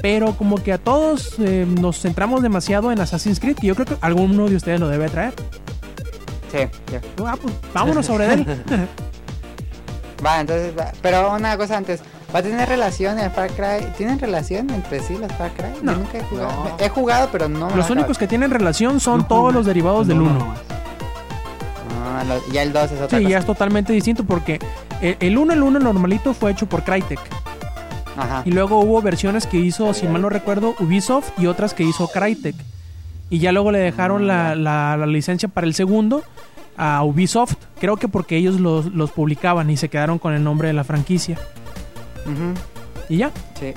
Pero 0.00 0.36
como 0.36 0.62
que 0.62 0.72
a 0.72 0.78
todos 0.78 1.36
eh, 1.38 1.66
nos 1.80 2.00
centramos 2.00 2.42
demasiado 2.42 2.92
en 2.92 3.00
Assassin's 3.00 3.40
Creed. 3.40 3.56
Y 3.62 3.66
yo 3.66 3.74
creo 3.74 3.86
que 3.86 3.96
alguno 4.00 4.48
de 4.48 4.56
ustedes 4.56 4.78
lo 4.80 4.88
debe 4.88 5.08
traer. 5.08 5.34
Sí, 6.52 6.58
ya. 6.92 7.00
Ah, 7.26 7.36
pues 7.40 7.52
vámonos 7.72 8.06
sobre 8.06 8.32
él. 8.32 8.46
Va, 10.24 10.40
entonces, 10.40 10.72
va. 10.78 10.92
pero 11.02 11.34
una 11.34 11.56
cosa 11.58 11.76
antes. 11.76 12.00
¿Va 12.34 12.40
a 12.40 12.42
tener 12.42 12.68
relación 12.68 13.18
el 13.20 13.30
Far 13.30 13.50
Cry? 13.52 13.86
¿Tienen 13.96 14.18
relación 14.18 14.68
entre 14.70 15.00
sí 15.00 15.16
los 15.16 15.30
Far 15.34 15.52
Cry? 15.52 15.68
No. 15.82 15.92
Yo 15.92 15.98
nunca 15.98 16.18
he 16.18 16.22
jugado. 16.24 16.48
No. 16.64 16.76
He 16.84 16.88
jugado, 16.88 17.28
pero 17.30 17.48
no 17.48 17.70
Los 17.76 17.90
únicos 17.90 18.18
que 18.18 18.26
tienen 18.26 18.50
relación 18.50 18.98
son 19.00 19.28
todos 19.28 19.54
los 19.54 19.66
derivados 19.66 20.08
del 20.08 20.16
el 20.16 20.22
1. 20.24 20.30
uno 20.32 20.38
nomás. 20.40 20.58
acabado. 20.58 20.74
Ah, 22.18 22.24
lo- 22.24 22.52
ya 22.52 22.62
el 22.62 22.72
2 22.72 22.92
es 22.92 23.00
otra 23.00 23.18
Sí, 23.18 23.26
ya 23.28 23.38
es 23.38 23.46
totalmente 23.46 23.92
distinto 23.92 24.24
porque 24.24 24.58
el- 25.00 25.16
el 25.20 25.38
1, 25.38 25.52
el 25.52 25.62
1 25.62 25.78
normalito 25.78 26.34
fue 26.34 26.50
hecho 26.50 26.66
por 26.66 26.82
Crytek. 26.82 27.20
Ajá. 28.16 28.42
Y 28.44 28.50
luego 28.50 28.78
hubo 28.80 29.00
versiones 29.02 29.46
que 29.46 29.56
hizo, 29.58 29.92
si 29.94 30.06
mal 30.06 30.22
no 30.22 30.28
recuerdo, 30.28 30.74
Ubisoft 30.80 31.30
y 31.38 31.46
otras 31.46 31.72
que 31.74 31.82
hizo 31.84 32.08
Crytek. 32.08 32.54
Y 33.30 33.38
ya 33.38 33.52
luego 33.52 33.70
le 33.72 33.78
dejaron 33.78 34.26
la, 34.26 34.54
la- 34.54 34.96
la 34.96 35.06
licencia 35.06 35.48
para 35.48 35.66
el 35.66 35.74
segundo 35.74 36.22
a 36.76 37.02
Ubisoft. 37.04 37.54
Creo 37.80 37.96
que 37.96 38.06
porque 38.08 38.36
ellos 38.36 38.60
los, 38.60 38.86
los 38.86 39.10
publicaban 39.12 39.70
y 39.70 39.76
se 39.76 39.88
quedaron 39.88 40.18
con 40.18 40.34
el 40.34 40.42
nombre 40.44 40.68
de 40.68 40.74
la 40.74 40.84
franquicia. 40.84 41.38
Ujú, 42.26 42.54
Y 43.08 43.18
ya. 43.18 43.30
Sí. 43.58 43.74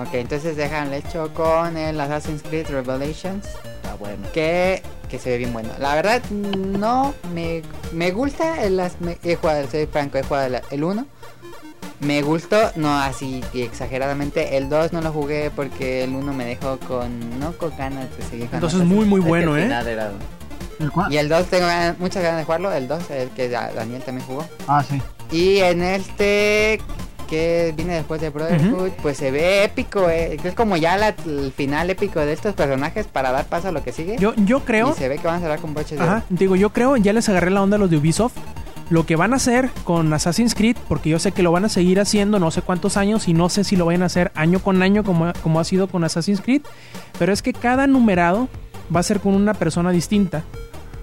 Ok, 0.00 0.14
entonces 0.14 0.56
dejan 0.56 0.88
el 0.88 0.94
hecho 0.94 1.32
con 1.34 1.76
el 1.76 2.00
Assassin's 2.00 2.42
Creed 2.42 2.68
Revelations. 2.68 3.46
Está 3.46 3.94
bueno. 3.98 4.26
Que, 4.32 4.82
que 5.08 5.18
se 5.20 5.30
ve 5.30 5.38
bien 5.38 5.52
bueno. 5.52 5.68
La 5.78 5.94
verdad, 5.94 6.20
no 6.30 7.14
me, 7.32 7.62
me 7.92 8.10
gusta 8.10 8.62
el, 8.64 8.80
as- 8.80 9.00
me- 9.00 9.18
he 9.22 9.36
jugado, 9.36 9.68
soy 9.70 9.86
franco, 9.86 10.18
he 10.18 10.24
jugado 10.24 10.46
el- 10.46 10.62
el 10.70 10.82
1. 10.84 11.06
Me 12.00 12.22
gustó, 12.22 12.56
no 12.74 12.98
así 12.98 13.42
exageradamente. 13.54 14.56
El 14.56 14.68
2 14.68 14.92
no 14.92 15.00
lo 15.00 15.12
jugué 15.12 15.52
porque 15.54 16.02
el 16.02 16.10
1 16.14 16.32
me 16.34 16.44
dejó 16.44 16.78
con, 16.80 17.38
no 17.38 17.52
con 17.52 17.74
ganas 17.76 18.08
de 18.16 18.24
seguir 18.24 18.46
con 18.48 18.56
Entonces 18.56 18.80
Assassin's 18.80 18.96
muy 18.96 19.04
muy 19.06 19.20
Es 19.20 19.26
bueno, 19.28 19.56
¿eh? 19.56 19.68
Y 21.08 21.16
el 21.18 21.28
2 21.28 21.46
tengo 21.46 21.66
ganas- 21.68 21.98
muchas 22.00 22.22
ganas 22.24 22.38
de 22.38 22.44
jugarlo, 22.44 22.72
el 22.72 22.88
2, 22.88 23.08
el 23.10 23.30
que 23.30 23.48
Da- 23.48 23.72
Daniel 23.72 24.02
también 24.02 24.26
jugó. 24.26 24.44
Ah, 24.66 24.82
sí. 24.86 25.00
Y 25.32 25.58
en 25.58 25.82
este 25.82 26.80
que 27.28 27.72
viene 27.74 27.94
después 27.94 28.20
de 28.20 28.28
Brotherhood, 28.30 28.90
pues 29.02 29.16
se 29.16 29.30
ve 29.30 29.64
épico, 29.64 30.10
eh. 30.10 30.38
es 30.44 30.54
como 30.54 30.76
ya 30.76 30.96
la- 30.98 31.14
el 31.26 31.52
final 31.56 31.88
épico 31.88 32.20
de 32.20 32.32
estos 32.34 32.54
personajes 32.54 33.06
para 33.06 33.32
dar 33.32 33.46
paso 33.46 33.68
a 33.68 33.72
lo 33.72 33.82
que 33.82 33.92
sigue. 33.92 34.16
Yo, 34.18 34.34
yo 34.36 34.60
creo... 34.60 34.90
Y 34.90 34.92
se 34.92 35.08
ve 35.08 35.16
que 35.16 35.26
van 35.26 35.36
a 35.36 35.40
cerrar 35.40 35.58
con 35.58 35.72
broches 35.72 35.98
Ajá, 35.98 36.22
digo, 36.28 36.54
yo 36.54 36.70
creo, 36.70 36.96
ya 36.98 37.12
les 37.14 37.28
agarré 37.30 37.50
la 37.50 37.62
onda 37.62 37.76
a 37.76 37.80
los 37.80 37.90
de 37.90 37.96
Ubisoft. 37.96 38.36
Lo 38.90 39.06
que 39.06 39.16
van 39.16 39.32
a 39.32 39.36
hacer 39.36 39.70
con 39.84 40.12
Assassin's 40.12 40.54
Creed, 40.54 40.76
porque 40.86 41.08
yo 41.08 41.18
sé 41.18 41.32
que 41.32 41.42
lo 41.42 41.50
van 41.50 41.64
a 41.64 41.70
seguir 41.70 41.98
haciendo 41.98 42.38
no 42.38 42.50
sé 42.50 42.60
cuántos 42.60 42.98
años 42.98 43.26
y 43.26 43.32
no 43.32 43.48
sé 43.48 43.64
si 43.64 43.76
lo 43.76 43.86
vayan 43.86 44.02
a 44.02 44.06
hacer 44.06 44.30
año 44.34 44.58
con 44.58 44.82
año 44.82 45.02
como, 45.02 45.32
como 45.42 45.58
ha 45.58 45.64
sido 45.64 45.88
con 45.88 46.04
Assassin's 46.04 46.42
Creed, 46.42 46.60
pero 47.18 47.32
es 47.32 47.40
que 47.40 47.54
cada 47.54 47.86
numerado 47.86 48.48
va 48.94 49.00
a 49.00 49.02
ser 49.02 49.20
con 49.20 49.34
una 49.34 49.54
persona 49.54 49.90
distinta. 49.90 50.42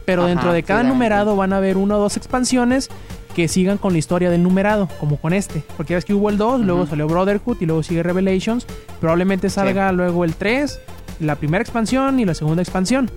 Pero 0.06 0.22
Ajá, 0.22 0.30
dentro 0.30 0.54
de 0.54 0.62
cada 0.62 0.84
numerado 0.84 1.36
van 1.36 1.54
a 1.54 1.58
haber 1.58 1.78
una 1.78 1.98
o 1.98 2.00
dos 2.00 2.18
expansiones 2.18 2.90
que 3.36 3.48
sigan 3.48 3.78
con 3.78 3.94
la 3.94 4.00
historia 4.00 4.30
del 4.30 4.44
numerado, 4.44 4.88
como 5.00 5.18
con 5.18 5.34
este. 5.34 5.64
Porque 5.78 5.92
ya 5.92 5.98
ves 5.98 6.06
que 6.06 6.14
hubo 6.14 6.30
el 6.30 6.38
2, 6.38 6.62
luego 6.62 6.86
salió 6.88 7.08
Brotherhood 7.08 7.58
y 7.62 7.66
luego 7.66 7.82
sigue 7.84 8.04
Revelations. 8.04 8.66
Probablemente 9.00 9.50
salga 9.50 9.92
luego 9.92 10.24
el 10.26 10.36
3, 10.36 10.80
la 11.22 11.36
primera 11.36 11.62
expansión 11.62 12.20
y 12.20 12.26
la 12.26 12.34
segunda 12.34 12.62
expansión. 12.62 13.10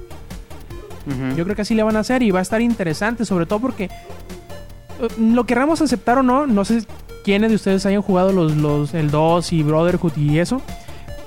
Yo 1.36 1.44
creo 1.44 1.54
que 1.56 1.62
así 1.62 1.74
le 1.74 1.82
van 1.82 1.96
a 1.96 2.00
hacer 2.00 2.22
y 2.22 2.30
va 2.30 2.38
a 2.38 2.42
estar 2.42 2.62
interesante, 2.62 3.24
sobre 3.26 3.44
todo 3.46 3.60
porque 3.60 3.84
eh, 3.84 3.90
lo 5.18 5.44
querramos 5.44 5.82
aceptar 5.82 6.18
o 6.18 6.22
no, 6.22 6.46
no 6.46 6.64
sé 6.64 6.84
quiénes 7.24 7.50
de 7.50 7.56
ustedes 7.56 7.84
hayan 7.86 8.00
jugado 8.02 8.32
los, 8.32 8.56
los 8.56 8.94
el 8.94 9.10
2 9.10 9.52
y 9.52 9.62
Brotherhood 9.62 10.16
y 10.16 10.38
eso, 10.38 10.62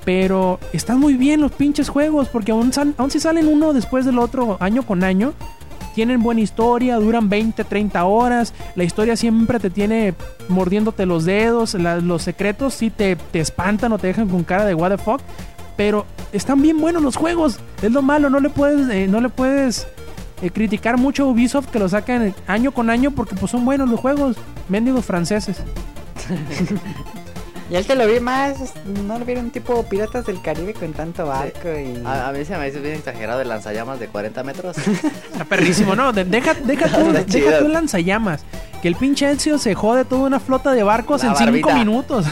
pero 0.04 0.58
están 0.72 0.98
muy 0.98 1.14
bien 1.14 1.40
los 1.40 1.52
pinches 1.52 1.88
juegos 1.88 2.28
porque 2.28 2.50
aún, 2.52 2.72
sal- 2.72 2.94
aún 2.98 3.10
si 3.10 3.20
salen 3.20 3.46
uno 3.46 3.72
después 3.72 4.04
del 4.04 4.18
otro 4.18 4.56
año 4.60 4.82
con 4.84 5.04
año, 5.04 5.32
tienen 5.98 6.22
buena 6.22 6.42
historia, 6.42 6.94
duran 6.94 7.28
20, 7.28 7.64
30 7.64 8.04
horas, 8.04 8.54
la 8.76 8.84
historia 8.84 9.16
siempre 9.16 9.58
te 9.58 9.68
tiene 9.68 10.14
mordiéndote 10.48 11.06
los 11.06 11.24
dedos, 11.24 11.74
los 11.74 12.22
secretos 12.22 12.74
sí 12.74 12.88
te, 12.88 13.16
te 13.16 13.40
espantan 13.40 13.90
o 13.90 13.98
te 13.98 14.06
dejan 14.06 14.28
con 14.28 14.44
cara 14.44 14.64
de 14.64 14.74
what 14.74 14.92
the 14.92 14.96
fuck, 14.96 15.20
pero 15.76 16.06
están 16.32 16.62
bien 16.62 16.80
buenos 16.80 17.02
los 17.02 17.16
juegos, 17.16 17.58
es 17.82 17.90
lo 17.90 18.00
malo, 18.00 18.30
no 18.30 18.38
le 18.38 18.48
puedes, 18.48 18.88
eh, 18.90 19.08
no 19.08 19.20
le 19.20 19.28
puedes 19.28 19.88
eh, 20.40 20.50
criticar 20.50 20.98
mucho 20.98 21.24
a 21.24 21.26
Ubisoft 21.26 21.66
que 21.66 21.80
lo 21.80 21.88
sacan 21.88 22.32
año 22.46 22.70
con 22.70 22.90
año 22.90 23.10
porque 23.10 23.34
pues 23.34 23.50
son 23.50 23.64
buenos 23.64 23.88
los 23.88 23.98
juegos, 23.98 24.36
mendigos 24.68 25.04
franceses. 25.04 25.64
Y 27.70 27.76
él 27.76 27.86
te 27.86 27.94
lo 27.94 28.06
vi 28.06 28.18
más, 28.18 28.56
no 29.06 29.18
lo 29.18 29.24
vieron 29.26 29.50
tipo 29.50 29.82
Piratas 29.82 30.24
del 30.24 30.40
Caribe 30.40 30.72
con 30.72 30.92
tanto 30.94 31.26
barco 31.26 31.68
y... 31.68 32.02
A, 32.06 32.28
a 32.28 32.32
mí 32.32 32.42
se 32.46 32.56
me 32.56 32.66
hizo 32.66 32.80
bien 32.80 32.94
exagerado 32.94 33.42
el 33.42 33.48
lanzallamas 33.48 34.00
de 34.00 34.08
40 34.08 34.42
metros. 34.42 34.78
Está 35.32 35.44
perrísimo, 35.44 35.94
¿no? 35.94 36.12
De- 36.14 36.24
deja, 36.24 36.54
deja, 36.54 36.88
tú, 36.88 37.10
Está 37.14 37.24
deja 37.24 37.58
tú 37.58 37.66
el 37.66 37.72
lanzallamas. 37.74 38.40
Que 38.80 38.88
el 38.88 38.94
pinche 38.94 39.30
Ezio 39.30 39.58
se 39.58 39.74
jode 39.74 40.06
toda 40.06 40.22
una 40.22 40.40
flota 40.40 40.72
de 40.72 40.82
barcos 40.82 41.22
La 41.22 41.30
en 41.30 41.36
cinco 41.36 41.50
barbita. 41.50 41.74
minutos. 41.74 42.24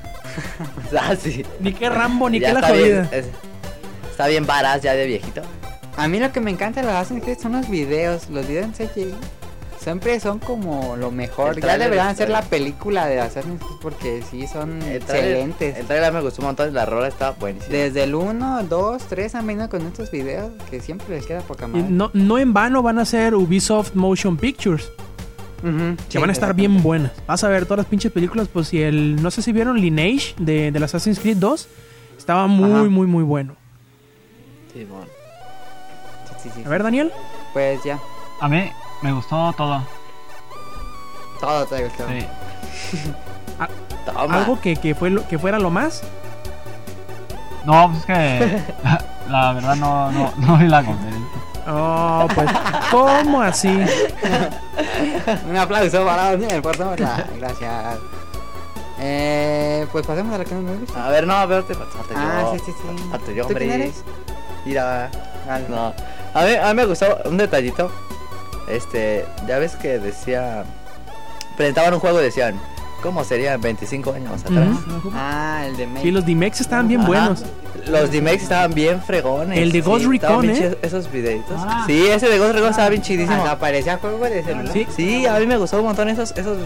ah, 0.98 1.14
sí. 1.20 1.44
ni 1.60 1.72
qué 1.74 1.90
Rambo, 1.90 2.30
ni 2.30 2.40
Ya 2.40 2.54
qué 2.54 2.60
la 2.60 2.72
bien, 2.72 2.80
jodida. 3.04 3.08
es- 3.18 3.26
está 4.10 4.26
bien 4.28 4.46
varaz 4.46 4.80
ya 4.82 4.94
de 4.94 5.06
viejito. 5.06 5.42
A 5.96 6.08
mí 6.08 6.18
lo 6.20 6.32
que 6.32 6.40
me 6.40 6.50
encanta 6.50 6.80
de 6.80 6.86
los 6.86 6.94
Assassin's 6.96 7.22
Creed 7.22 7.38
son 7.38 7.52
los 7.52 7.68
videos, 7.68 8.30
los 8.30 8.46
videos 8.46 8.64
en 8.66 8.72
CGI. 8.72 9.14
Siempre 9.80 10.20
son 10.20 10.38
como 10.40 10.94
lo 10.96 11.10
mejor. 11.10 11.56
El 11.56 11.62
Ya 11.64 11.78
deberían 11.78 12.08
hacer 12.08 12.28
la 12.28 12.42
película 12.42 13.06
de 13.06 13.18
Assassin's 13.18 13.60
Creed 13.60 13.78
porque 13.80 14.22
sí 14.30 14.46
son 14.46 14.82
El 14.82 15.00
trailer, 15.02 15.30
excelentes. 15.36 15.76
el 15.78 15.86
trailer 15.86 16.12
me 16.12 16.20
gustó 16.20 16.42
un 16.42 16.48
montón 16.48 16.74
la 16.74 16.84
rola 16.84 17.08
está 17.08 17.30
buenísima. 17.30 17.72
Desde 17.72 18.02
el 18.04 18.14
1, 18.14 18.64
2, 18.64 19.02
3 19.08 19.34
han 19.36 19.46
venido 19.46 19.70
con 19.70 19.86
estos 19.86 20.10
videos 20.10 20.52
que 20.68 20.80
siempre 20.80 21.16
les 21.16 21.24
queda 21.24 21.40
poca 21.40 21.66
madre. 21.66 21.86
no, 21.88 22.10
no 22.12 22.38
en 22.38 22.52
vano 22.52 22.82
van 22.82 22.98
a 22.98 23.06
ser 23.06 23.34
Ubisoft 23.34 23.94
Motion 23.94 24.36
Pictures. 24.36 24.90
Que 25.62 25.96
sí, 26.08 26.18
van 26.18 26.30
a 26.30 26.32
estar 26.32 26.54
bien 26.54 26.82
buenas. 26.82 27.12
Vas 27.26 27.44
a 27.44 27.48
ver 27.48 27.64
todas 27.64 27.78
las 27.78 27.86
pinches 27.86 28.10
películas. 28.12 28.48
Pues 28.48 28.68
si 28.68 28.82
el. 28.82 29.22
No 29.22 29.30
sé 29.30 29.42
si 29.42 29.52
vieron 29.52 29.78
Lineage 29.78 30.34
de, 30.38 30.72
del 30.72 30.82
Assassin's 30.82 31.18
Creed 31.20 31.36
2. 31.36 31.68
Estaba 32.16 32.46
muy, 32.46 32.70
Ajá. 32.70 32.84
muy, 32.84 33.06
muy 33.06 33.24
bueno. 33.24 33.56
Sí, 34.72 34.86
mon. 34.88 35.04
Sí, 35.04 36.44
sí, 36.44 36.50
sí. 36.54 36.62
A 36.64 36.68
ver, 36.70 36.82
Daniel. 36.82 37.12
Pues 37.52 37.82
ya. 37.84 37.98
A 38.40 38.48
mí 38.48 38.70
me 39.02 39.12
gustó 39.12 39.52
todo. 39.56 39.82
Todo 41.40 41.64
te 41.66 41.84
gustó. 41.84 42.04
Sí. 42.08 42.26
Toma. 44.06 44.34
Algo 44.38 44.60
que, 44.60 44.76
que, 44.76 44.94
fue 44.94 45.10
lo- 45.10 45.26
que 45.28 45.38
fuera 45.38 45.58
lo 45.58 45.70
más. 45.70 46.02
No, 47.64 47.88
pues 47.88 47.98
es 48.00 48.06
que 48.06 48.62
la 49.28 49.52
verdad 49.52 49.76
no, 49.76 50.10
no, 50.10 50.32
no 50.38 50.56
vi 50.56 50.66
la 50.66 50.82
conferencia. 50.82 51.26
Oh, 51.68 52.26
pues. 52.34 52.50
¿Cómo 52.90 53.42
así? 53.42 53.68
Un 55.48 55.56
aplauso 55.56 56.04
para 56.04 56.30
Daniel, 56.32 56.62
por 56.62 56.76
favor. 56.76 56.98
Ah, 57.02 57.24
Gracias. 57.38 57.98
Eh, 58.98 59.86
pues 59.92 60.06
pasemos 60.06 60.34
a 60.34 60.38
la 60.38 60.44
que 60.44 60.54
no 60.54 60.62
me 60.62 60.76
gusta. 60.76 61.06
A 61.06 61.10
ver, 61.10 61.26
no, 61.26 61.34
a 61.34 61.46
ver, 61.46 61.62
te 61.64 61.74
falta 61.74 61.92
Ah, 62.16 62.40
yo. 62.42 62.52
sí, 62.58 62.62
sí, 62.66 62.72
sí. 62.72 63.08
Falta 63.10 63.32
yo, 63.32 63.46
¿Tú 63.46 63.54
quién 63.54 63.70
hombre. 63.70 63.74
eres? 63.84 64.04
Mira. 64.64 65.10
Vale. 65.46 65.66
No. 65.68 65.94
A 66.34 66.44
mí, 66.44 66.54
a 66.54 66.66
mí 66.68 66.74
me 66.74 66.84
gustó 66.86 67.18
un 67.26 67.36
detallito. 67.36 67.90
Este, 68.70 69.24
ya 69.46 69.58
ves 69.58 69.76
que 69.76 69.98
decía. 69.98 70.64
Presentaban 71.56 71.92
un 71.94 72.00
juego 72.00 72.20
y 72.20 72.24
decían, 72.24 72.58
¿cómo 73.02 73.22
serían 73.24 73.60
25 73.60 74.12
años 74.12 74.40
atrás? 74.42 74.68
Ah, 75.12 75.64
el 75.66 75.76
de 75.76 75.86
May. 75.86 76.02
Sí, 76.02 76.10
los 76.10 76.24
D-Mex 76.24 76.60
estaban 76.60 76.88
bien 76.88 77.00
Ajá. 77.00 77.08
buenos. 77.08 77.44
Los 77.86 78.10
D-Makes 78.10 78.42
estaban 78.44 78.72
bien 78.72 79.02
fregones. 79.02 79.58
El 79.58 79.72
de 79.72 79.80
Ghost 79.80 80.04
Sí, 80.04 80.10
Recon, 80.18 80.48
¿eh? 80.50 80.78
Esos 80.82 81.10
videitos. 81.10 81.56
Ah. 81.58 81.84
Sí, 81.86 82.06
ese 82.06 82.28
de 82.28 82.38
Ghost 82.38 82.54
Recon 82.54 82.70
estaba 82.70 82.88
bien 82.88 83.02
chidísimo. 83.02 83.42
Hasta 83.42 83.58
parecía 83.58 83.98
juego 83.98 84.24
de 84.24 84.42
celular. 84.42 84.72
Sí. 84.72 84.86
Sí, 84.94 85.26
a 85.26 85.38
mí 85.38 85.46
me 85.46 85.56
gustó 85.56 85.78
un 85.78 85.86
montón 85.86 86.08
esos, 86.08 86.32
esos 86.36 86.56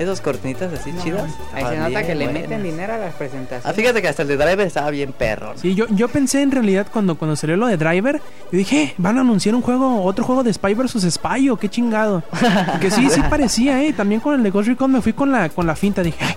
Esos 0.00 0.22
cortinitas 0.22 0.72
así 0.72 0.94
chidas. 1.02 1.30
Ahí 1.52 1.62
se 1.62 1.76
nota 1.76 2.02
que 2.02 2.14
le 2.14 2.26
meten 2.28 2.62
dinero 2.62 2.94
a 2.94 2.96
las 2.96 3.14
presentaciones. 3.14 3.66
Ah, 3.66 3.74
fíjate 3.74 4.00
que 4.00 4.08
hasta 4.08 4.22
el 4.22 4.28
de 4.28 4.38
Driver 4.38 4.66
estaba 4.66 4.90
bien 4.90 5.12
perro. 5.12 5.52
Sí, 5.56 5.74
yo, 5.74 5.84
yo 5.90 6.08
pensé 6.08 6.40
en 6.40 6.50
realidad 6.50 6.86
cuando, 6.90 7.16
cuando 7.18 7.36
salió 7.36 7.58
lo 7.58 7.66
de 7.66 7.76
Driver, 7.76 8.16
yo 8.50 8.58
dije, 8.58 8.82
"Eh, 8.82 8.94
van 8.96 9.18
a 9.18 9.20
anunciar 9.20 9.54
un 9.54 9.60
juego, 9.60 10.02
otro 10.02 10.24
juego 10.24 10.42
de 10.42 10.54
Spy 10.54 10.72
vs 10.72 11.06
Spy 11.12 11.50
o 11.50 11.58
qué 11.58 11.68
chingado. 11.68 12.22
Que 12.80 12.90
sí, 12.90 13.10
sí 13.10 13.20
parecía, 13.28 13.82
eh. 13.82 13.92
También 13.92 14.22
con 14.22 14.34
el 14.34 14.42
de 14.42 14.48
Ghost 14.50 14.68
Recon 14.68 14.90
me 14.90 15.02
fui 15.02 15.12
con 15.12 15.30
la, 15.30 15.50
con 15.50 15.66
la 15.66 15.76
finta, 15.76 16.02
dije, 16.02 16.24
"Ay, 16.24 16.34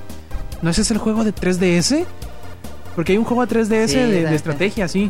¿no 0.61 0.69
ese 0.69 0.81
es 0.81 0.91
el 0.91 0.97
juego 0.97 1.23
de 1.23 1.33
3DS? 1.33 2.05
Porque 2.95 3.13
hay 3.13 3.17
un 3.17 3.23
juego 3.23 3.45
de 3.45 3.47
3DS 3.55 3.87
Sí, 3.87 3.97
de, 3.97 4.35
estrategia, 4.35 4.89
sí. 4.89 5.09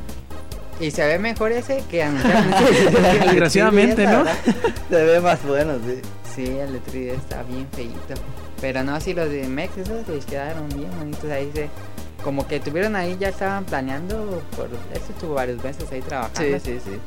Y 0.80 0.92
se 0.92 1.04
ve 1.08 1.18
mejor 1.18 1.52
ese 1.54 1.84
que 1.90 2.04
anunciaron 2.04 2.54
ese. 2.72 3.26
Desgraciadamente, 3.26 4.06
¿no? 4.06 4.26
Se 4.90 5.04
ve 5.04 5.20
más 5.22 5.44
bueno, 5.44 5.74
sí. 5.86 6.02
Sí, 6.36 6.46
el 6.46 6.74
de 6.74 6.80
3D 6.82 7.16
está 7.16 7.44
bien 7.44 7.68
feíto. 7.76 8.16
Pero 8.64 8.82
no, 8.82 8.98
si 9.02 9.14
los 9.14 9.30
de 9.30 9.46
Mex 9.50 9.76
esos 9.78 10.08
les 10.08 10.26
quedaron 10.26 10.70
bien 10.70 10.90
bonitos 10.98 11.30
ahí. 11.30 11.52
Se, 11.54 11.68
como 12.24 12.48
que 12.48 12.62
tuvieron 12.62 12.96
ahí, 12.96 13.18
ya 13.20 13.28
estaban 13.28 13.66
planeando. 13.66 14.42
Por, 14.56 14.70
eso 14.94 15.06
estuvo 15.10 15.34
varios 15.34 15.62
meses 15.62 15.84
ahí 15.92 16.00
trabajando. 16.00 16.60
Sí, 16.60 16.80
sí, 16.80 16.80
sí. 16.86 16.98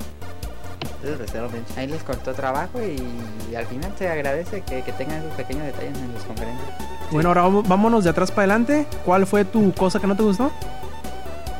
Ahí 1.78 1.86
les 1.86 2.02
cortó 2.02 2.34
trabajo 2.34 2.78
y, 2.82 3.56
al 3.56 3.64
final 3.64 3.90
se 3.98 4.06
agradece 4.06 4.60
que, 4.60 4.82
que 4.82 4.92
tengan 4.92 5.20
esos 5.20 5.32
pequeños 5.32 5.64
detalles 5.64 5.96
en 5.96 6.12
las 6.12 6.24
conferencias. 6.24 6.68
Bueno, 7.10 7.30
ahora 7.30 7.40
vamos- 7.40 7.66
vámonos 7.66 8.04
de 8.04 8.10
atrás 8.10 8.30
para 8.30 8.42
adelante. 8.42 8.86
¿Cuál 9.06 9.26
fue 9.26 9.46
tu 9.46 9.72
cosa 9.72 9.98
que 9.98 10.06
no 10.06 10.14
te 10.14 10.24
gustó? 10.24 10.52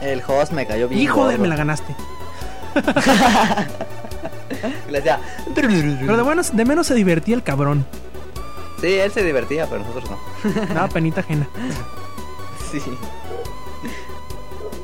El 0.03 0.23
host 0.29 0.53
me 0.53 0.67
cayó 0.67 0.89
bien. 0.89 1.01
Hijo 1.01 1.27
de, 1.27 1.39
me 1.39 1.49
la 1.49 1.57
ganaste. 1.57 1.97
Le 4.91 4.99
decía. 4.99 5.21
Pero 5.55 5.69
de, 5.69 6.23
buenos, 6.23 6.55
de 6.55 6.65
menos 6.67 6.87
se 6.87 6.95
divertía 6.95 7.35
el 7.35 7.43
cabrón. 7.43 7.87
Sí, 8.81 8.95
él 8.99 9.11
se 9.13 9.23
divertía, 9.25 9.67
pero 9.67 9.83
nosotros 9.85 10.11
no. 10.11 10.19
Daba 10.75 10.89
penita 10.89 11.21
ajena. 11.21 11.49
Sí. 12.71 12.79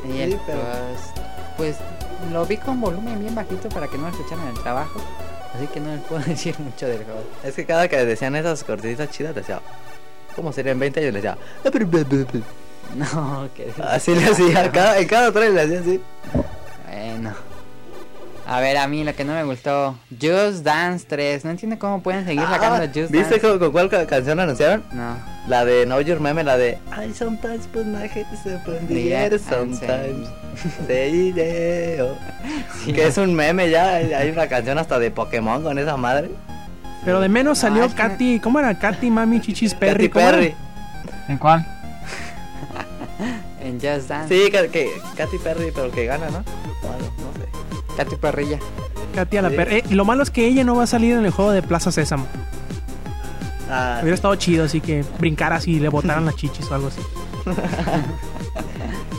Y 0.09 0.13
Sí, 0.31 0.39
pero- 0.47 0.61
pues, 1.57 1.77
pues 1.77 1.77
lo 2.33 2.47
vi 2.47 2.57
con 2.57 2.81
volumen 2.81 3.19
bien 3.21 3.35
bajito 3.35 3.69
para 3.69 3.89
que 3.89 3.97
no 3.99 4.05
lo 4.05 4.09
escucharan 4.11 4.45
en 4.49 4.57
el 4.57 4.63
trabajo. 4.63 5.01
Así 5.55 5.67
que 5.67 5.81
no 5.81 5.91
les 5.95 6.01
puedo 6.03 6.23
decir 6.27 6.59
mucho 6.61 6.87
del 6.87 7.05
juego. 7.05 7.21
Es 7.43 7.55
que 7.55 7.67
cada 7.67 7.89
que 7.89 8.05
decían 8.05 8.37
esas 8.37 8.63
cortinitas 8.65 9.11
chidas, 9.11 9.35
decía. 9.35 9.61
¿Cómo 10.37 10.53
serían 10.53 10.79
20 10.79 11.01
años? 11.01 11.13
Le 11.13 11.21
decía. 11.21 11.37
No, 12.97 13.49
que 13.55 13.73
Así 13.83 14.15
le 14.15 14.25
hacía. 14.27 14.71
Cada, 14.71 14.99
en 14.99 15.09
cada 15.09 15.33
trailer 15.33 15.69
le 15.69 15.77
hacía 15.77 15.81
así. 15.81 16.03
Bueno. 16.89 17.35
A 18.47 18.61
ver, 18.61 18.77
a 18.77 18.87
mí 18.89 19.05
lo 19.05 19.15
que 19.15 19.25
no 19.25 19.33
me 19.35 19.45
gustó. 19.45 19.97
Just 20.21 20.65
Dance 20.65 21.07
3. 21.09 21.45
No 21.45 21.53
entiendo 21.53 21.79
cómo 21.79 22.03
pueden 22.03 22.25
seguir 22.27 22.43
sacando 22.43 22.83
Ah, 22.83 22.87
Just 22.87 23.11
¿Viste 23.13 23.19
Dance. 23.39 23.41
con, 23.41 23.59
con 23.59 23.73
cuál 23.73 23.89
ca- 23.89 24.07
canción 24.07 24.41
anunciaron? 24.41 24.83
No. 24.93 25.17
La 25.47 25.65
de 25.65 25.85
Know 25.85 26.01
Your 26.01 26.21
Meme, 26.21 26.43
la 26.45 26.57
de 26.59 26.79
I 26.97 27.13
sometimes 27.15 27.67
put 27.69 27.85
my 27.87 28.07
head 28.09 28.27
up 28.47 28.69
in 28.81 28.87
the 28.89 29.03
Yeah, 29.05 29.23
air, 29.25 29.33
and 29.35 29.41
sometimes 29.43 30.29
say. 30.87 31.33
Sí. 32.85 32.93
Que 32.93 33.07
es 33.07 33.17
un 33.17 33.35
meme 33.35 33.71
ya, 33.71 33.95
hay 33.95 34.31
una 34.31 34.49
canción 34.49 34.77
hasta 34.79 34.99
de 34.99 35.11
Pokémon 35.11 35.63
con 35.63 35.79
esa 35.79 35.97
madre. 35.97 36.31
Pero 37.05 37.21
de 37.21 37.29
menos 37.29 37.59
No, 37.59 37.69
salió 37.69 37.89
Katy. 37.95 38.41
¿Cómo 38.41 38.59
era? 38.59 38.79
Katy, 38.79 39.11
Mami, 39.11 39.41
Chichis, 39.43 39.75
Perry. 39.75 40.09
Katy. 40.09 40.25
Perry. 40.25 40.55
¿En 41.29 41.39
cuál? 41.39 41.65
En 43.61 43.75
Just 43.81 44.09
Dance. 44.09 44.29
Sí, 44.29 44.51
que, 44.51 44.69
que 44.69 44.91
Katy 45.17 45.39
Perry, 45.39 45.71
pero 45.75 45.91
que 45.93 46.05
gana, 46.07 46.27
¿no? 46.27 46.43
Bueno, 46.83 47.13
no 47.19 47.33
sé. 47.41 47.49
Katy 47.97 48.17
Perrilla. 48.17 48.59
Katy 49.15 49.37
a 49.37 49.43
la 49.43 49.51
Sí. 49.51 49.57
Perry. 49.57 49.75
Eh, 49.77 49.85
y 49.91 49.95
lo 49.95 50.05
malo 50.05 50.23
es 50.23 50.31
que 50.31 50.47
ella 50.47 50.65
no 50.65 50.77
va 50.77 50.85
a 50.85 50.87
salir 50.87 51.15
en 51.17 51.25
el 51.25 51.31
juego 51.31 51.51
de 51.53 51.63
Plaza 51.63 51.93
Sésamo. 51.93 52.27
Ah, 53.71 53.99
Hubiera 54.01 54.15
estado 54.15 54.35
chido, 54.37 54.65
así 54.65 54.81
que 54.81 55.05
brincaras 55.19 55.67
y 55.67 55.81
le 55.81 55.89
botaran 55.89 56.25
las 56.27 56.37
chichis 56.37 56.71
o 56.71 56.75
algo 56.75 56.89
así. 56.89 57.01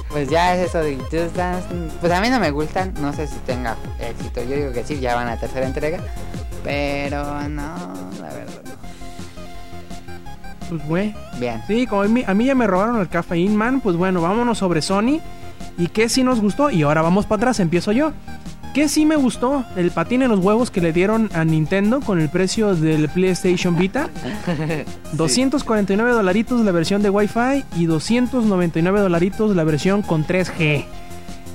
Pues 0.10 0.30
ya 0.30 0.56
es 0.56 0.70
eso 0.70 0.78
de 0.78 0.96
Just 0.96 1.36
Dance. 1.36 1.66
Pues 2.00 2.12
a 2.14 2.22
mí 2.22 2.30
no 2.30 2.40
me 2.40 2.52
gustan. 2.52 2.94
No 3.02 3.12
sé 3.14 3.26
si 3.26 3.36
tenga 3.48 3.76
éxito. 4.00 4.44
Yo 4.44 4.56
digo 4.58 4.72
que 4.72 4.84
sí, 4.84 5.00
ya 5.00 5.16
van 5.16 5.28
a 5.28 5.32
la 5.32 5.40
tercera 5.40 5.66
entrega. 5.66 5.98
Pero 6.64 7.24
no, 7.50 7.74
la 8.22 8.28
verdad 8.32 8.62
no. 8.64 8.72
Pues, 10.70 10.88
güey. 10.88 11.16
Bien. 11.40 11.64
Sí, 11.66 11.88
como 11.88 12.04
a 12.04 12.08
mí, 12.08 12.24
a 12.28 12.34
mí 12.36 12.46
ya 12.46 12.54
me 12.54 12.68
robaron 12.68 13.00
el 13.00 13.10
Cafeín 13.10 13.56
Man, 13.56 13.82
pues 13.82 13.96
bueno, 13.96 14.22
vámonos 14.22 14.60
sobre 14.60 14.84
Sony. 14.84 15.20
¿Y 15.80 15.88
qué 15.88 16.08
sí 16.10 16.24
nos 16.24 16.40
gustó? 16.42 16.70
Y 16.70 16.84
ahora 16.84 17.02
vamos 17.02 17.26
para 17.26 17.38
atrás, 17.40 17.60
empiezo 17.60 17.92
yo. 17.92 18.12
¿Qué 18.74 18.90
sí 18.90 19.06
me 19.06 19.16
gustó? 19.16 19.64
El 19.76 19.92
patín 19.92 20.24
en 20.24 20.30
los 20.32 20.40
huevos 20.40 20.72
que 20.72 20.82
le 20.82 20.92
dieron 20.94 21.30
a 21.34 21.46
Nintendo 21.46 22.00
con 22.02 22.20
el 22.20 22.30
precio 22.30 22.76
del 22.76 23.08
PlayStation 23.08 23.76
Vita. 23.78 24.10
249 25.14 26.12
dolaritos 26.12 26.66
la 26.66 26.72
versión 26.72 27.04
de 27.04 27.10
Wi-Fi 27.12 27.66
y 27.78 27.86
299 27.86 29.00
dolaritos 29.00 29.56
la 29.56 29.64
versión 29.64 30.02
con 30.02 30.26
3G. 30.26 30.86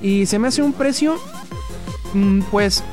Y 0.01 0.27
se 0.27 0.39
me 0.39 0.47
hace 0.47 0.63
un 0.63 0.73
precio, 0.73 1.17
mm, 2.15 2.43
pues, 2.53 2.85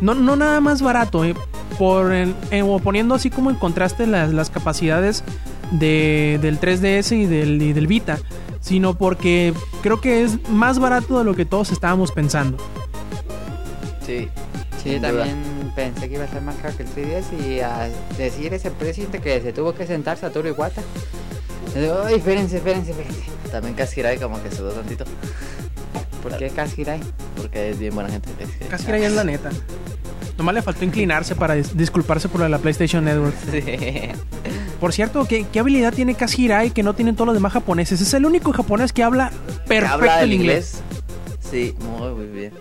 no, 0.00 0.16
no 0.16 0.34
nada 0.34 0.60
más 0.60 0.82
barato, 0.82 1.24
eh, 1.24 1.34
por 1.78 2.12
el- 2.12 2.34
eh, 2.50 2.62
o 2.62 2.80
poniendo 2.80 3.14
así 3.14 3.30
como 3.30 3.50
en 3.50 3.56
contraste 3.56 4.08
las, 4.08 4.32
las 4.32 4.50
capacidades 4.50 5.22
de- 5.70 6.40
del 6.42 6.58
3DS 6.58 7.12
y 7.16 7.26
del, 7.26 7.62
y 7.62 7.72
del 7.72 7.86
Vita, 7.86 8.18
sino 8.60 8.94
porque 8.94 9.54
creo 9.82 10.00
que 10.00 10.24
es 10.24 10.48
más 10.48 10.80
barato 10.80 11.18
de 11.18 11.24
lo 11.24 11.36
que 11.36 11.44
todos 11.44 11.70
estábamos 11.70 12.10
pensando. 12.10 12.56
Sí. 14.06 14.28
Sí, 14.82 14.90
Sin 14.92 14.98
duda. 15.02 15.08
también 15.24 15.72
pensé 15.74 16.08
que 16.08 16.14
iba 16.14 16.24
a 16.24 16.28
ser 16.28 16.42
más 16.42 16.54
caro 16.56 16.76
que 16.76 16.84
el 16.84 16.88
3DS 16.90 17.46
y 17.48 17.60
a 17.60 17.88
decir 18.16 18.54
ese 18.54 18.70
precio 18.70 19.10
que 19.10 19.40
se 19.40 19.52
tuvo 19.52 19.74
que 19.74 19.86
sentar 19.86 20.16
Satoru 20.16 20.48
Iwata. 20.48 20.80
Ay, 22.06 22.14
espérense, 22.14 22.58
espérense, 22.58 22.92
espérense. 22.92 23.22
También 23.50 23.74
Kashirai 23.74 24.18
como 24.18 24.40
que 24.42 24.50
sudó 24.50 24.70
tantito. 24.72 25.04
¿Por 26.22 26.36
qué 26.36 26.50
Kashirai? 26.50 27.00
Porque 27.36 27.70
es 27.70 27.78
bien 27.78 27.94
buena 27.94 28.10
gente. 28.10 28.30
que- 28.38 28.68
ya 29.00 29.06
es 29.06 29.12
la 29.12 29.24
neta. 29.24 29.50
Nomás 30.38 30.54
le 30.54 30.62
faltó 30.62 30.84
inclinarse 30.84 31.34
para 31.34 31.56
dis- 31.56 31.72
disculparse 31.72 32.28
por 32.28 32.48
la 32.48 32.58
PlayStation 32.58 33.04
Network. 33.04 33.34
Sí. 33.50 33.62
Por 34.80 34.92
cierto, 34.92 35.24
¿qué, 35.24 35.46
qué 35.50 35.60
habilidad 35.60 35.94
tiene 35.94 36.14
Kazi 36.14 36.44
Hirai 36.44 36.70
que 36.70 36.82
no 36.82 36.94
tienen 36.94 37.16
todos 37.16 37.26
los 37.28 37.34
demás 37.34 37.54
japoneses? 37.54 37.98
Es 38.02 38.12
el 38.12 38.26
único 38.26 38.52
japonés 38.52 38.92
que 38.92 39.02
habla 39.02 39.32
perfecto 39.66 39.94
¿Habla 39.94 40.18
el 40.22 40.28
el 40.28 40.34
inglés. 40.38 40.82
inglés? 40.82 41.00
Sí, 41.50 41.74
muy, 41.98 42.10
muy 42.12 42.26
bien. 42.26 42.52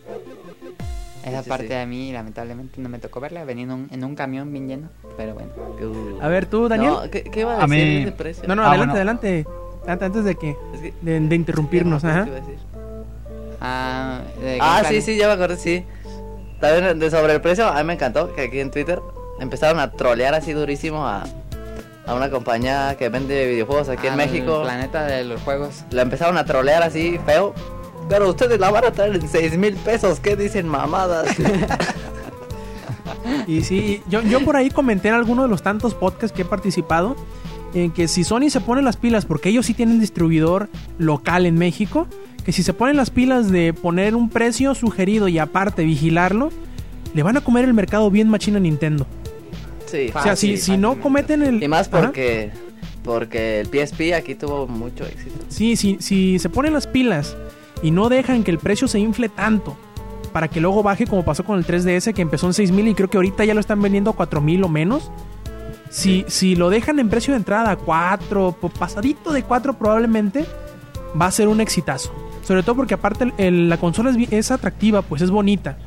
Esa 1.25 1.41
Sí, 1.43 1.49
parte 1.49 1.67
sí. 1.67 1.73
a 1.73 1.85
mí 1.87 2.11
lamentablemente 2.13 2.79
no 2.79 2.87
me 2.87 2.99
tocó 2.99 3.19
verla, 3.19 3.43
venía 3.45 3.63
en 3.63 3.71
un, 3.71 3.87
en 3.91 4.03
un 4.03 4.15
camión 4.15 4.51
bien 4.53 4.67
lleno, 4.67 4.89
pero 5.17 5.33
bueno. 5.33 5.49
Uh. 5.57 6.21
A 6.21 6.27
ver, 6.27 6.45
tú, 6.45 6.67
Daniel. 6.69 6.91
No, 6.91 7.09
¿qué, 7.09 7.23
qué 7.23 7.39
iba 7.41 7.53
a 7.55 7.63
A 7.63 7.67
decir 7.67 8.05
mí- 8.05 8.11
precio? 8.11 8.43
No, 8.47 8.55
no, 8.55 8.61
Ah, 8.63 8.69
adelante, 8.69 8.85
bueno. 9.03 9.11
adelante. 9.11 9.45
Antes 9.87 10.23
de 10.23 10.35
que 10.35 10.49
Es 10.73 10.81
que- 10.81 10.93
de, 11.01 11.19
de 11.19 11.35
interrumpirnos, 11.35 12.03
no 12.03 12.09
ajá. 12.09 12.27
Ah, 13.61 14.21
¿de 14.39 14.57
Ah, 14.61 14.83
sí, 14.87 15.01
sí, 15.01 15.17
ya 15.17 15.27
me 15.27 15.33
acordé, 15.33 15.57
sí. 15.57 15.83
También 16.59 16.99
de 16.99 17.11
sobre 17.11 17.33
el 17.33 17.41
precio, 17.41 17.67
a 17.67 17.75
mí 17.77 17.83
me 17.83 17.93
encantó 17.93 18.33
que 18.33 18.43
aquí 18.43 18.59
en 18.59 18.71
Twitter 18.71 19.01
empezaron 19.39 19.79
a 19.79 19.91
trolear 19.91 20.33
así 20.33 20.53
durísimo 20.53 21.05
a, 21.05 21.23
a 22.05 22.13
una 22.13 22.29
compañía 22.29 22.95
que 22.97 23.09
vende 23.09 23.47
videojuegos 23.47 23.89
aquí 23.89 24.07
en 24.07 24.13
Al 24.13 24.17
México. 24.17 24.61
planeta 24.63 25.05
de 25.05 25.23
los 25.23 25.41
juegos. 25.41 25.83
La 25.91 26.01
empezaron 26.03 26.37
a 26.37 26.45
trolear 26.45 26.83
así 26.83 27.19
feo. 27.25 27.53
Pero 28.09 28.29
ustedes 28.29 28.59
la 28.59 28.69
van 28.69 28.85
a 28.85 28.91
traer 28.91 29.15
en 29.15 29.27
6 29.27 29.57
mil 29.57 29.75
pesos, 29.75 30.19
¿qué 30.19 30.35
dicen 30.35 30.67
mamadas? 30.67 31.35
Y 33.47 33.61
sí, 33.61 34.01
yo, 34.07 34.21
yo 34.21 34.43
por 34.43 34.55
ahí 34.55 34.69
comenté 34.69 35.07
en 35.09 35.15
alguno 35.15 35.43
de 35.43 35.47
los 35.47 35.61
tantos 35.61 35.93
podcasts 35.93 36.35
que 36.35 36.43
he 36.43 36.45
participado 36.45 37.15
en 37.73 37.91
que 37.91 38.07
si 38.07 38.23
Sony 38.23 38.49
se 38.49 38.61
pone 38.61 38.81
las 38.81 38.97
pilas, 38.97 39.25
porque 39.25 39.49
ellos 39.49 39.65
sí 39.65 39.73
tienen 39.73 39.99
distribuidor 39.99 40.69
local 40.97 41.45
en 41.45 41.55
México, 41.55 42.07
que 42.45 42.51
si 42.51 42.63
se 42.63 42.73
ponen 42.73 42.95
las 42.95 43.09
pilas 43.09 43.51
de 43.51 43.73
poner 43.73 44.15
un 44.15 44.29
precio 44.29 44.73
sugerido 44.75 45.27
y 45.27 45.39
aparte 45.39 45.83
vigilarlo, 45.83 46.51
le 47.13 47.23
van 47.23 47.37
a 47.37 47.41
comer 47.41 47.65
el 47.65 47.73
mercado 47.73 48.09
bien 48.09 48.29
machina 48.29 48.57
a 48.57 48.61
Nintendo. 48.61 49.05
sí. 49.87 50.09
o 50.09 50.21
sea, 50.21 50.35
si, 50.35 50.55
Fácil, 50.55 50.57
si 50.59 50.77
no 50.77 50.99
cometen 50.99 51.43
el... 51.43 51.61
Y 51.61 51.67
más 51.67 51.89
porque 51.89 52.51
porque 53.03 53.59
el 53.59 53.67
PSP 53.67 54.15
aquí 54.15 54.33
tuvo 54.33 54.67
mucho 54.67 55.05
éxito. 55.05 55.45
Sí, 55.47 55.75
sí, 55.75 55.97
si 55.99 56.39
se 56.39 56.49
ponen 56.49 56.73
las 56.73 56.87
pilas 56.87 57.37
y 57.85 57.91
no 57.91 58.09
dejan 58.09 58.43
que 58.43 58.51
el 58.51 58.57
precio 58.57 58.87
se 58.87 58.99
infle 58.99 59.29
tanto 59.29 59.77
para 60.33 60.47
que 60.47 60.59
luego 60.59 60.81
baje 60.83 61.05
como 61.05 61.23
pasó 61.23 61.43
con 61.45 61.57
el 61.59 61.65
3DS 61.65 62.13
que 62.13 62.21
empezó 62.21 62.47
en 62.47 62.53
6000 62.53 62.87
y 62.89 62.93
creo 62.95 63.09
que 63.09 63.17
ahorita 63.17 63.45
ya 63.45 63.53
lo 63.53 63.59
están 63.59 63.81
vendiendo 63.81 64.09
a 64.09 64.13
4000 64.15 64.63
o 64.63 64.69
menos. 64.69 65.11
Si, 65.89 66.25
si 66.27 66.55
lo 66.55 66.69
dejan 66.69 66.99
en 66.99 67.09
precio 67.09 67.33
de 67.33 67.37
entrada 67.37 67.71
a 67.71 67.75
4, 67.77 68.57
po- 68.59 68.69
pasadito 68.69 69.31
de 69.31 69.43
4 69.43 69.77
probablemente, 69.77 70.45
va 71.19 71.27
a 71.27 71.31
ser 71.31 71.47
un 71.47 71.61
exitazo. 71.61 72.11
Sobre 72.43 72.63
todo 72.63 72.75
porque 72.75 72.95
aparte 72.95 73.31
el- 73.37 73.69
la 73.69 73.77
consola 73.77 74.09
es, 74.09 74.17
es 74.31 74.51
atractiva, 74.51 75.01
pues 75.03 75.21
es 75.21 75.31
bonita. 75.31 75.77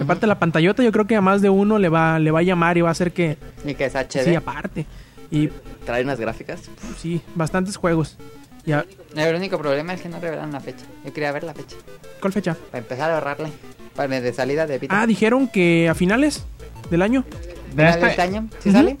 Aparte 0.00 0.26
la 0.26 0.38
pantallota 0.38 0.82
yo 0.82 0.90
creo 0.90 1.06
que 1.06 1.14
a 1.16 1.20
más 1.20 1.42
de 1.42 1.50
uno 1.50 1.78
le 1.78 1.88
va, 1.90 2.18
le 2.18 2.30
va 2.30 2.40
a 2.40 2.42
llamar 2.42 2.78
y 2.78 2.80
va 2.80 2.88
a 2.88 2.92
hacer 2.92 3.12
que... 3.12 3.36
Y 3.64 3.74
que 3.74 3.84
es 3.84 3.94
HD. 3.94 4.24
Sí, 4.24 4.34
aparte. 4.34 4.86
Y 5.30 5.48
Trae 5.84 6.02
unas 6.02 6.18
gráficas. 6.18 6.62
sí, 6.98 7.20
bastantes 7.34 7.76
juegos. 7.76 8.16
Ya, 8.64 8.84
El 9.16 9.34
único 9.34 9.58
problema 9.58 9.92
es 9.94 10.00
que 10.00 10.08
no 10.08 10.20
revelan 10.20 10.52
la 10.52 10.60
fecha. 10.60 10.84
Yo 11.04 11.12
quería 11.12 11.32
ver 11.32 11.42
la 11.44 11.52
fecha. 11.54 11.76
¿Cuál 12.20 12.32
fecha? 12.32 12.54
Para 12.70 12.78
empezar 12.78 13.10
a 13.10 13.14
ahorrarle. 13.14 13.50
Para 13.96 14.20
de 14.20 14.32
salida 14.32 14.66
de 14.66 14.78
Vita. 14.78 15.00
Ah, 15.00 15.06
dijeron 15.06 15.48
que 15.48 15.88
a 15.88 15.94
finales 15.94 16.44
del 16.90 17.02
año. 17.02 17.24
¿De 17.24 17.70
¿Final 17.70 17.86
de 17.86 17.90
este? 17.90 18.06
este 18.06 18.22
año? 18.22 18.48
¿Sí 18.60 18.70
sale? 18.72 18.96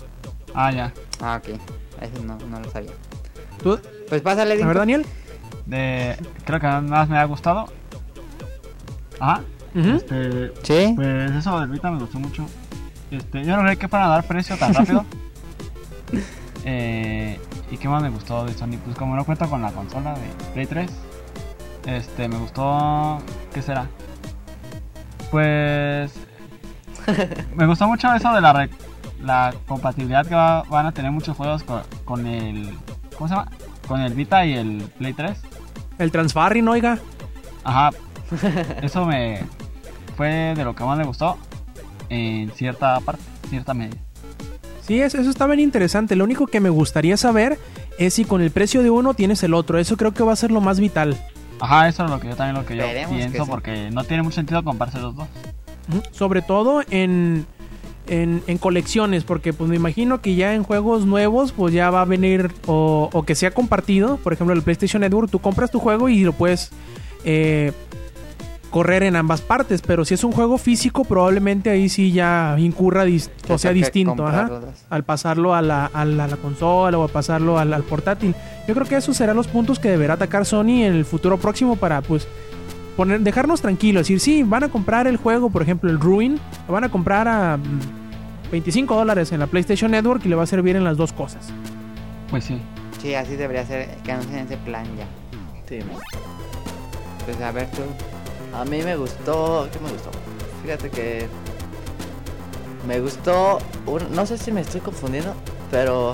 Ah, 0.54 0.72
ya. 0.72 0.92
Ah, 1.20 1.40
ok. 1.42 1.54
Eso 2.00 2.22
no, 2.24 2.36
no 2.38 2.60
lo 2.60 2.70
sabía. 2.70 2.90
¿Tú, 3.62 3.78
Pues 4.08 4.20
pásale, 4.22 4.60
a 4.60 4.66
ver, 4.66 4.76
Daniel? 4.76 5.06
De, 5.66 6.16
creo 6.44 6.58
que 6.60 6.66
más 6.66 7.08
me 7.08 7.16
ha 7.18 7.24
gustado. 7.24 7.66
Ajá. 9.20 9.42
Ujú. 9.74 9.88
Este, 9.90 10.52
Sí. 10.62 10.92
pues 10.96 11.30
eso 11.30 11.60
del 11.60 11.68
Vita 11.70 11.90
me 11.90 12.00
gustó 12.00 12.18
mucho. 12.18 12.44
Este, 13.10 13.44
yo 13.44 13.56
no 13.56 13.62
creí 13.62 13.76
que 13.76 13.88
fueran 13.88 14.08
a 14.08 14.12
dar 14.12 14.24
precio 14.26 14.56
tan 14.56 14.74
rápido. 14.74 15.04
Eh, 16.64 17.40
¿Y 17.72 17.78
qué 17.78 17.88
más 17.88 18.02
me 18.02 18.10
gustó 18.10 18.44
de 18.44 18.52
Sony? 18.52 18.76
Pues 18.84 18.96
como 18.96 19.16
no 19.16 19.24
cuento 19.24 19.48
con 19.48 19.62
la 19.62 19.72
consola 19.72 20.12
de 20.14 20.28
Play 20.52 20.66
3, 20.66 20.90
este, 21.86 22.28
me 22.28 22.36
gustó... 22.36 23.18
¿Qué 23.52 23.62
será? 23.62 23.88
Pues... 25.30 26.12
me 27.56 27.66
gustó 27.66 27.88
mucho 27.88 28.12
eso 28.14 28.32
de 28.32 28.40
la, 28.42 28.52
re- 28.52 28.70
la 29.22 29.54
compatibilidad 29.66 30.26
que 30.26 30.34
va- 30.34 30.62
van 30.64 30.86
a 30.86 30.92
tener 30.92 31.10
muchos 31.10 31.36
juegos 31.36 31.62
con, 31.64 31.82
con 32.04 32.26
el... 32.26 32.76
¿Cómo 33.16 33.28
se 33.28 33.34
llama? 33.34 33.50
Con 33.88 34.00
el 34.02 34.12
Vita 34.12 34.44
y 34.44 34.52
el 34.52 34.82
Play 34.98 35.14
3. 35.14 35.40
El 35.98 36.12
Transfarring, 36.12 36.68
oiga. 36.68 36.98
Ajá. 37.64 37.90
Eso 38.82 39.06
me 39.06 39.42
fue 40.16 40.54
de 40.54 40.64
lo 40.64 40.74
que 40.74 40.84
más 40.84 40.98
me 40.98 41.04
gustó 41.04 41.38
en 42.10 42.50
cierta 42.50 43.00
parte, 43.00 43.22
cierta 43.48 43.72
medida. 43.72 43.96
Sí, 44.86 45.00
es- 45.00 45.14
eso 45.14 45.30
está 45.30 45.46
bien 45.46 45.60
interesante. 45.60 46.16
Lo 46.16 46.24
único 46.24 46.46
que 46.46 46.60
me 46.60 46.68
gustaría 46.70 47.16
saber 47.16 47.58
es 47.98 48.14
si 48.14 48.24
con 48.24 48.40
el 48.42 48.50
precio 48.50 48.82
de 48.82 48.90
uno 48.90 49.14
tienes 49.14 49.42
el 49.42 49.54
otro. 49.54 49.78
Eso 49.78 49.96
creo 49.96 50.12
que 50.12 50.22
va 50.22 50.32
a 50.32 50.36
ser 50.36 50.50
lo 50.50 50.60
más 50.60 50.80
vital. 50.80 51.16
Ajá, 51.60 51.88
eso 51.88 52.04
es 52.04 52.10
lo 52.10 52.18
que 52.18 52.28
yo 52.28 52.36
también 52.36 52.56
lo 52.56 52.66
que 52.66 52.76
yo 52.76 52.82
Esperemos 52.82 53.10
que 53.12 53.16
pienso 53.18 53.44
sí. 53.44 53.50
porque 53.50 53.90
no 53.92 54.02
tiene 54.04 54.22
mucho 54.24 54.34
sentido 54.36 54.64
comprarse 54.64 54.98
los 54.98 55.14
dos. 55.14 55.28
Sobre 56.10 56.42
todo 56.42 56.82
en, 56.90 57.46
en, 58.08 58.42
en 58.48 58.58
colecciones, 58.58 59.22
porque 59.22 59.52
pues 59.52 59.70
me 59.70 59.76
imagino 59.76 60.20
que 60.20 60.34
ya 60.34 60.54
en 60.54 60.64
juegos 60.64 61.06
nuevos 61.06 61.52
pues 61.52 61.72
ya 61.72 61.90
va 61.90 62.00
a 62.02 62.04
venir 62.04 62.50
o, 62.66 63.08
o 63.12 63.22
que 63.24 63.34
sea 63.36 63.52
compartido. 63.52 64.16
Por 64.16 64.32
ejemplo, 64.32 64.54
el 64.54 64.62
PlayStation 64.62 65.00
Network, 65.02 65.30
tú 65.30 65.38
compras 65.38 65.70
tu 65.70 65.78
juego 65.78 66.08
y 66.08 66.24
lo 66.24 66.32
puedes 66.32 66.70
eh, 67.24 67.72
correr 68.72 69.04
en 69.04 69.14
ambas 69.14 69.40
partes. 69.40 69.80
Pero 69.82 70.04
si 70.04 70.14
es 70.14 70.24
un 70.24 70.32
juego 70.32 70.58
físico, 70.58 71.04
probablemente 71.04 71.70
ahí 71.70 71.88
sí 71.88 72.10
ya 72.10 72.56
incurra, 72.58 73.04
o 73.48 73.58
sea, 73.58 73.72
distinto. 73.72 74.26
Ajá. 74.26 74.50
al 74.90 75.04
pasarlo 75.04 75.54
a 75.54 75.62
la, 75.62 75.86
a 75.86 76.04
la- 76.04 76.24
a 76.24 76.28
la 76.28 76.36
consola 76.36 76.98
o 76.98 77.04
a 77.04 77.08
pasarlo 77.08 77.58
al, 77.58 77.72
al 77.72 77.84
portátil. 77.84 78.34
Yo 78.66 78.74
creo 78.74 78.86
que 78.86 78.96
esos 78.96 79.16
serán 79.16 79.36
los 79.36 79.46
puntos 79.46 79.78
que 79.78 79.88
deberá 79.90 80.14
atacar 80.14 80.44
Sony 80.44 80.82
en 80.84 80.94
el 80.94 81.04
futuro 81.04 81.36
próximo 81.38 81.76
para 81.76 82.00
pues 82.02 82.26
poner, 82.96 83.20
dejarnos 83.20 83.60
tranquilos. 83.60 84.02
Decir, 84.02 84.18
sí, 84.18 84.42
van 84.42 84.64
a 84.64 84.68
comprar 84.68 85.06
el 85.06 85.16
juego, 85.18 85.50
por 85.50 85.62
ejemplo, 85.62 85.88
el 85.90 86.00
Ruin, 86.00 86.40
lo 86.66 86.74
van 86.74 86.84
a 86.84 86.88
comprar 86.90 87.28
a 87.28 87.56
mm, 87.58 88.50
25 88.50 88.94
dólares 88.96 89.30
en 89.32 89.40
la 89.40 89.46
PlayStation 89.46 89.90
Network 89.90 90.24
y 90.26 90.28
le 90.28 90.34
va 90.34 90.42
a 90.42 90.46
servir 90.46 90.76
en 90.76 90.84
las 90.84 90.96
dos 90.96 91.12
cosas. 91.12 91.48
Pues 92.30 92.44
sí. 92.44 92.58
Sí, 93.00 93.14
así 93.14 93.34
debería 93.36 93.66
ser 93.66 93.88
que 94.04 94.12
anuncien 94.12 94.40
ese 94.46 94.56
plan 94.58 94.84
ya. 94.96 95.06
Sí, 95.68 95.78
Pues 97.24 97.40
a 97.40 97.50
ver 97.52 97.68
tú. 97.72 97.82
A 98.54 98.64
mí 98.64 98.82
me 98.82 98.96
gustó. 98.96 99.68
¿Qué 99.72 99.78
me 99.80 99.90
gustó? 99.90 100.10
Fíjate 100.62 100.90
que. 100.90 101.26
Me 102.86 103.00
gustó. 103.00 103.58
un- 103.86 104.14
no 104.14 104.26
sé 104.26 104.38
si 104.38 104.50
me 104.52 104.60
estoy 104.60 104.80
confundiendo, 104.80 105.34
pero 105.70 106.12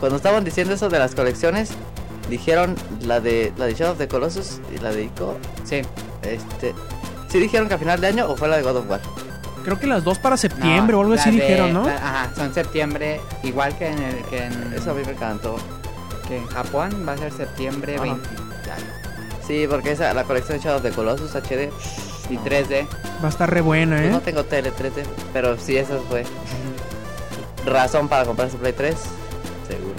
cuando 0.00 0.16
estaban 0.16 0.44
diciendo 0.44 0.74
eso 0.74 0.88
de 0.88 0.98
las 0.98 1.14
colecciones, 1.14 1.70
dijeron 2.30 2.74
la 3.02 3.20
de 3.20 3.52
la 3.56 3.66
de 3.66 3.74
Shadow 3.74 3.92
of 3.92 3.98
the 3.98 4.08
Colossus 4.08 4.60
y 4.74 4.78
la 4.78 4.90
de 4.92 5.04
Ico. 5.04 5.36
Sí. 5.64 5.82
Este. 6.22 6.74
¿Sí 7.28 7.38
dijeron 7.38 7.68
que 7.68 7.74
a 7.74 7.78
final 7.78 8.00
de 8.00 8.06
año 8.08 8.26
o 8.30 8.36
fue 8.36 8.48
la 8.48 8.56
de 8.58 8.62
God 8.62 8.76
of 8.76 8.90
War? 8.90 9.00
Creo 9.64 9.78
que 9.78 9.86
las 9.86 10.04
dos 10.04 10.18
para 10.18 10.36
septiembre 10.36 10.92
No, 10.92 10.98
o 10.98 11.02
algo 11.02 11.14
así 11.14 11.30
de- 11.30 11.36
dijeron, 11.36 11.72
¿no? 11.72 11.84
la- 11.86 11.96
Ajá, 11.96 12.30
son 12.36 12.52
septiembre, 12.52 13.20
igual 13.42 13.76
que 13.78 13.86
en, 13.88 14.02
el, 14.02 14.16
que 14.24 14.44
en, 14.46 14.72
Eso 14.74 14.90
a 14.90 14.94
mí 14.94 15.02
me 15.06 15.12
encantó. 15.12 15.56
que 16.28 16.36
en 16.38 16.46
Japón 16.46 17.04
va 17.08 17.12
a 17.12 17.18
ser 17.18 17.32
septiembre 17.32 17.94
Ajá. 17.96 18.02
20 18.04 18.28
Sí, 19.46 19.66
porque 19.68 19.92
esa, 19.92 20.12
la 20.14 20.24
colección 20.24 20.58
de 20.58 20.64
Shadow 20.64 20.78
of 20.78 20.82
the 20.84 20.90
Colossus 20.92 21.34
HD. 21.34 21.70
y 22.30 22.34
no. 22.34 22.44
3D. 22.44 22.86
Va 23.22 23.26
a 23.26 23.28
estar 23.28 23.50
re 23.50 23.60
buena, 23.60 23.96
Pues 23.96 24.08
¿eh? 24.08 24.12
no 24.12 24.20
tengo 24.20 24.44
tele 24.44 24.72
3D, 24.72 25.04
pero 25.32 25.58
sí, 25.58 25.76
eso 25.76 26.02
fue 26.08 26.24
razón 27.66 28.08
para 28.08 28.24
comprarse 28.24 28.56
Play 28.56 28.72
3. 28.72 28.94
Seguro. 29.68 29.94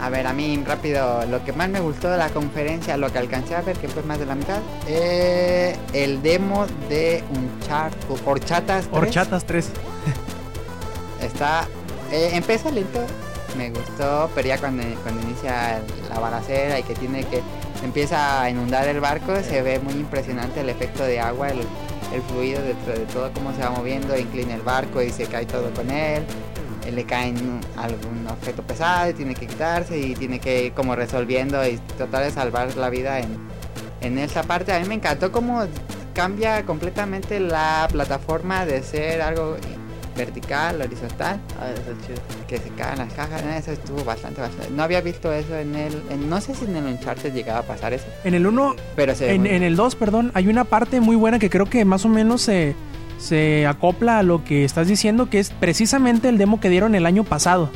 A 0.00 0.10
ver, 0.10 0.26
a 0.26 0.32
mí 0.32 0.62
rápido, 0.66 1.24
lo 1.26 1.44
que 1.44 1.52
más 1.52 1.68
me 1.68 1.80
gustó 1.80 2.10
de 2.10 2.18
la 2.18 2.28
conferencia, 2.30 2.96
lo 2.96 3.10
que 3.12 3.18
alcancé 3.18 3.54
a 3.54 3.60
ver, 3.62 3.76
que 3.78 3.88
fue 3.88 4.02
más 4.02 4.18
de 4.18 4.26
la 4.26 4.34
mitad, 4.34 4.58
eh, 4.88 5.76
el 5.92 6.20
demo 6.22 6.66
de 6.88 7.22
Uncharted, 7.30 7.98
Horchatas 8.26 8.86
3. 8.86 8.88
Horchatas 8.92 9.44
3. 9.44 9.70
Está, 11.22 11.68
eh, 12.10 12.30
empieza 12.32 12.70
lento, 12.72 12.98
me 13.56 13.70
gustó, 13.70 14.28
pero 14.34 14.48
ya 14.48 14.58
cuando, 14.58 14.82
cuando 15.04 15.22
inicia 15.22 15.80
la 16.08 16.18
balacera 16.18 16.80
y 16.80 16.82
que 16.82 16.94
tiene 16.94 17.22
que, 17.24 17.40
empieza 17.82 18.42
a 18.42 18.50
inundar 18.50 18.86
el 18.88 19.00
barco, 19.00 19.34
se 19.42 19.62
ve 19.62 19.78
muy 19.78 19.94
impresionante 19.94 20.60
el 20.60 20.68
efecto 20.68 21.04
de 21.04 21.20
agua, 21.20 21.48
el, 21.50 21.60
el 22.12 22.22
fluido 22.28 22.62
dentro 22.62 22.92
de 22.92 23.06
todo, 23.06 23.30
cómo 23.32 23.52
se 23.54 23.62
va 23.62 23.70
moviendo, 23.70 24.16
inclina 24.18 24.54
el 24.54 24.62
barco 24.62 25.02
y 25.02 25.10
se 25.10 25.26
cae 25.26 25.46
todo 25.46 25.70
con 25.74 25.90
él. 25.90 26.22
eh, 26.86 26.92
Le 26.92 27.04
cae 27.04 27.28
en 27.28 27.60
algún 27.76 28.26
objeto 28.28 28.62
pesado 28.62 29.10
y 29.10 29.14
tiene 29.14 29.34
que 29.34 29.46
quitarse 29.46 29.98
y 29.98 30.14
tiene 30.14 30.38
que 30.38 30.66
ir 30.66 30.72
como 30.72 30.94
resolviendo 30.96 31.66
y 31.66 31.78
tratar 31.96 32.24
de 32.24 32.30
salvar 32.30 32.76
la 32.76 32.90
vida 32.90 33.20
en, 33.20 33.36
en 34.00 34.18
esa 34.18 34.42
parte. 34.42 34.72
A 34.72 34.80
mí 34.80 34.86
me 34.88 34.94
encantó 34.94 35.30
cómo 35.32 35.64
cambia 36.14 36.64
completamente 36.66 37.40
la 37.40 37.88
plataforma 37.90 38.66
de 38.66 38.82
ser 38.82 39.22
algo 39.22 39.56
vertical, 40.16 40.80
horizontal, 40.80 41.38
Ah, 41.60 41.70
chido. 42.06 42.18
que 42.46 42.58
se 42.58 42.68
caen 42.70 42.98
las 42.98 43.12
cajas. 43.12 43.42
No, 43.44 43.50
Eso 43.50 43.72
estuvo 43.72 44.04
bastante, 44.04 44.40
bastante. 44.40 44.70
No 44.70 44.82
había 44.82 45.00
visto 45.00 45.32
eso 45.32 45.56
en 45.56 45.74
el. 45.74 45.92
en- 46.10 46.28
no 46.28 46.40
sé 46.40 46.54
si 46.54 46.64
en 46.66 46.76
el 46.76 46.84
Uncharted 46.84 47.32
llegaba 47.32 47.60
a 47.60 47.62
pasar 47.62 47.92
eso, 47.92 48.04
En 48.24 48.34
el 48.34 48.46
1 48.46 48.74
pero 48.96 49.14
se 49.14 49.32
En, 49.34 49.46
el 49.46 49.76
2, 49.76 49.94
perdón, 49.96 50.30
hay 50.34 50.48
una 50.48 50.64
parte 50.64 51.00
muy 51.00 51.16
buena 51.16 51.38
que 51.38 51.48
creo 51.50 51.66
que 51.66 51.84
más 51.84 52.04
o 52.04 52.08
menos 52.08 52.42
se, 52.42 52.74
se 53.18 53.66
acopla 53.66 54.18
a 54.18 54.22
lo 54.22 54.44
que 54.44 54.64
estás 54.64 54.88
diciendo, 54.88 55.30
que 55.30 55.38
es 55.38 55.50
precisamente 55.50 56.28
el 56.28 56.38
demo 56.38 56.60
que 56.60 56.68
dieron 56.68 56.94
el 56.94 57.06
año 57.06 57.24
pasado. 57.24 57.70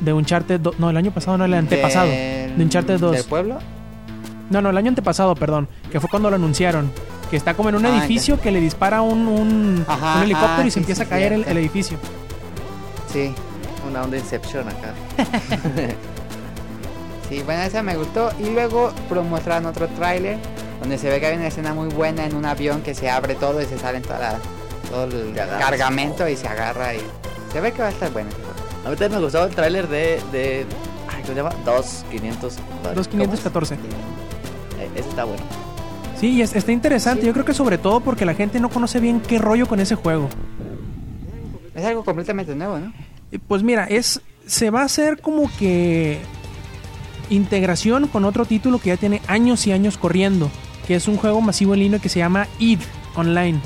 De 0.00 0.12
Uncharted 0.12 0.60
2. 0.60 0.78
No, 0.80 0.90
el 0.90 0.96
año 0.96 1.12
pasado, 1.12 1.38
no, 1.38 1.44
el 1.44 1.54
antepasado. 1.54 2.08
Del- 2.08 2.56
de 2.58 2.64
Uncharted 2.64 2.98
2. 2.98 3.12
¿Del 3.12 3.24
pueblo? 3.24 3.58
No, 4.50 4.60
no, 4.60 4.70
el 4.70 4.76
año 4.76 4.88
antepasado, 4.88 5.34
perdón. 5.34 5.68
Que 5.90 6.00
fue 6.00 6.10
cuando 6.10 6.28
lo 6.28 6.36
anunciaron. 6.36 6.90
Que 7.32 7.38
está 7.38 7.54
como 7.54 7.70
en 7.70 7.76
un 7.76 7.86
Ah, 7.86 7.96
edificio 7.96 8.38
que 8.38 8.50
le 8.52 8.60
dispara 8.60 9.00
un, 9.00 9.26
un, 9.26 9.84
Ajá, 9.88 10.18
un 10.18 10.22
helicóptero 10.24 10.62
ah, 10.62 10.66
y 10.66 10.70
se 10.70 10.74
sí, 10.74 10.80
empieza 10.80 11.02
sí, 11.02 11.06
a 11.06 11.08
caer 11.08 11.32
el, 11.32 11.56
edificio. 11.56 11.96
Sí. 13.10 13.34
Una 13.88 14.02
onda 14.02 14.18
Inception 14.18 14.68
acá. 14.68 14.92
Sí, 17.28 17.42
bueno, 17.44 17.62
esa 17.62 17.82
me 17.82 17.96
gustó. 17.96 18.30
Y 18.38 18.50
luego 18.50 18.92
mostraron 19.30 19.64
otro 19.64 19.88
tráiler 19.88 20.36
donde 20.80 20.98
se 20.98 21.08
ve 21.08 21.18
que 21.20 21.26
hay 21.28 21.36
una 21.36 21.46
escena 21.46 21.72
muy 21.72 21.88
buena 21.88 22.26
en 22.26 22.34
un 22.36 22.44
avión 22.44 22.82
que 22.82 22.94
se 22.94 23.08
abre 23.08 23.34
todo 23.34 23.62
y 23.62 23.64
se 23.64 23.78
salen 23.78 24.02
toda 24.02 24.18
la- 24.18 24.38
todo 24.90 25.04
el 25.04 25.32
cargamento 25.34 26.28
y 26.28 26.36
se 26.36 26.46
agarra 26.46 26.94
y 26.94 27.00
se 27.50 27.60
ve 27.62 27.72
que 27.72 27.80
va 27.80 27.88
a 27.88 27.92
estar 27.92 28.12
bueno. 28.12 28.28
A 28.84 28.90
mí 28.90 28.96
también 28.96 29.12
me 29.12 29.24
gustó 29.24 29.44
el 29.46 29.54
tráiler 29.54 29.88
de, 29.88 30.20
de. 30.30 30.66
Ay, 31.08 31.22
¿Cómo 31.22 31.28
se 31.28 31.34
llama? 31.36 31.54
2500. 31.64 32.56
2514. 32.94 33.74
Eh, 33.76 33.78
ese 34.96 35.08
está 35.08 35.24
bueno. 35.24 35.42
Sí, 36.22 36.28
y 36.30 36.40
es- 36.42 36.54
está 36.56 36.72
interesante. 36.72 37.20
Sí. 37.22 37.26
Yo 37.26 37.32
creo 37.34 37.44
que 37.44 37.52
sobre 37.52 37.76
todo 37.78 38.00
porque 38.00 38.24
la 38.24 38.32
gente 38.34 38.60
no 38.60 38.70
conoce 38.70 38.98
bien 39.00 39.20
qué 39.20 39.38
rollo 39.38 39.66
con 39.66 39.80
ese 39.80 39.94
juego. 39.96 40.28
Es 41.74 41.84
algo 41.84 42.04
completamente 42.04 42.54
nuevo, 42.54 42.78
¿no? 42.78 42.92
Eh, 43.32 43.38
Pues 43.46 43.62
mira, 43.62 43.84
es 43.86 44.20
se 44.46 44.70
va 44.70 44.82
a 44.82 44.84
hacer 44.84 45.20
como 45.20 45.50
que 45.58 46.18
integración 47.30 48.08
con 48.08 48.24
otro 48.24 48.44
título 48.44 48.78
que 48.78 48.88
ya 48.90 48.96
tiene 48.96 49.20
años 49.26 49.66
y 49.66 49.72
años 49.72 49.96
corriendo, 49.98 50.50
que 50.86 50.94
es 50.96 51.08
un 51.08 51.16
juego 51.16 51.40
masivo 51.40 51.74
en 51.74 51.80
línea 51.80 51.98
que 51.98 52.08
se 52.08 52.18
llama 52.18 52.46
Eve 52.60 52.82
Online. 53.14 53.58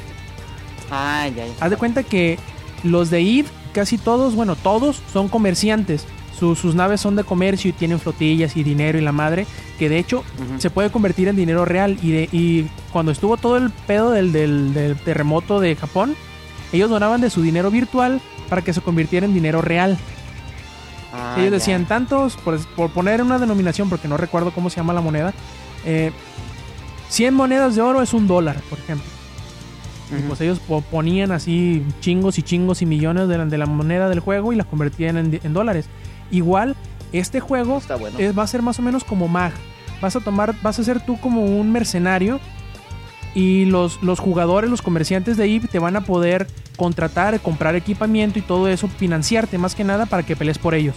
Ah, 0.90 1.28
ya, 1.34 1.46
ya. 1.46 1.52
Haz 1.60 1.70
de 1.70 1.76
cuenta 1.76 2.02
que 2.04 2.38
los 2.84 3.10
de 3.10 3.20
Eve, 3.20 3.48
casi 3.72 3.98
todos, 3.98 4.34
bueno, 4.34 4.54
todos 4.56 5.02
son 5.12 5.28
comerciantes. 5.28 6.06
Su- 6.38 6.54
sus 6.54 6.74
naves 6.74 7.00
son 7.00 7.16
de 7.16 7.24
comercio 7.24 7.70
y 7.70 7.72
tienen 7.72 7.98
flotillas 7.98 8.56
y 8.56 8.62
dinero 8.62 8.98
y 8.98 9.00
la 9.00 9.12
madre, 9.12 9.46
que 9.78 9.88
de 9.88 9.98
hecho 9.98 10.22
se 10.58 10.68
puede 10.70 10.90
convertir 10.90 11.28
en 11.28 11.36
dinero 11.36 11.64
real. 11.64 11.98
Y, 12.02 12.10
de- 12.10 12.28
y 12.32 12.66
cuando 12.92 13.10
estuvo 13.12 13.36
todo 13.36 13.56
el 13.56 13.70
pedo 13.70 14.10
del, 14.10 14.32
del- 14.32 14.74
del 14.74 14.96
terremoto 14.96 15.60
de 15.60 15.74
Japón, 15.76 16.14
ellos 16.72 16.90
donaban 16.90 17.20
de 17.20 17.30
su 17.30 17.40
dinero 17.42 17.70
virtual 17.70 18.20
para 18.50 18.62
que 18.62 18.72
se 18.72 18.80
convirtiera 18.82 19.24
en 19.26 19.32
dinero 19.34 19.62
real. 19.62 19.96
Ah, 21.12 21.36
Ellos 21.38 21.52
decían 21.52 21.86
tantos, 21.86 22.36
por, 22.36 22.58
por 22.74 22.90
poner 22.90 23.22
una 23.22 23.38
denominación, 23.38 23.88
porque 23.88 24.08
no 24.08 24.16
recuerdo 24.16 24.50
cómo 24.50 24.68
se 24.68 24.76
llama 24.76 24.92
la 24.92 25.00
moneda, 25.00 25.32
eh, 25.86 26.12
100 27.08 27.32
monedas 27.32 27.74
de 27.76 27.80
oro 27.82 28.02
es 28.02 28.12
un 28.12 28.26
dólar, 28.26 28.60
por 28.68 28.78
ejemplo. 28.78 29.06
Y 30.10 30.16
Ujú. 30.16 30.28
pues 30.28 30.40
ellos 30.42 30.58
po- 30.60 30.82
ponían 30.82 31.32
así 31.32 31.82
chingos 32.00 32.38
y 32.38 32.42
chingos 32.42 32.82
y 32.82 32.86
millones 32.86 33.28
de 33.28 33.38
la, 33.38 33.46
de 33.46 33.58
la 33.58 33.66
moneda 33.66 34.08
del 34.08 34.20
juego 34.20 34.52
y 34.52 34.56
las 34.56 34.66
convertían 34.66 35.16
en, 35.16 35.40
en 35.42 35.52
dólares. 35.54 35.86
Igual, 36.30 36.74
este 37.12 37.40
juego 37.40 37.78
Está 37.78 37.96
bueno. 37.96 38.18
es- 38.18 38.36
va 38.36 38.42
a 38.42 38.46
ser 38.46 38.62
más 38.62 38.78
o 38.78 38.82
menos 38.82 39.04
como 39.04 39.28
MAG. 39.28 39.52
Vas 40.00 40.16
a 40.16 40.20
tomar, 40.20 40.54
vas 40.62 40.78
a 40.78 40.84
ser 40.84 41.00
tú 41.00 41.18
como 41.20 41.42
un 41.42 41.72
mercenario 41.72 42.38
y 43.34 43.64
los, 43.66 44.02
los 44.02 44.18
jugadores, 44.18 44.68
los 44.70 44.82
comerciantes 44.82 45.36
de 45.36 45.44
EVE 45.46 45.68
te 45.68 45.78
van 45.78 45.96
a 45.96 46.02
poder 46.02 46.46
contratar, 46.76 47.38
comprar 47.40 47.74
equipamiento 47.76 48.38
y 48.38 48.42
todo 48.42 48.68
eso, 48.68 48.88
financiarte 48.88 49.56
más 49.58 49.74
que 49.74 49.84
nada 49.84 50.06
para 50.06 50.22
que 50.22 50.36
pelees 50.36 50.58
por 50.58 50.74
ellos. 50.74 50.94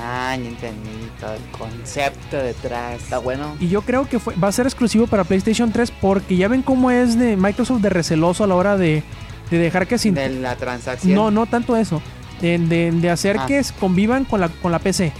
Ah, 0.00 0.36
ya 0.36 0.48
entendí 0.48 1.10
todo 1.20 1.34
el 1.34 1.42
concepto 1.58 2.36
detrás. 2.36 3.02
Está 3.02 3.18
bueno. 3.18 3.56
Y 3.60 3.68
yo 3.68 3.82
creo 3.82 4.08
que 4.08 4.18
fue, 4.18 4.34
va 4.36 4.48
a 4.48 4.52
ser 4.52 4.66
exclusivo 4.66 5.06
para 5.06 5.24
PlayStation 5.24 5.72
3 5.72 5.90
porque 5.90 6.36
ya 6.36 6.48
ven 6.48 6.62
cómo 6.62 6.90
es 6.90 7.18
de 7.18 7.36
Microsoft 7.36 7.80
de 7.80 7.88
receloso 7.90 8.44
a 8.44 8.46
la 8.46 8.54
hora 8.54 8.76
de, 8.76 9.02
de 9.50 9.58
dejar 9.58 9.86
que 9.86 9.98
se... 9.98 10.12
De 10.12 10.28
la 10.30 10.56
transacción. 10.56 11.14
No, 11.14 11.30
no 11.30 11.46
tanto 11.46 11.76
eso. 11.76 12.00
De, 12.40 12.58
de- 12.58 12.90
de 12.92 13.10
hacer 13.10 13.36
Ah. 13.38 13.46
que 13.46 13.60
convivan 13.80 14.24
con 14.24 14.40
la, 14.40 14.48
con 14.48 14.70
la 14.72 14.78
PC. 14.78 15.12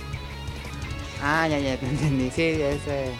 Ah, 1.23 1.49
ya, 1.49 1.59
ya 1.59 1.77
te 1.77 1.87
entendí. 1.87 2.31
Sí, 2.35 2.43
ese, 2.43 3.11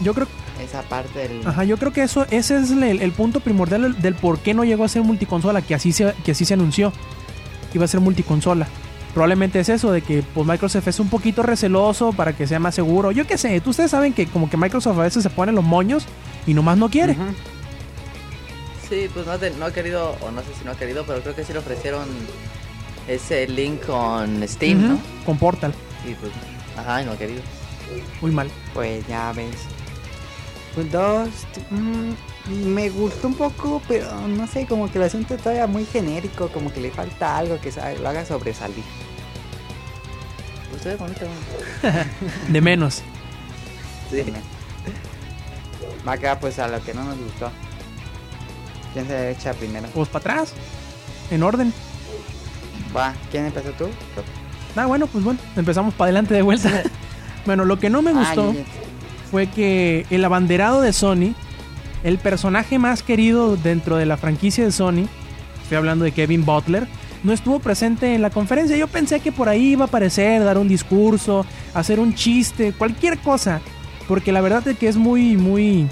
Yo 0.00 0.14
creo, 0.14 0.26
esa 0.62 0.82
parte 0.82 1.28
del... 1.28 1.46
ajá, 1.46 1.62
yo 1.64 1.76
creo 1.76 1.92
que 1.92 2.02
eso, 2.02 2.26
ese 2.30 2.58
es 2.58 2.70
el, 2.72 2.82
el 2.82 3.12
punto 3.12 3.40
primordial 3.40 3.82
del, 3.82 4.02
del 4.02 4.14
por 4.14 4.40
qué 4.40 4.52
no 4.52 4.64
llegó 4.64 4.84
a 4.84 4.88
ser 4.88 5.02
multiconsola, 5.02 5.62
que 5.62 5.74
así 5.74 5.92
se, 5.92 6.12
que 6.24 6.32
así 6.32 6.44
se 6.44 6.54
anunció. 6.54 6.92
Que 7.70 7.78
iba 7.78 7.84
a 7.84 7.88
ser 7.88 8.00
multiconsola. 8.00 8.66
Probablemente 9.14 9.58
es 9.60 9.68
eso, 9.68 9.90
de 9.92 10.02
que 10.02 10.22
pues, 10.34 10.46
Microsoft 10.46 10.86
es 10.88 10.98
un 11.00 11.08
poquito 11.08 11.42
receloso 11.44 12.12
para 12.12 12.32
que 12.32 12.46
sea 12.48 12.58
más 12.58 12.74
seguro. 12.74 13.10
Yo 13.12 13.26
qué 13.26 13.38
sé, 13.38 13.62
ustedes 13.64 13.90
saben 13.92 14.12
que 14.12 14.26
como 14.26 14.50
que 14.50 14.56
Microsoft 14.56 14.98
a 14.98 15.02
veces 15.02 15.22
se 15.22 15.30
pone 15.30 15.52
los 15.52 15.64
moños 15.64 16.04
y 16.46 16.54
nomás 16.54 16.78
no 16.78 16.88
quiere. 16.90 17.16
Sí, 18.88 19.08
pues 19.14 19.24
no, 19.26 19.32
no 19.58 19.64
ha 19.66 19.72
querido, 19.72 20.16
o 20.20 20.30
no 20.32 20.40
sé 20.42 20.48
si 20.58 20.64
no 20.64 20.72
ha 20.72 20.74
querido, 20.76 21.04
pero 21.06 21.20
creo 21.22 21.34
que 21.36 21.44
sí 21.44 21.52
le 21.52 21.60
ofrecieron 21.60 22.08
ese 23.08 23.46
link 23.46 23.84
con 23.86 24.46
Steam, 24.46 24.88
¿no? 24.88 25.00
Con 25.24 25.38
Portal. 25.38 25.74
Y 26.06 26.14
pues, 26.14 26.32
ajá, 26.76 27.02
no 27.02 27.16
querido. 27.16 27.42
Muy 28.20 28.30
mal. 28.30 28.50
Pues 28.74 29.06
ya 29.06 29.32
ves. 29.32 29.56
Pues 30.74 30.90
dos. 30.92 31.28
mm, 31.70 32.12
me 32.66 32.88
gustó 32.90 33.28
un 33.28 33.34
poco, 33.34 33.82
pero 33.88 34.26
no 34.28 34.46
sé, 34.46 34.66
como 34.66 34.90
que 34.90 34.98
lo 34.98 35.08
siento 35.08 35.36
todavía 35.36 35.66
muy 35.66 35.84
genérico, 35.84 36.48
como 36.48 36.72
que 36.72 36.80
le 36.80 36.90
falta 36.90 37.36
algo 37.36 37.60
que 37.60 37.72
lo 38.00 38.08
haga 38.08 38.24
sobresalir. 38.24 38.84
Se 40.82 40.90
ve 40.90 40.96
bonito. 40.96 41.26
De 42.48 42.60
menos. 42.60 43.02
Sí. 44.10 44.24
Va 46.06 46.12
acá 46.12 46.40
pues 46.40 46.58
a 46.58 46.68
lo 46.68 46.82
que 46.82 46.94
no 46.94 47.04
nos 47.04 47.18
gustó. 47.18 47.50
¿Quién 48.94 49.06
se 49.06 49.30
echa 49.30 49.52
primero? 49.52 49.88
Pues 49.88 50.08
para 50.08 50.32
atrás. 50.32 50.54
En 51.30 51.42
orden. 51.42 51.72
Va, 52.96 53.14
¿quién 53.30 53.46
empezó 53.46 53.70
tú? 53.72 53.86
Ah, 54.76 54.86
bueno, 54.86 55.06
pues 55.06 55.24
bueno, 55.24 55.38
empezamos 55.56 55.94
para 55.94 56.06
adelante 56.06 56.34
de 56.34 56.42
vuelta. 56.42 56.82
bueno, 57.46 57.64
lo 57.64 57.78
que 57.78 57.90
no 57.90 58.02
me 58.02 58.10
Ah, 58.10 58.14
gustó 58.14 58.54
fue 59.30 59.46
que 59.46 60.06
el 60.10 60.24
abanderado 60.24 60.80
de 60.80 60.92
Sony, 60.92 61.34
el 62.02 62.18
personaje 62.18 62.78
más 62.78 63.02
querido 63.02 63.56
dentro 63.56 63.96
de 63.96 64.06
la 64.06 64.16
franquicia 64.16 64.64
de 64.64 64.72
Sony, 64.72 65.06
estoy 65.62 65.76
hablando 65.76 66.04
de 66.04 66.12
Kevin 66.12 66.44
Butler, 66.44 66.88
no 67.22 67.32
estuvo 67.32 67.60
presente 67.60 68.14
en 68.14 68.22
la 68.22 68.30
conferencia. 68.30 68.76
Yo 68.76 68.88
pensé 68.88 69.20
que 69.20 69.30
por 69.30 69.48
ahí 69.48 69.72
iba 69.72 69.84
a 69.84 69.88
aparecer, 69.88 70.42
dar 70.42 70.56
un 70.58 70.68
discurso, 70.68 71.44
hacer 71.74 72.00
un 72.00 72.14
chiste, 72.14 72.72
cualquier 72.72 73.18
cosa. 73.18 73.60
Porque 74.08 74.32
la 74.32 74.40
verdad 74.40 74.66
es 74.66 74.78
que 74.78 74.88
es 74.88 74.96
muy, 74.96 75.36
muy... 75.36 75.86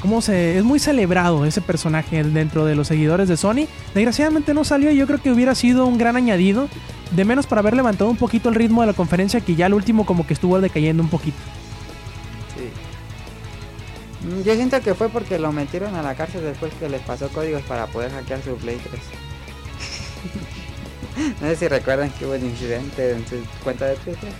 ¿Cómo 0.00 0.22
se...? 0.22 0.58
Es 0.58 0.64
muy 0.64 0.78
celebrado 0.78 1.44
ese 1.44 1.60
personaje 1.60 2.22
dentro 2.24 2.64
de 2.64 2.74
los 2.74 2.88
seguidores 2.88 3.28
de 3.28 3.36
Sony. 3.36 3.66
Desgraciadamente 3.94 4.54
no 4.54 4.64
salió 4.64 4.90
y 4.90 4.96
yo 4.96 5.06
creo 5.06 5.20
que 5.20 5.30
hubiera 5.30 5.54
sido 5.54 5.86
un 5.86 5.98
gran 5.98 6.16
añadido. 6.16 6.68
De 7.12 7.24
menos 7.24 7.46
para 7.46 7.60
haber 7.60 7.74
levantado 7.74 8.08
un 8.08 8.16
poquito 8.16 8.48
el 8.48 8.54
ritmo 8.54 8.80
de 8.82 8.86
la 8.86 8.92
conferencia 8.92 9.40
que 9.40 9.56
ya 9.56 9.66
al 9.66 9.74
último 9.74 10.06
como 10.06 10.26
que 10.26 10.34
estuvo 10.34 10.60
decayendo 10.60 11.02
un 11.02 11.08
poquito. 11.08 11.38
Sí. 12.56 12.70
Mm, 14.26 14.42
Yo 14.42 14.54
siento 14.54 14.80
que 14.80 14.94
fue 14.94 15.08
porque 15.08 15.38
lo 15.38 15.52
metieron 15.52 15.94
a 15.96 16.02
la 16.02 16.14
cárcel 16.14 16.42
después 16.42 16.72
que 16.74 16.88
les 16.88 17.02
pasó 17.02 17.28
códigos 17.28 17.62
para 17.62 17.86
poder 17.86 18.12
hackear 18.12 18.42
su 18.42 18.56
Play 18.56 18.78
3. 18.78 19.02
no 21.40 21.48
sé 21.48 21.56
si 21.56 21.68
recuerdan 21.68 22.10
que 22.10 22.26
hubo 22.26 22.34
un 22.34 22.44
incidente 22.44 23.12
en 23.12 23.26
su 23.26 23.36
cuenta 23.64 23.86
de 23.86 23.96
Twitter 23.96 24.30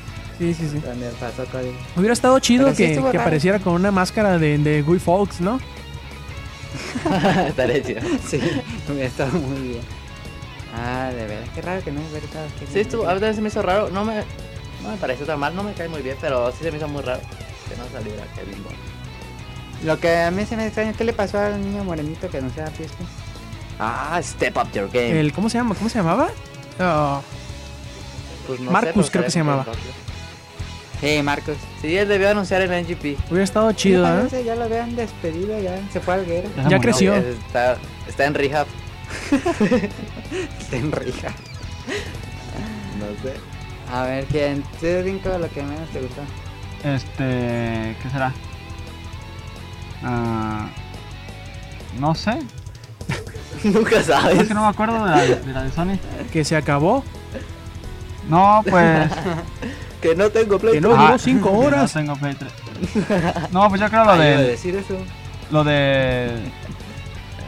Sí, 0.41 0.55
sí, 0.55 0.69
sí. 0.71 0.79
donde 0.79 1.09
pasó 1.21 1.45
código. 1.53 1.75
Hubiera 1.97 2.15
estado 2.15 2.39
chido 2.39 2.65
Pero 2.65 2.77
sí 2.77 2.87
que, 2.95 2.97
raro. 3.01 3.21
apareciera 3.21 3.59
con 3.59 3.75
una 3.75 3.91
máscara 3.91 4.39
de, 4.39 4.57
de 4.57 4.81
Guy 4.81 4.99
Fawkes, 4.99 5.41
¿no? 5.43 5.61
Estaría 7.47 7.83
chido. 7.83 8.01
Sí, 8.27 8.41
hubiera 8.89 9.07
estado 9.07 9.33
muy 9.39 9.61
bien. 9.69 9.81
Ah, 10.75 11.11
de 11.15 11.27
verdad, 11.27 11.47
qué 11.55 11.61
raro 11.61 11.83
que 11.85 11.93
no 11.93 12.01
hubiera 12.01 12.25
estado. 12.25 12.47
qué 12.59 12.67
Sí, 12.67 12.73
bien. 12.75 12.87
estuvo, 12.87 13.07
a 13.09 13.13
veces 13.15 13.37
se 13.37 13.43
me 13.43 13.49
hizo 13.49 13.61
raro. 13.61 13.91
No 13.91 14.05
me, 14.05 14.23
no 14.83 14.89
me 14.91 14.97
pareció 14.97 15.27
tan 15.27 15.39
mal, 15.39 15.55
no 15.55 15.63
me 15.63 15.75
cae 15.75 15.89
muy 15.89 16.01
bien, 16.01 16.17
pero 16.21 16.51
sí 16.53 16.59
se 16.63 16.71
me 16.71 16.79
hizo 16.79 16.89
muy 16.89 17.03
raro 17.03 17.21
que 17.69 17.77
no 17.77 17.85
saliera 17.93 18.25
Kevin 18.35 18.65
Bond. 18.65 18.77
Lo 19.85 19.99
que 20.01 20.17
a 20.23 20.31
mí 20.31 20.47
se 20.47 20.57
me 20.57 20.65
extraña, 20.67 20.95
¿qué 20.95 21.05
le 21.05 21.13
pasó 21.13 21.39
al 21.39 21.61
niño 21.63 21.85
morenito 21.85 22.31
que 22.31 22.41
no 22.41 22.49
sea 22.51 22.67
fiesta? 22.69 23.05
Ah, 23.79 24.19
Step 24.23 24.57
Up 24.57 24.73
Your 24.73 24.89
Game. 24.91 25.21
El, 25.21 25.33
¿Cómo 25.33 25.51
se 25.51 25.59
llama? 25.59 25.75
¿Cómo 25.75 25.91
se 25.91 25.99
llamaba? 25.99 26.29
Pues 28.47 28.61
no 28.61 28.71
Marcus, 28.71 29.11
creo 29.11 29.25
que 29.25 29.31
se 29.31 29.39
llamaba. 29.39 29.67
Sí, 31.01 31.23
Marcos. 31.23 31.57
Sí, 31.81 31.97
él 31.97 32.09
debió 32.09 32.29
anunciar 32.31 32.61
en 32.63 32.71
NGP. 32.85 33.19
hubiera 33.31 33.45
estado 33.45 33.69
¿Qué 33.71 33.75
chido, 33.77 34.05
¿eh? 34.07 34.11
parece? 34.19 34.45
Ya 34.45 34.55
lo 34.55 34.65
habían 34.65 34.95
despedido, 34.97 35.59
ya 35.59 35.81
se 35.93 36.01
fue 36.01 36.15
al 36.15 36.27
guerra. 36.27 36.49
Ya 36.69 36.79
creció. 36.79 37.15
Está, 37.15 37.79
está 38.07 38.27
en 38.27 38.35
rehab. 38.35 38.67
Está 40.61 40.77
en 40.77 40.93
rija. 40.93 41.29
No 42.99 43.07
sé. 43.23 43.35
A 43.93 44.03
ver, 44.05 44.25
¿quién? 44.27 44.63
¿Te 44.81 45.03
brinco 45.03 45.31
lo 45.31 45.49
que 45.51 45.63
menos 45.63 45.89
te 45.91 46.01
gustó? 46.01 46.21
Este, 46.85 47.97
¿qué 48.03 48.11
será? 48.13 48.33
Ah, 50.05 50.69
no 51.99 52.15
sé. 52.15 52.39
Nunca 53.65 54.01
Es 54.01 54.07
sabes. 54.07 54.49
que 54.49 54.55
no 54.55 54.63
me 54.63 54.69
acuerdo 54.69 55.05
de 55.05 55.11
la 55.11 55.17
de, 55.23 55.53
la 55.53 55.63
de 55.65 55.73
Sony. 55.73 55.99
Que 56.33 56.45
se 56.45 56.57
acabó. 56.57 57.03
No, 58.29 58.63
pues. 58.69 59.11
Que 60.01 60.15
no 60.15 60.31
tengo 60.31 60.59
Play. 60.59 60.75
Que 60.75 60.81
no 60.81 60.95
Ah, 60.97 61.07
duró 61.07 61.19
cinco 61.19 61.51
horas. 61.53 61.95
No 61.95 62.01
tengo 62.01 62.17
Play 62.17 62.35
3. 62.35 62.53
No, 63.53 63.69
pues 63.69 63.81
yo 63.81 63.89
creo 63.89 64.05
lo 64.05 64.11
Ay, 64.13 64.17
iba 64.31 64.39
a 64.39 64.41
de. 64.43 64.49
decir 64.49 64.75
eso. 64.77 64.97
Lo 65.51 65.63
de. 65.65 66.27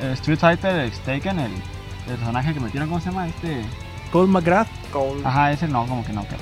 eh, 0.02 0.12
Street 0.14 0.38
Fighter 0.38 0.86
X 0.86 0.98
Taken, 1.00 1.38
el, 1.38 1.52
el 2.08 2.16
personaje 2.16 2.52
que 2.52 2.60
metieron, 2.60 2.88
¿cómo 2.88 3.00
se 3.00 3.06
llama? 3.10 3.28
Este. 3.28 3.62
Cold 4.10 4.28
McGrath. 4.30 4.68
Cole. 4.92 5.22
Ajá, 5.24 5.52
ese 5.52 5.66
no, 5.68 5.86
como 5.86 6.04
que 6.04 6.12
no 6.12 6.26
queda. 6.26 6.38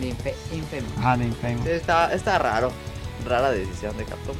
de 0.00 0.10
Infe- 0.12 0.34
Infamous. 0.54 0.98
Ajá, 0.98 1.16
de 1.16 1.24
Infamous. 1.24 1.64
Sí, 1.64 1.70
está, 1.70 2.12
está 2.12 2.38
raro. 2.38 2.70
Rara 3.26 3.50
decisión 3.50 3.96
de 3.96 4.04
Capcom. 4.04 4.36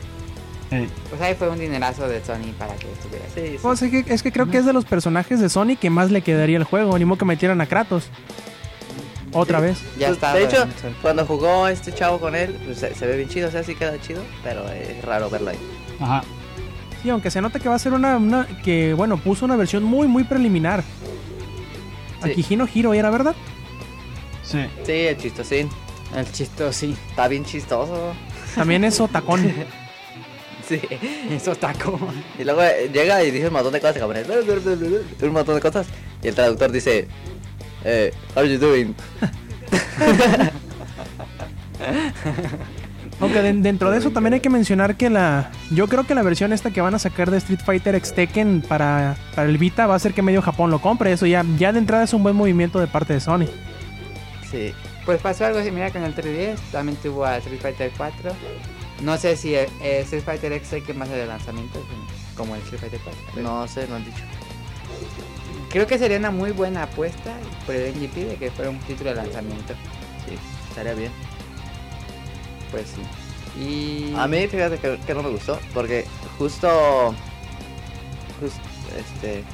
Pues 0.69 1.21
ahí 1.23 1.35
fue 1.35 1.49
un 1.49 1.59
dinerazo 1.59 2.07
de 2.09 2.23
Sony 2.25 2.53
para 2.59 2.75
que 2.77 2.91
estuviera 2.93 3.25
así. 3.25 3.41
Sí, 3.41 3.49
sí. 3.53 3.59
Pues 3.63 3.81
es, 3.83 3.91
que, 3.91 4.15
es 4.15 4.23
que 4.23 4.33
creo 4.33 4.51
que 4.51 4.59
es 4.59 4.67
de 4.67 4.73
los 4.73 4.85
personajes 4.85 5.41
de 5.41 5.49
Sony 5.49 5.77
que 5.81 5.91
más 5.91 6.11
le 6.11 6.23
quedaría 6.23 6.57
el 6.59 6.65
juego. 6.65 6.99
Ni 6.99 7.05
modo 7.05 7.19
que 7.19 7.25
metieran 7.25 7.61
a 7.61 7.67
Kratos. 7.67 8.09
Otra 9.37 9.59
Sí. 9.61 9.65
vez. 9.67 9.79
Ya 9.99 10.09
está. 10.09 10.35
de 10.35 10.45
hecho, 10.45 10.67
cuando 11.03 11.25
jugó 11.27 11.69
este 11.69 11.93
chavo 11.93 12.19
con 12.19 12.35
él, 12.35 12.57
pues, 12.65 12.79
se, 12.79 12.95
se 12.95 13.07
ve 13.07 13.17
bien 13.17 13.29
chido, 13.29 13.49
o 13.49 13.51
sea, 13.51 13.63
sí 13.63 13.75
queda 13.75 14.01
chido, 14.01 14.23
pero 14.43 14.69
es 14.71 15.03
raro 15.05 15.29
verlo 15.31 15.51
ahí. 15.51 15.59
Ajá. 16.01 16.23
Sí, 17.03 17.11
aunque 17.11 17.31
se 17.31 17.41
nota 17.41 17.59
que 17.61 17.69
va 17.69 17.75
a 17.75 17.79
ser 17.79 17.93
una, 17.93 18.17
una- 18.17 18.47
que, 18.65 18.95
bueno, 18.95 19.17
puso 19.19 19.45
una 19.45 19.57
versión 19.57 19.85
muy, 19.85 20.09
muy 20.09 20.25
preliminar. 20.25 20.83
Sí. 22.23 22.31
Aquí 22.31 22.45
Hino 22.49 22.67
Hiro 22.73 22.95
era, 22.95 23.11
¿verdad? 23.11 23.35
Sí. 24.43 24.59
Sí, 24.85 24.93
el 24.93 25.17
chistosín. 25.19 25.69
El 26.17 26.31
chisto, 26.33 26.73
sí. 26.73 26.97
Está 27.11 27.29
bien 27.29 27.45
chistoso. 27.45 28.13
También 28.55 28.85
es 28.85 29.01
Otacón. 29.01 29.53
Sí. 30.69 30.81
Eso 31.31 31.55
taco. 31.55 31.97
Y 32.41 32.43
luego 32.43 32.61
eh, 32.61 32.91
llega 32.93 33.23
y 33.23 33.31
dice 33.31 33.47
un 33.47 33.53
montón 33.53 33.73
de 33.73 33.81
cosas. 33.81 34.03
Un 34.03 35.31
montón 35.33 35.55
de 35.55 35.61
cosas. 35.61 35.87
Y 36.25 36.27
el 36.27 36.35
traductor 36.35 36.73
dice, 36.73 37.07
eh, 37.87 38.13
how 38.35 38.43
are 38.43 38.53
you 38.53 38.59
doing? 38.59 38.95
Aunque 43.21 43.41
de- 43.41 43.53
dentro 43.55 43.91
de 43.91 43.99
eso 43.99 44.11
también 44.11 44.35
hay 44.35 44.41
que 44.41 44.51
mencionar 44.51 44.97
que 44.97 45.09
la. 45.09 45.51
Yo 45.71 45.89
creo 45.89 46.05
que 46.07 46.15
la 46.15 46.23
versión 46.23 46.53
esta 46.53 46.71
que 46.71 46.81
van 46.83 46.95
a 46.95 46.99
sacar 46.99 47.31
de 47.31 47.39
Street 47.39 47.61
Fighter 47.65 47.95
X 47.95 48.13
Tekken 48.13 48.61
para, 48.63 49.17
para 49.35 49.49
el 49.49 49.57
Vita 49.57 49.87
va 49.87 49.95
a 49.95 49.97
hacer 49.97 50.13
que 50.13 50.21
medio 50.23 50.43
Japón 50.43 50.71
lo 50.71 50.81
compre. 50.83 51.13
Eso 51.13 51.25
ya, 51.27 51.45
ya 51.57 51.73
de 51.73 51.79
entrada 51.79 52.05
es 52.05 52.13
un 52.13 52.23
buen 52.23 52.37
movimiento 52.37 52.79
de 52.79 52.87
parte 52.89 53.15
de 53.15 53.21
Sony. 53.21 53.47
Sí. 54.51 54.73
Pues 55.07 55.21
pasó 55.23 55.47
algo 55.47 55.63
similar 55.63 55.93
con 55.93 56.03
el 56.03 56.15
3DS. 56.15 56.59
También 56.73 56.99
tuvo 57.03 57.25
a 57.25 57.39
Street 57.39 57.61
Fighter 57.61 57.91
4. 57.97 58.33
No 59.03 59.17
sé 59.17 59.37
si 59.37 59.55
eh, 59.55 59.69
eh, 59.83 60.01
Street 60.03 60.23
Fighter 60.25 60.53
X 60.53 60.73
hay 60.75 60.83
que 60.83 60.93
más 60.93 61.09
de 61.09 61.25
lanzamiento 61.27 61.83
como 62.37 62.55
el 62.55 62.61
Street 62.63 62.81
Fighter 62.81 63.01
4. 63.03 63.21
pero 63.35 63.47
No 63.49 63.67
sé, 63.69 63.87
no 63.89 63.97
han 63.97 64.05
dicho. 64.05 64.23
Creo 65.77 65.87
que 65.87 65.99
sería 65.99 66.17
una 66.17 66.31
muy 66.31 66.53
buena 66.53 66.85
apuesta 66.85 67.35
por 67.67 67.75
el 67.75 67.95
NGP 67.95 68.15
de 68.15 68.37
que 68.37 68.51
fuera 68.51 68.71
un 68.71 68.79
título 68.79 69.11
de 69.11 69.17
lanzamiento. 69.17 69.75
Sí, 70.27 70.39
estaría 70.71 70.95
bien. 70.95 71.13
Pues 72.71 72.87
sí. 72.89 73.61
Y. 73.61 74.15
A 74.17 74.27
mí, 74.27 74.47
fíjate 74.47 74.79
que, 74.79 74.99
que 75.07 75.13
no 75.15 75.23
me 75.23 75.29
gustó, 75.29 75.61
porque 75.75 76.07
justo... 76.39 77.15
Justo, 78.41 78.61
este... 78.99 79.45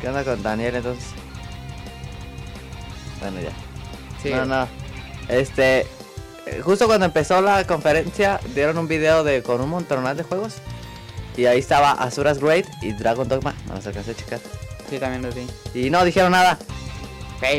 ¿Qué 0.00 0.08
onda 0.08 0.24
con 0.24 0.42
Daniel 0.42 0.74
entonces? 0.74 1.10
Bueno, 3.20 3.40
ya. 3.40 3.52
Sí. 4.20 4.30
No, 4.30 4.46
no. 4.46 4.66
Este... 5.28 5.86
Justo 6.64 6.86
cuando 6.86 7.06
empezó 7.06 7.40
la 7.40 7.64
conferencia, 7.68 8.40
dieron 8.52 8.78
un 8.78 8.88
video 8.88 9.22
de 9.22 9.44
con 9.44 9.60
un 9.60 9.70
montonal 9.70 10.16
de 10.16 10.24
juegos. 10.24 10.56
Y 11.40 11.46
ahí 11.46 11.58
estaba 11.60 11.92
Azura's 11.92 12.38
Great 12.38 12.66
y 12.82 12.92
Dragon 12.92 13.26
Dogma. 13.26 13.54
No 13.66 13.74
los 13.76 13.86
alcancé 13.86 14.10
a 14.10 14.14
checar. 14.14 14.40
Sí, 14.90 14.98
también 14.98 15.22
lo 15.22 15.30
vi. 15.32 15.46
Y 15.74 15.88
no 15.88 16.04
dijeron 16.04 16.32
nada. 16.32 16.58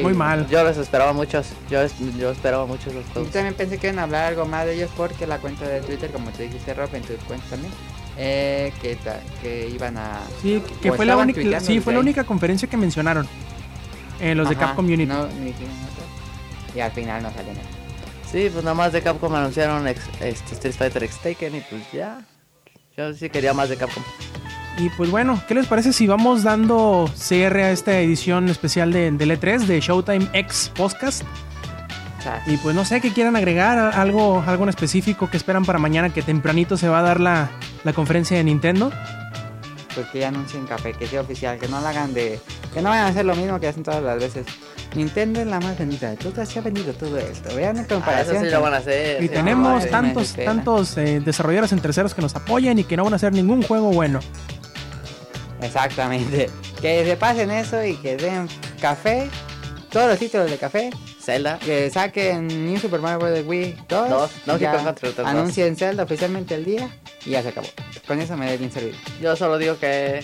Muy 0.03 0.13
mal. 0.13 0.47
Yo 0.49 0.63
los 0.63 0.77
esperaba 0.77 1.13
muchos. 1.13 1.47
Yo, 1.67 1.79
yo 2.19 2.29
esperaba 2.29 2.67
muchos 2.67 2.93
los 2.93 3.03
Yo 3.07 3.13
juegos. 3.13 3.31
también 3.31 3.55
pensé 3.55 3.79
que 3.79 3.87
iban 3.87 3.97
a 3.97 4.03
hablar 4.03 4.25
algo 4.25 4.45
más 4.45 4.67
de 4.67 4.75
ellos 4.75 4.91
porque 4.95 5.25
la 5.25 5.39
cuenta 5.39 5.67
de 5.67 5.81
Twitter, 5.81 6.11
como 6.11 6.29
te 6.29 6.43
dijiste 6.43 6.75
Rob, 6.75 6.93
en 6.93 7.01
tu 7.01 7.13
cuenta 7.25 7.43
también, 7.49 7.73
eh, 8.17 8.71
que, 8.83 8.99
que 9.41 9.69
iban 9.73 9.97
a... 9.97 10.19
Sí, 10.43 10.61
que- 10.83 10.91
fue 10.91 11.07
la 11.07 11.17
única, 11.17 11.59
sí, 11.59 11.79
fue 11.79 11.93
la 11.93 11.99
única 12.01 12.23
conferencia 12.23 12.69
que 12.69 12.77
mencionaron. 12.77 13.27
Eh, 14.19 14.35
los 14.35 14.47
de 14.47 14.55
Capcom 14.55 14.85
Unity. 14.85 15.07
No, 15.07 15.25
ni 15.25 15.45
dijeron 15.45 15.73
otra. 15.91 16.75
Y 16.75 16.79
al 16.81 16.91
final 16.91 17.23
no 17.23 17.31
salió 17.33 17.51
nada. 17.53 17.65
Sí, 18.31 18.47
pues 18.53 18.63
nada 18.63 18.75
más 18.75 18.93
de 18.93 19.01
Capcom 19.01 19.33
anunciaron 19.33 19.87
ex- 19.87 20.07
este 20.19 20.53
Street 20.53 20.75
Fighter 20.75 21.03
X 21.05 21.17
Taken 21.23 21.55
y 21.55 21.61
pues 21.61 21.81
ya. 21.91 22.19
Yo 22.97 23.13
sí 23.13 23.29
quería 23.29 23.53
más 23.53 23.69
de 23.69 23.77
Capcom. 23.77 24.03
Y 24.77 24.89
pues 24.89 25.11
bueno, 25.11 25.41
¿qué 25.47 25.53
les 25.53 25.67
parece 25.67 25.93
si 25.93 26.07
vamos 26.07 26.43
dando 26.43 27.09
cierre 27.13 27.63
a 27.63 27.71
esta 27.71 27.99
edición 27.99 28.49
especial 28.49 28.91
de, 28.91 29.11
del 29.11 29.31
E3 29.31 29.65
de 29.65 29.79
Showtime 29.79 30.27
X 30.33 30.71
Podcast? 30.75 31.23
Y 32.45 32.57
pues 32.57 32.75
no 32.75 32.85
sé 32.85 33.01
qué 33.01 33.11
quieran 33.11 33.35
agregar, 33.35 33.79
algo, 33.95 34.43
algo 34.45 34.63
en 34.63 34.69
específico 34.69 35.29
que 35.29 35.37
esperan 35.37 35.65
para 35.65 35.79
mañana, 35.79 36.13
que 36.13 36.21
tempranito 36.21 36.77
se 36.77 36.87
va 36.87 36.99
a 36.99 37.01
dar 37.01 37.19
la, 37.19 37.49
la 37.83 37.93
conferencia 37.93 38.37
de 38.37 38.43
Nintendo. 38.43 38.91
Pues 39.95 40.07
que 40.07 40.19
ya 40.19 40.29
anuncien 40.29 40.65
café, 40.65 40.93
que 40.93 41.07
sea 41.07 41.21
oficial, 41.21 41.57
que 41.59 41.67
no 41.67 41.79
la 41.81 41.89
hagan 41.89 42.13
de... 42.13 42.39
Que 42.73 42.81
no 42.81 42.89
vayan 42.89 43.05
a 43.05 43.09
hacer 43.09 43.25
lo 43.25 43.35
mismo 43.35 43.59
que 43.59 43.67
hacen 43.67 43.83
todas 43.83 44.01
las 44.03 44.19
veces. 44.19 44.45
Nintendo 44.95 45.39
es 45.39 45.47
la 45.47 45.59
más 45.59 45.77
vendida, 45.77 46.13
todo 46.15 46.45
se 46.45 46.59
ha 46.59 46.61
vendido 46.61 46.91
todo 46.93 47.17
esto. 47.17 47.55
Vean 47.55 47.77
en 47.77 47.83
Ah, 47.83 47.85
eso 47.85 47.95
comparación. 47.95 48.43
sí 48.43 48.49
lo 48.49 48.61
van 48.61 48.73
a 48.73 48.77
hacer. 48.77 49.23
Y 49.23 49.27
sí, 49.27 49.33
tenemos 49.33 49.89
tantos, 49.89 50.33
tantos 50.33 50.97
eh, 50.97 51.21
desarrolladores 51.23 51.71
en 51.71 51.79
terceros 51.79 52.13
que 52.13 52.21
nos 52.21 52.35
apoyan 52.35 52.77
y 52.79 52.83
que 52.83 52.97
no 52.97 53.03
van 53.05 53.13
a 53.13 53.15
hacer 53.15 53.31
ningún 53.31 53.63
juego 53.63 53.91
bueno. 53.91 54.19
Exactamente. 55.61 56.49
Que 56.81 57.05
se 57.05 57.15
pasen 57.17 57.51
eso 57.51 57.83
y 57.83 57.95
que 57.95 58.17
den 58.17 58.47
café. 58.81 59.29
Todos 59.89 60.07
los 60.09 60.19
títulos 60.19 60.49
de 60.49 60.57
café. 60.57 60.89
Zelda. 61.21 61.59
Que 61.59 61.89
saquen 61.89 62.47
New 62.47 62.79
Super 62.79 62.99
Mario 63.01 63.19
Bros. 63.19 63.45
Wii 63.45 63.77
2. 63.87 64.09
Dos, 64.09 64.31
Returns 64.47 65.19
Anuncien 65.19 65.75
Zelda 65.75 66.03
oficialmente 66.03 66.55
el 66.55 66.65
día. 66.65 66.89
Y 67.25 67.31
ya 67.31 67.43
se 67.43 67.49
acabó. 67.49 67.67
Con 68.11 68.19
eso 68.19 68.35
me 68.35 68.45
dé 68.45 68.57
bien 68.57 68.69
servido. 68.69 68.97
Yo 69.21 69.37
solo 69.37 69.57
digo 69.57 69.77
que, 69.79 70.21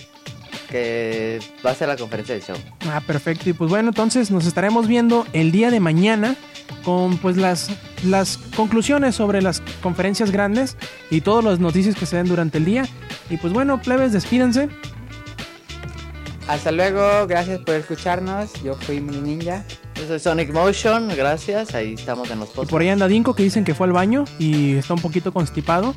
que 0.68 1.40
va 1.64 1.70
a 1.70 1.74
ser 1.74 1.88
la 1.88 1.96
conferencia 1.96 2.34
del 2.34 2.44
show. 2.44 2.56
Ah, 2.86 3.00
perfecto. 3.00 3.48
Y 3.48 3.54
pues 3.54 3.70
bueno, 3.70 3.88
entonces 3.88 4.30
nos 4.30 4.44
estaremos 4.44 4.86
viendo 4.86 5.26
el 5.32 5.52
día 5.52 5.70
de 5.70 5.80
mañana 5.80 6.36
con 6.84 7.16
pues 7.16 7.38
las, 7.38 7.70
las 8.04 8.36
conclusiones 8.54 9.14
sobre 9.14 9.40
las 9.40 9.62
conferencias 9.82 10.30
grandes 10.30 10.76
y 11.10 11.22
todas 11.22 11.42
las 11.42 11.60
noticias 11.60 11.94
que 11.94 12.04
se 12.04 12.16
den 12.16 12.28
durante 12.28 12.58
el 12.58 12.66
día. 12.66 12.86
Y 13.30 13.38
pues 13.38 13.54
bueno, 13.54 13.80
plebes, 13.80 14.12
despídense. 14.12 14.68
Hasta 16.46 16.70
luego. 16.70 17.26
Gracias 17.26 17.58
por 17.60 17.74
escucharnos. 17.74 18.52
Yo 18.62 18.74
fui 18.74 19.00
Mini 19.00 19.36
Ninja. 19.36 19.64
Yo 19.94 20.06
soy 20.06 20.18
Sonic 20.18 20.52
Motion, 20.52 21.08
gracias. 21.08 21.74
Ahí 21.74 21.94
estamos 21.94 22.30
en 22.30 22.38
los 22.38 22.50
Y 22.50 22.66
por 22.66 22.82
ahí 22.82 22.90
anda 22.90 23.08
Dinko 23.08 23.34
que 23.34 23.42
dicen 23.42 23.64
que 23.64 23.74
fue 23.74 23.86
al 23.86 23.94
baño 23.94 24.26
y 24.38 24.76
está 24.76 24.92
un 24.92 25.00
poquito 25.00 25.32
constipado. 25.32 25.94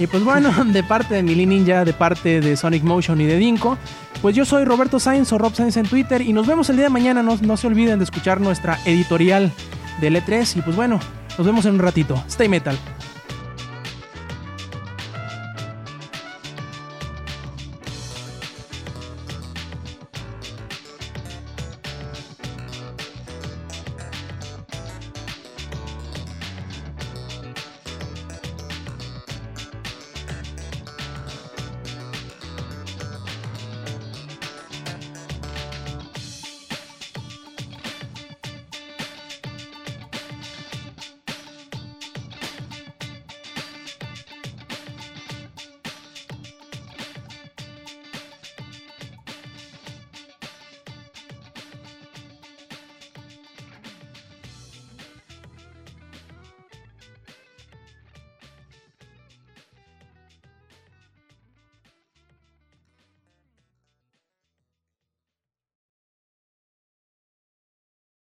Y 0.00 0.06
pues 0.06 0.24
bueno, 0.24 0.50
de 0.64 0.82
parte 0.82 1.14
de 1.14 1.22
Mili 1.22 1.44
Ninja, 1.44 1.84
de 1.84 1.92
parte 1.92 2.40
de 2.40 2.56
Sonic 2.56 2.82
Motion 2.82 3.20
y 3.20 3.26
de 3.26 3.36
Dinko, 3.36 3.76
pues 4.22 4.34
yo 4.34 4.46
soy 4.46 4.64
Roberto 4.64 4.98
Sainz 4.98 5.30
o 5.32 5.38
Rob 5.38 5.54
Sainz 5.54 5.76
en 5.76 5.86
Twitter 5.86 6.22
y 6.22 6.32
nos 6.32 6.46
vemos 6.46 6.70
el 6.70 6.76
día 6.76 6.86
de 6.86 6.90
mañana. 6.90 7.22
No, 7.22 7.36
no 7.36 7.56
se 7.58 7.66
olviden 7.66 7.98
de 7.98 8.04
escuchar 8.04 8.40
nuestra 8.40 8.78
editorial 8.86 9.52
del 10.00 10.16
E3 10.16 10.56
y 10.56 10.62
pues 10.62 10.74
bueno, 10.74 10.98
nos 11.36 11.46
vemos 11.46 11.66
en 11.66 11.74
un 11.74 11.80
ratito. 11.80 12.14
Stay 12.26 12.48
Metal. 12.48 12.78